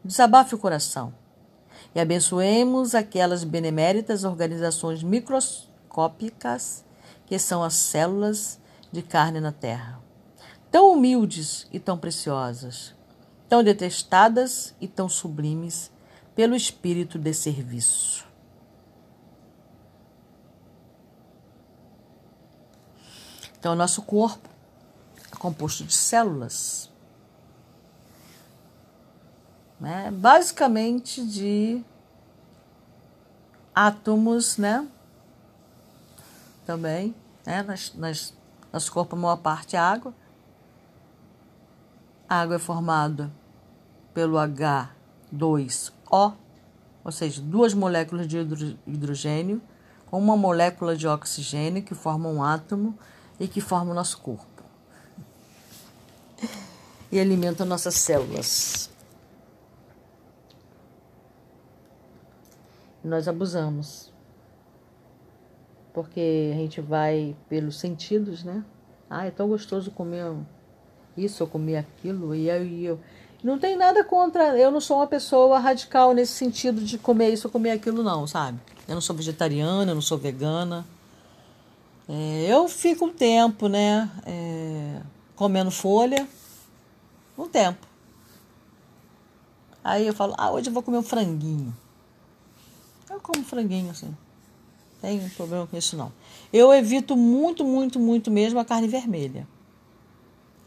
desabafe 0.05 0.57
o 0.57 0.59
coração 0.59 1.15
e 1.95 2.01
abençoemos 2.01 2.97
aquelas 2.97 3.45
beneméritas 3.45 4.25
organizações 4.25 5.01
microscópicas 5.05 6.85
que 7.25 7.39
são 7.39 7.63
as 7.63 7.75
células 7.75 8.59
de 8.91 9.01
carne 9.01 9.39
na 9.39 9.53
terra, 9.53 10.01
tão 10.69 10.93
humildes 10.93 11.69
e 11.73 11.79
tão 11.79 11.97
preciosas, 11.97 12.97
tão 13.49 13.63
detestadas 13.63 14.75
e 14.81 14.89
tão 14.89 15.09
sublimes 15.09 15.89
pelo 16.35 16.57
espírito 16.57 17.17
de 17.17 17.33
serviço. 17.33 18.28
Então, 23.59 23.73
o 23.73 23.77
nosso 23.77 24.03
corpo 24.03 24.49
composto 25.39 25.85
de 25.85 25.95
células, 25.95 26.91
né? 29.81 30.11
basicamente 30.11 31.25
de 31.25 31.83
átomos, 33.75 34.57
né? 34.57 34.87
Também, 36.67 37.15
né? 37.47 37.63
Nas, 37.63 37.95
nas, 37.95 38.35
nosso 38.73 38.93
corpo, 38.93 39.15
a 39.15 39.19
maior 39.19 39.37
parte 39.37 39.77
é 39.77 39.79
água. 39.79 40.13
A 42.29 42.41
água 42.41 42.57
é 42.57 42.59
formada 42.59 43.31
pelo 44.13 44.37
H2O, 44.37 46.35
ou 47.05 47.13
seja, 47.13 47.41
duas 47.41 47.73
moléculas 47.73 48.27
de 48.27 48.39
hidrogênio 48.87 49.63
com 50.07 50.19
uma 50.19 50.37
molécula 50.37 50.97
de 50.97 51.07
oxigênio 51.07 51.83
que 51.83 51.95
formam 51.95 52.35
um 52.35 52.43
átomo 52.43 52.99
e 53.39 53.47
que 53.49 53.61
formam 53.61 53.93
o 53.93 53.95
nosso 53.95 54.19
corpo 54.19 54.59
e 57.11 57.19
alimenta 57.19 57.65
nossas 57.65 57.95
células. 57.95 58.91
Nós 63.03 63.27
abusamos. 63.27 64.13
Porque 65.93 66.51
a 66.53 66.57
gente 66.57 66.81
vai 66.81 67.35
pelos 67.49 67.79
sentidos, 67.79 68.45
né? 68.45 68.65
Ah, 69.09 69.27
é 69.27 69.31
tão 69.31 69.49
gostoso 69.49 69.91
comer 69.91 70.33
isso 71.17 71.43
ou 71.43 71.49
comer 71.49 71.79
aquilo. 71.79 72.35
E 72.35 72.49
eu, 72.49 72.65
e 72.65 72.85
eu. 72.85 73.01
Não 73.43 73.59
tem 73.59 73.77
nada 73.77 74.05
contra. 74.05 74.57
Eu 74.59 74.71
não 74.71 74.81
sou 74.81 74.99
uma 74.99 75.07
pessoa 75.07 75.59
radical 75.59 76.13
nesse 76.13 76.33
sentido 76.33 76.83
de 76.83 76.99
comer 76.99 77.31
isso 77.31 77.49
ou 77.49 77.53
comer 77.53 77.71
aquilo, 77.71 78.03
não, 78.03 78.27
sabe? 78.27 78.61
Eu 78.87 78.95
não 78.95 79.01
sou 79.01 79.17
vegetariana, 79.17 79.91
eu 79.91 79.95
não 79.95 80.03
sou 80.03 80.19
vegana. 80.19 80.85
É, 82.09 82.47
eu 82.49 82.69
fico 82.69 83.05
um 83.05 83.13
tempo, 83.13 83.69
né? 83.69 84.11
É, 84.25 85.03
comendo 85.37 85.71
folha 85.71 86.27
um 87.37 87.49
tempo. 87.49 87.87
Aí 89.85 90.07
eu 90.07 90.15
falo, 90.15 90.35
ah, 90.37 90.51
hoje 90.51 90.69
eu 90.69 90.73
vou 90.73 90.83
comer 90.83 90.99
um 90.99 91.03
franguinho. 91.03 91.75
Eu 93.09 93.21
como 93.21 93.45
franguinho, 93.45 93.91
assim. 93.91 94.15
Tem 95.01 95.29
problema 95.31 95.67
com 95.67 95.77
isso, 95.77 95.97
não. 95.97 96.13
Eu 96.53 96.73
evito 96.73 97.17
muito, 97.17 97.65
muito, 97.65 98.01
muito 98.01 98.31
mesmo 98.31 98.59
a 98.59 98.65
carne 98.65 98.89
vermelha. 98.89 99.47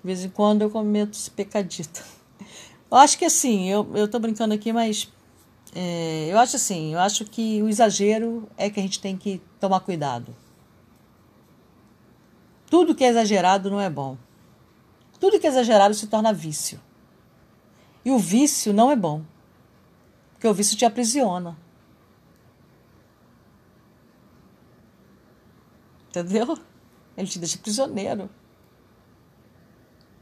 De 0.02 0.08
vez 0.08 0.24
em 0.24 0.30
quando 0.30 0.62
eu 0.62 0.70
cometo 0.70 1.14
esse 1.14 1.30
pecadito. 1.30 2.04
Eu 2.90 2.98
acho 2.98 3.18
que 3.18 3.26
assim, 3.26 3.70
eu, 3.70 3.88
eu 3.94 4.08
tô 4.08 4.20
brincando 4.20 4.54
aqui, 4.54 4.74
mas 4.74 5.08
é, 5.74 6.28
eu 6.30 6.38
acho 6.40 6.56
assim, 6.56 6.94
eu 6.94 7.00
acho 7.00 7.26
que 7.26 7.62
o 7.62 7.70
exagero 7.70 8.50
é 8.58 8.70
que 8.70 8.80
a 8.80 8.84
gente 8.84 9.00
tem 9.00 9.16
que 9.16 9.42
tomar 9.60 9.82
cuidado. 9.82 10.36
Tudo 12.72 12.96
que 12.96 13.04
é 13.04 13.10
exagerado 13.10 13.70
não 13.70 13.82
é 13.82 13.90
bom. 13.90 14.18
Tudo 15.20 15.38
que 15.38 15.46
é 15.46 15.50
exagerado 15.50 15.94
se 15.94 16.08
torna 16.08 16.32
vício. 16.32 16.80
E 18.06 18.12
o 18.12 18.18
vício 18.18 18.72
não 18.72 18.90
é 18.90 18.96
bom. 18.96 19.26
Porque 20.32 20.48
o 20.48 20.54
vício 20.54 20.78
te 20.78 20.86
aprisiona. 20.86 21.58
Entendeu? 26.08 26.58
Ele 27.18 27.28
te 27.28 27.40
deixa 27.40 27.58
prisioneiro. 27.58 28.30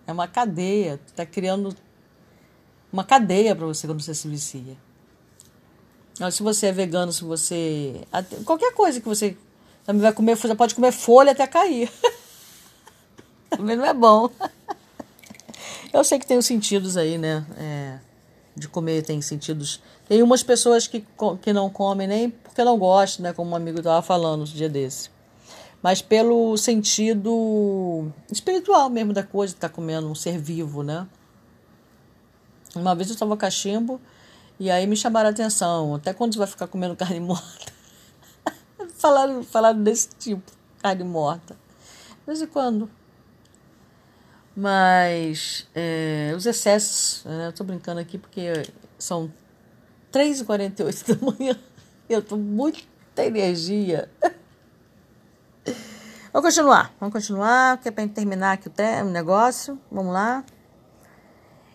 É 0.07 0.11
uma 0.11 0.27
cadeia. 0.27 0.99
Tu 1.05 1.13
tá 1.13 1.27
criando 1.27 1.75
uma 2.91 3.03
cadeia 3.03 3.55
para 3.55 3.67
você 3.67 3.85
quando 3.85 4.01
você 4.01 4.15
se 4.15 4.27
vicia. 4.27 4.75
Se 6.31 6.41
você 6.41 6.65
é 6.65 6.71
vegano, 6.71 7.11
se 7.13 7.23
você. 7.23 8.07
Qualquer 8.43 8.73
coisa 8.73 8.99
que 8.99 9.07
você 9.07 9.37
também 9.85 10.01
vai 10.01 10.11
comer, 10.11 10.35
você 10.35 10.55
pode 10.55 10.73
comer 10.73 10.91
folha 10.91 11.31
até 11.31 11.45
cair. 11.45 11.91
também 13.49 13.75
não 13.75 13.85
é 13.85 13.93
bom. 13.93 14.29
Eu 15.91 16.03
sei 16.03 16.19
que 16.19 16.27
tem 16.27 16.37
os 16.37 16.45
sentidos 16.45 16.97
aí, 16.97 17.17
né? 17.17 17.45
É, 17.57 17.99
de 18.55 18.67
comer 18.67 19.03
tem 19.03 19.21
sentidos. 19.21 19.81
Tem 20.07 20.21
umas 20.21 20.43
pessoas 20.43 20.87
que, 20.87 21.05
que 21.41 21.53
não 21.53 21.69
comem 21.69 22.07
nem 22.07 22.29
porque 22.29 22.63
não 22.63 22.77
gostam, 22.77 23.23
né? 23.23 23.33
Como 23.33 23.51
um 23.51 23.55
amigo 23.55 23.79
estava 23.79 24.01
falando 24.01 24.41
um 24.41 24.45
dia 24.45 24.69
desse. 24.69 25.09
Mas 25.81 26.01
pelo 26.01 26.57
sentido 26.57 28.11
espiritual 28.31 28.89
mesmo 28.89 29.13
da 29.13 29.23
coisa, 29.23 29.55
tá 29.55 29.69
comendo 29.69 30.09
um 30.09 30.15
ser 30.15 30.37
vivo, 30.37 30.83
né? 30.83 31.07
Uma 32.75 32.93
vez 32.93 33.09
eu 33.09 33.13
estava 33.13 33.35
cachimbo 33.37 33.99
e 34.59 34.69
aí 34.69 34.85
me 34.85 34.95
chamaram 34.95 35.29
a 35.29 35.31
atenção. 35.31 35.95
Até 35.95 36.13
quando 36.13 36.33
você 36.33 36.39
vai 36.39 36.47
ficar 36.47 36.67
comendo 36.67 36.95
carne 36.97 37.19
morta? 37.19 37.73
falaram, 38.97 39.43
falaram 39.43 39.81
desse 39.81 40.09
tipo, 40.19 40.51
carne 40.79 41.03
morta. 41.03 41.55
De 41.55 42.25
vez 42.27 42.41
em 42.41 42.47
quando. 42.47 42.89
Mas 44.59 45.65
é, 45.73 46.33
os 46.35 46.45
excessos, 46.45 47.23
né? 47.23 47.49
tô 47.55 47.63
brincando 47.63 48.01
aqui 48.01 48.17
porque 48.17 48.51
são 48.97 49.31
3h48 50.11 51.07
da 51.15 51.25
manhã. 51.25 51.57
Eu 52.09 52.21
tô 52.21 52.35
muita 52.35 53.23
energia. 53.23 54.11
Vamos 56.31 56.53
continuar, 56.53 56.93
vamos 56.99 57.11
continuar, 57.11 57.79
que 57.79 57.87
é 57.87 57.91
para 57.91 58.07
terminar 58.07 58.51
aqui 58.51 58.69
o, 58.69 58.71
o 59.05 59.09
negócio. 59.09 59.79
Vamos 59.91 60.13
lá. 60.13 60.43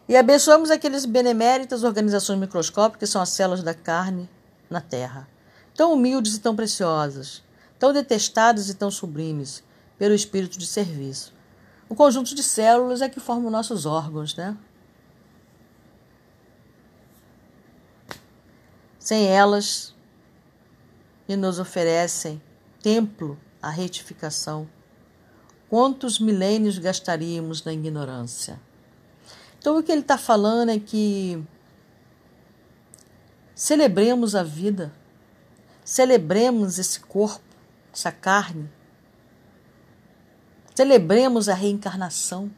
E 0.09 0.17
abençoamos 0.17 0.71
aqueles 0.71 1.05
beneméritas 1.05 1.83
organizações 1.83 2.39
microscópicas 2.39 3.09
que 3.09 3.13
são 3.13 3.21
as 3.21 3.31
células 3.31 3.65
da 3.65 3.75
carne 3.75 4.31
na 4.71 4.81
Terra, 4.81 5.27
tão 5.75 5.93
humildes 5.93 6.37
e 6.37 6.41
tão 6.41 6.55
preciosas, 6.55 7.43
tão 7.81 7.93
detestadas 7.93 8.69
e 8.69 8.75
tão 8.75 8.93
sublimes, 8.93 9.65
pelo 9.99 10.15
espírito 10.15 10.57
de 10.57 10.67
serviço. 10.69 11.34
O 11.95 11.97
conjunto 11.97 12.35
de 12.35 12.43
células 12.43 13.01
é 13.01 13.09
que 13.09 13.21
formam 13.21 13.53
nossos 13.53 13.87
órgãos, 13.87 14.35
né? 14.35 14.59
Sem 18.99 19.29
elas, 19.29 19.95
que 21.25 21.37
nos 21.37 21.61
oferecem 21.61 22.43
templo 22.83 23.39
à 23.63 23.71
retificação, 23.71 24.69
quantos 25.71 26.19
milênios 26.19 26.79
gastaríamos 26.79 27.63
na 27.63 27.73
ignorância? 27.73 28.61
Então, 29.61 29.79
o 29.79 29.83
que 29.85 29.93
ele 29.93 30.01
está 30.01 30.19
falando 30.19 30.71
é 30.71 30.81
que 30.81 31.47
celebremos 33.55 34.35
a 34.35 34.43
vida, 34.43 34.93
celebremos 35.85 36.77
esse 36.77 36.99
corpo, 36.99 37.45
essa 37.93 38.11
carne, 38.11 38.69
celebremos 40.75 41.49
a 41.49 41.55
reencarnação. 41.55 42.51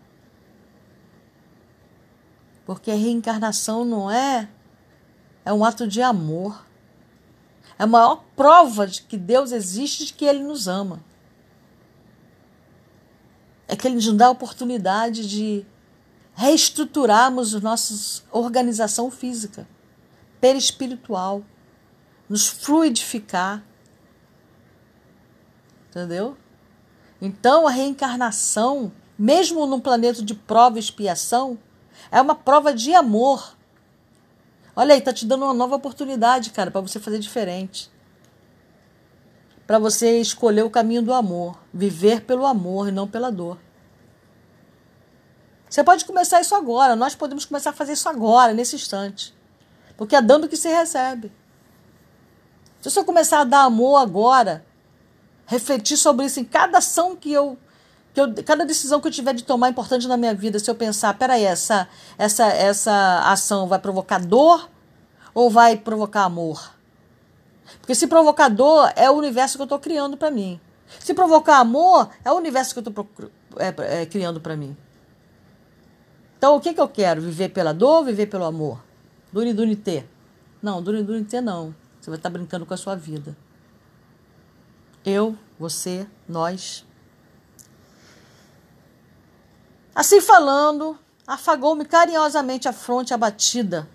Porque 2.65 2.91
a 2.91 2.95
reencarnação 2.95 3.85
não 3.85 4.11
é 4.11 4.49
é 5.45 5.53
um 5.53 5.65
ato 5.65 5.87
de 5.87 6.03
amor. 6.03 6.67
É 7.79 7.85
a 7.85 7.87
maior 7.87 8.25
prova 8.35 8.87
de 8.87 9.03
que 9.03 9.17
Deus 9.17 9.53
existe 9.53 10.03
e 10.03 10.07
de 10.07 10.13
que 10.13 10.25
Ele 10.25 10.43
nos 10.43 10.67
ama. 10.67 11.01
É 13.69 13.77
que 13.77 13.87
Ele 13.87 13.95
nos 13.95 14.13
dá 14.13 14.27
a 14.27 14.31
oportunidade 14.31 15.29
de 15.29 15.65
reestruturarmos 16.35 17.55
a 17.55 17.61
nossa 17.61 18.23
organização 18.33 19.11
física, 19.11 19.69
perispiritual, 20.41 21.45
nos 22.29 22.49
fluidificar. 22.49 23.63
Entendeu? 25.89 26.37
Então 27.21 27.67
a 27.67 27.71
reencarnação, 27.71 28.93
mesmo 29.19 29.67
num 29.67 29.81
planeta 29.81 30.23
de 30.23 30.35
prova 30.35 30.77
e 30.77 30.81
expiação, 30.81 31.59
é 32.11 32.21
uma 32.21 32.35
prova 32.35 32.75
de 32.75 32.95
amor 32.95 33.57
Olha 34.79 34.95
aí, 34.95 35.01
tá 35.01 35.11
te 35.11 35.25
dando 35.25 35.47
uma 35.47 35.55
nova 35.55 35.77
oportunidade, 35.77 36.51
cara, 36.51 36.71
para 36.71 36.83
você 36.83 37.01
fazer 37.01 37.19
diferente. 37.19 37.91
Para 39.67 39.79
você 39.79 40.21
escolher 40.21 40.65
o 40.65 40.71
caminho 40.71 41.01
do 41.01 41.15
amor, 41.15 41.59
viver 41.73 42.21
pelo 42.21 42.45
amor 42.45 42.89
e 42.89 42.93
não 42.93 43.09
pela 43.09 43.33
dor. 43.33 43.59
Você 45.69 45.83
pode 45.83 46.05
começar 46.05 46.43
isso 46.43 46.55
agora, 46.55 46.95
nós 46.95 47.15
podemos 47.15 47.47
começar 47.47 47.71
a 47.71 47.73
fazer 47.73 47.95
isso 47.95 48.07
agora, 48.07 48.53
nesse 48.53 48.77
instante. 48.77 49.35
Porque 49.97 50.15
é 50.15 50.21
dando 50.21 50.47
que 50.47 50.59
se 50.59 50.69
recebe. 50.69 51.33
Se 52.83 52.97
eu 52.97 53.05
começar 53.05 53.41
a 53.41 53.45
dar 53.45 53.65
amor 53.65 53.97
agora, 53.97 54.65
refletir 55.47 55.97
sobre 55.97 56.27
isso 56.27 56.41
em 56.41 56.45
cada 56.45 56.79
ação 56.79 57.17
que 57.17 57.33
eu 57.33 57.57
eu, 58.17 58.33
cada 58.45 58.65
decisão 58.65 59.01
que 59.01 59.09
eu 59.09 59.13
tiver 59.13 59.35
de 59.35 59.45
tomar 59.45 59.69
importante 59.69 60.09
na 60.09 60.17
minha 60.17 60.35
vida, 60.35 60.59
se 60.59 60.71
eu 60.71 60.75
pensar, 60.75 61.13
peraí, 61.19 61.45
essa, 61.45 61.87
essa, 62.17 62.47
essa 62.47 63.31
ação 63.31 63.69
vai 63.69 63.79
provocar 63.79 64.19
dor 64.19 64.71
ou 65.35 65.51
vai 65.51 65.77
provocar 65.77 66.25
amor? 66.25 66.75
Porque 67.79 67.95
se 67.95 68.07
provocar 68.07 68.49
dor 68.49 68.91
é 68.97 69.11
o 69.11 69.15
universo 69.15 69.57
que 69.57 69.63
eu 69.63 69.67
estou 69.67 69.79
criando 69.79 70.17
para 70.17 70.31
mim. 70.31 70.59
Se 71.01 71.13
provocar 71.13 71.59
amor 71.59 72.09
é 72.25 72.33
o 72.33 72.37
universo 72.37 72.73
que 72.73 72.79
eu 72.79 72.91
estou 72.91 73.07
é, 73.59 74.01
é, 74.01 74.07
criando 74.07 74.41
para 74.41 74.57
mim. 74.57 74.77
Então 76.39 76.57
o 76.57 76.61
que, 76.61 76.73
que 76.73 76.81
eu 76.81 76.89
quero? 76.89 77.21
Viver 77.21 77.51
pela 77.51 77.75
dor 77.75 77.99
ou 77.99 78.05
viver 78.05 78.27
pelo 78.27 78.45
amor? 78.45 78.83
Duni 79.33 79.53
Dunité. 79.53 80.07
Não, 80.63 80.83
Duni 80.83 81.03
Dunité 81.03 81.41
não. 81.41 81.75
Você 82.01 82.09
vai 82.09 82.19
estar 82.19 82.31
tá 82.31 82.39
brincando 82.39 82.65
com 82.65 82.73
a 82.73 82.77
sua 82.77 82.95
vida. 82.95 83.37
Eu, 85.07 85.39
você, 85.59 86.07
nós, 86.29 86.85
Assim 89.97 90.21
falando, 90.21 90.99
afagou-me 91.27 91.87
carinhosamente 91.87 92.69
a 92.69 92.73
fronte 92.73 93.15
abatida. 93.15 93.89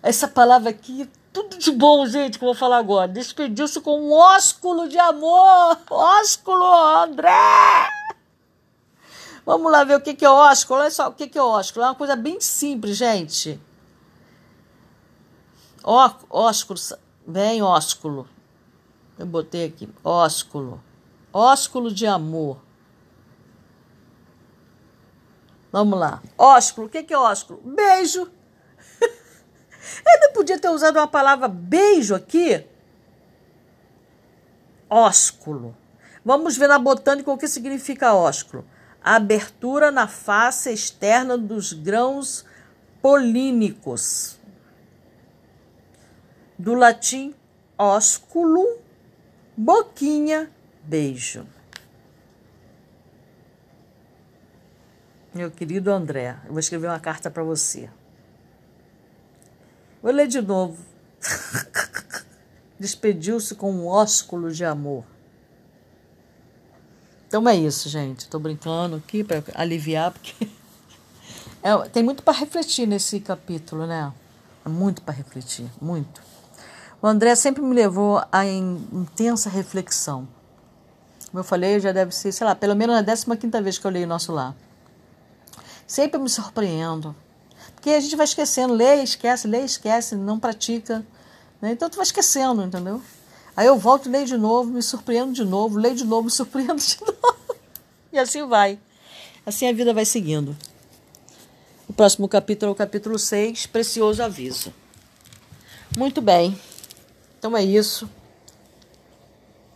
Essa 0.00 0.28
palavra 0.28 0.70
aqui, 0.70 1.10
tudo 1.32 1.58
de 1.58 1.72
bom, 1.72 2.06
gente, 2.06 2.38
que 2.38 2.44
eu 2.44 2.46
vou 2.46 2.54
falar 2.54 2.78
agora. 2.78 3.08
Despediu-se 3.08 3.80
com 3.80 4.00
um 4.00 4.12
ósculo 4.12 4.88
de 4.88 4.96
amor. 4.96 5.76
Ósculo, 5.90 6.62
André! 6.62 7.90
Vamos 9.44 9.72
lá 9.72 9.82
ver 9.82 9.96
o 9.96 10.00
que 10.00 10.24
é 10.24 10.30
ósculo. 10.30 10.82
Olha 10.82 10.90
só 10.90 11.08
o 11.08 11.12
que 11.12 11.36
é 11.36 11.42
ósculo. 11.42 11.84
É 11.84 11.88
uma 11.88 11.96
coisa 11.96 12.14
bem 12.14 12.40
simples, 12.40 12.96
gente. 12.96 13.60
Ó, 15.82 16.12
ósculo, 16.30 16.78
vem 17.26 17.60
ósculo. 17.60 18.28
Eu 19.18 19.26
botei 19.26 19.66
aqui, 19.66 19.88
ósculo. 20.04 20.82
Ósculo 21.32 21.92
de 21.92 22.06
amor. 22.06 22.62
Vamos 25.72 25.98
lá. 25.98 26.22
Ósculo. 26.36 26.86
O 26.86 26.90
que 26.90 27.12
é 27.12 27.18
ósculo? 27.18 27.60
Beijo. 27.64 28.30
Ele 30.06 30.32
podia 30.32 30.58
ter 30.58 30.70
usado 30.70 30.96
uma 30.96 31.08
palavra 31.08 31.48
beijo 31.48 32.14
aqui. 32.14 32.64
Ósculo. 34.88 35.76
Vamos 36.24 36.56
ver 36.56 36.68
na 36.68 36.78
botânica 36.78 37.30
o 37.30 37.38
que 37.38 37.48
significa 37.48 38.14
ósculo. 38.14 38.64
abertura 39.02 39.90
na 39.90 40.06
face 40.06 40.70
externa 40.70 41.36
dos 41.36 41.72
grãos 41.72 42.44
polínicos. 43.00 44.38
Do 46.58 46.74
latim 46.74 47.34
ósculo, 47.78 48.66
boquinha, 49.58 50.48
beijo. 50.84 51.44
Meu 55.34 55.50
querido 55.50 55.90
André, 55.90 56.36
eu 56.44 56.52
vou 56.52 56.60
escrever 56.60 56.86
uma 56.86 57.00
carta 57.00 57.28
para 57.28 57.42
você. 57.42 57.90
Vou 60.00 60.12
ler 60.12 60.28
de 60.28 60.40
novo. 60.40 60.82
Despediu-se 62.78 63.56
com 63.56 63.72
um 63.72 63.88
ósculo 63.88 64.52
de 64.52 64.64
amor. 64.64 65.04
Então 67.26 67.46
é 67.48 67.56
isso, 67.56 67.88
gente. 67.88 68.20
Estou 68.20 68.38
brincando 68.38 68.96
aqui 68.96 69.24
para 69.24 69.42
aliviar, 69.54 70.12
porque 70.12 70.48
é, 71.62 71.88
tem 71.88 72.04
muito 72.04 72.22
para 72.22 72.38
refletir 72.38 72.86
nesse 72.86 73.18
capítulo, 73.18 73.86
né? 73.86 74.12
É 74.64 74.68
muito 74.68 75.02
para 75.02 75.14
refletir, 75.14 75.68
muito. 75.80 76.22
O 77.00 77.06
André 77.06 77.34
sempre 77.36 77.62
me 77.62 77.74
levou 77.74 78.20
a 78.32 78.44
intensa 78.44 79.48
reflexão. 79.48 80.26
Como 81.28 81.38
eu 81.40 81.44
falei, 81.44 81.78
já 81.78 81.92
deve 81.92 82.12
ser, 82.12 82.32
sei 82.32 82.46
lá, 82.46 82.54
pelo 82.54 82.74
menos 82.74 82.96
a 82.96 83.36
15 83.36 83.62
vez 83.62 83.78
que 83.78 83.86
eu 83.86 83.90
leio 83.90 84.06
Nosso 84.06 84.32
Lar. 84.32 84.54
Sempre 85.86 86.18
me 86.18 86.28
surpreendo. 86.28 87.14
Porque 87.74 87.90
a 87.90 88.00
gente 88.00 88.16
vai 88.16 88.24
esquecendo, 88.24 88.74
lê, 88.74 89.02
esquece, 89.02 89.46
lê, 89.46 89.60
esquece, 89.60 90.16
não 90.16 90.40
pratica. 90.40 91.06
Né? 91.60 91.72
Então 91.72 91.88
tu 91.88 91.96
vai 91.96 92.04
esquecendo, 92.04 92.62
entendeu? 92.62 93.00
Aí 93.56 93.66
eu 93.66 93.78
volto, 93.78 94.10
leio 94.10 94.26
de 94.26 94.36
novo, 94.36 94.70
me 94.70 94.82
surpreendo 94.82 95.32
de 95.32 95.44
novo, 95.44 95.78
leio 95.78 95.94
de 95.94 96.04
novo, 96.04 96.24
me 96.24 96.30
surpreendo 96.30 96.82
de 96.82 96.98
novo. 97.04 97.56
E 98.12 98.18
assim 98.18 98.44
vai. 98.46 98.78
Assim 99.46 99.68
a 99.68 99.72
vida 99.72 99.94
vai 99.94 100.04
seguindo. 100.04 100.56
O 101.88 101.92
próximo 101.92 102.28
capítulo 102.28 102.70
é 102.70 102.72
o 102.72 102.76
capítulo 102.76 103.18
6, 103.18 103.66
Precioso 103.66 104.22
Aviso. 104.22 104.72
Muito 105.96 106.20
bem. 106.20 106.58
Então 107.38 107.56
é 107.56 107.62
isso. 107.62 108.10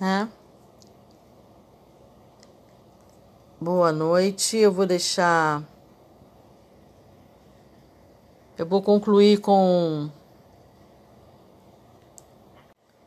Né? 0.00 0.28
Boa 3.60 3.92
noite. 3.92 4.56
Eu 4.56 4.72
vou 4.72 4.84
deixar 4.84 5.62
eu 8.58 8.66
vou 8.66 8.82
concluir 8.82 9.40
com 9.40 10.10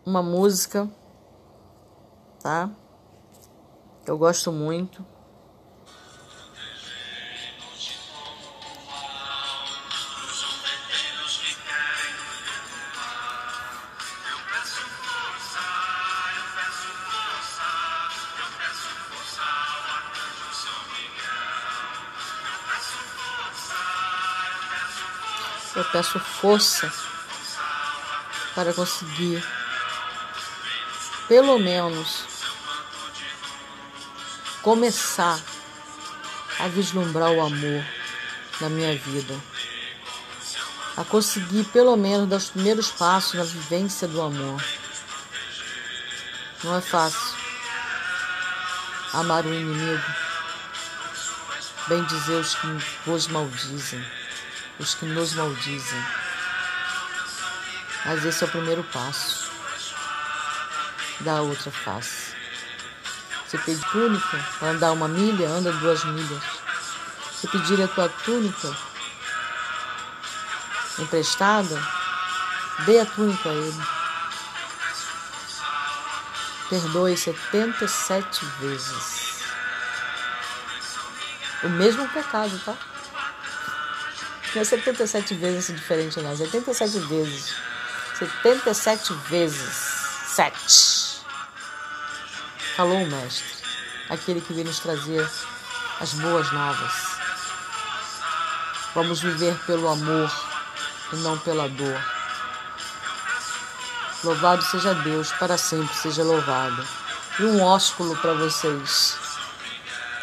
uma 0.06 0.24
música, 0.24 0.90
tá? 2.42 2.70
Eu 4.06 4.18
gosto 4.18 4.52
muito. 4.52 5.06
Eu 25.76 25.84
peço 25.86 26.18
força 26.20 26.92
para 28.56 28.74
conseguir, 28.74 29.46
pelo 31.28 31.60
menos, 31.60 32.24
começar 34.62 35.38
a 36.60 36.68
vislumbrar 36.70 37.30
o 37.32 37.42
amor 37.42 37.86
na 38.62 38.70
minha 38.70 38.98
vida, 38.98 39.38
a 40.96 41.04
conseguir, 41.04 41.66
pelo 41.66 41.98
menos, 41.98 42.30
dar 42.30 42.38
os 42.38 42.50
primeiros 42.50 42.90
passos 42.90 43.34
na 43.34 43.44
vivência 43.44 44.08
do 44.08 44.22
amor. 44.22 44.64
Não 46.64 46.78
é 46.78 46.82
fácil. 46.82 47.36
amar 49.14 49.46
o 49.46 49.54
inimigo, 49.54 50.06
bem 51.88 52.04
dizer 52.06 52.40
os 52.40 52.56
que 52.56 52.68
vos 53.06 53.28
maldizem, 53.28 54.04
os 54.80 54.96
que 54.96 55.06
nos 55.06 55.34
maldizem. 55.34 56.06
Mas 58.06 58.26
esse 58.26 58.44
é 58.44 58.48
o 58.48 58.52
primeiro 58.52 58.84
passo 58.84 59.52
da 61.22 61.42
outra 61.42 61.72
face. 61.72 62.36
Você 63.48 63.58
pedir 63.60 63.86
túnica 63.90 64.46
andar 64.62 64.92
uma 64.92 65.08
milha, 65.08 65.48
anda 65.50 65.72
duas 65.72 66.04
milhas. 66.04 66.44
Se 67.40 67.48
pedir 67.48 67.82
a 67.82 67.88
tua 67.88 68.10
túnica 68.10 68.76
emprestada, 71.00 71.82
dê 72.86 73.00
a 73.00 73.06
túnica 73.06 73.50
a 73.50 73.54
ele. 73.54 73.84
Perdoe 76.70 77.16
77 77.16 78.46
vezes. 78.60 79.44
O 81.64 81.70
mesmo 81.70 82.08
pecado, 82.10 82.60
tá? 82.66 82.76
Não 84.56 84.62
é 84.62 84.66
77 84.66 85.34
vezes 85.34 85.76
diferente, 85.76 86.18
não. 86.22 86.36
77 86.36 87.00
vezes. 87.00 87.54
77 88.18 89.14
vezes. 89.30 89.96
7. 90.28 91.26
Falou 92.78 93.04
o 93.04 93.08
Mestre, 93.08 93.50
aquele 94.10 94.40
que 94.40 94.54
veio 94.54 94.68
nos 94.68 94.80
trazer 94.80 95.30
as 96.00 96.14
boas 96.14 96.50
novas. 96.54 96.94
Vamos 98.94 99.22
viver 99.22 99.58
pelo 99.66 99.90
amor 99.90 100.32
e 101.12 101.16
não 101.18 101.38
pela 101.38 101.68
dor. 101.68 102.02
Louvado 104.24 104.64
seja 104.64 104.94
Deus, 104.94 105.34
para 105.34 105.58
sempre 105.58 105.94
seja 105.96 106.24
louvado. 106.24 106.88
E 107.40 107.44
um 107.44 107.62
ósculo 107.62 108.16
para 108.18 108.34
vocês. 108.34 109.25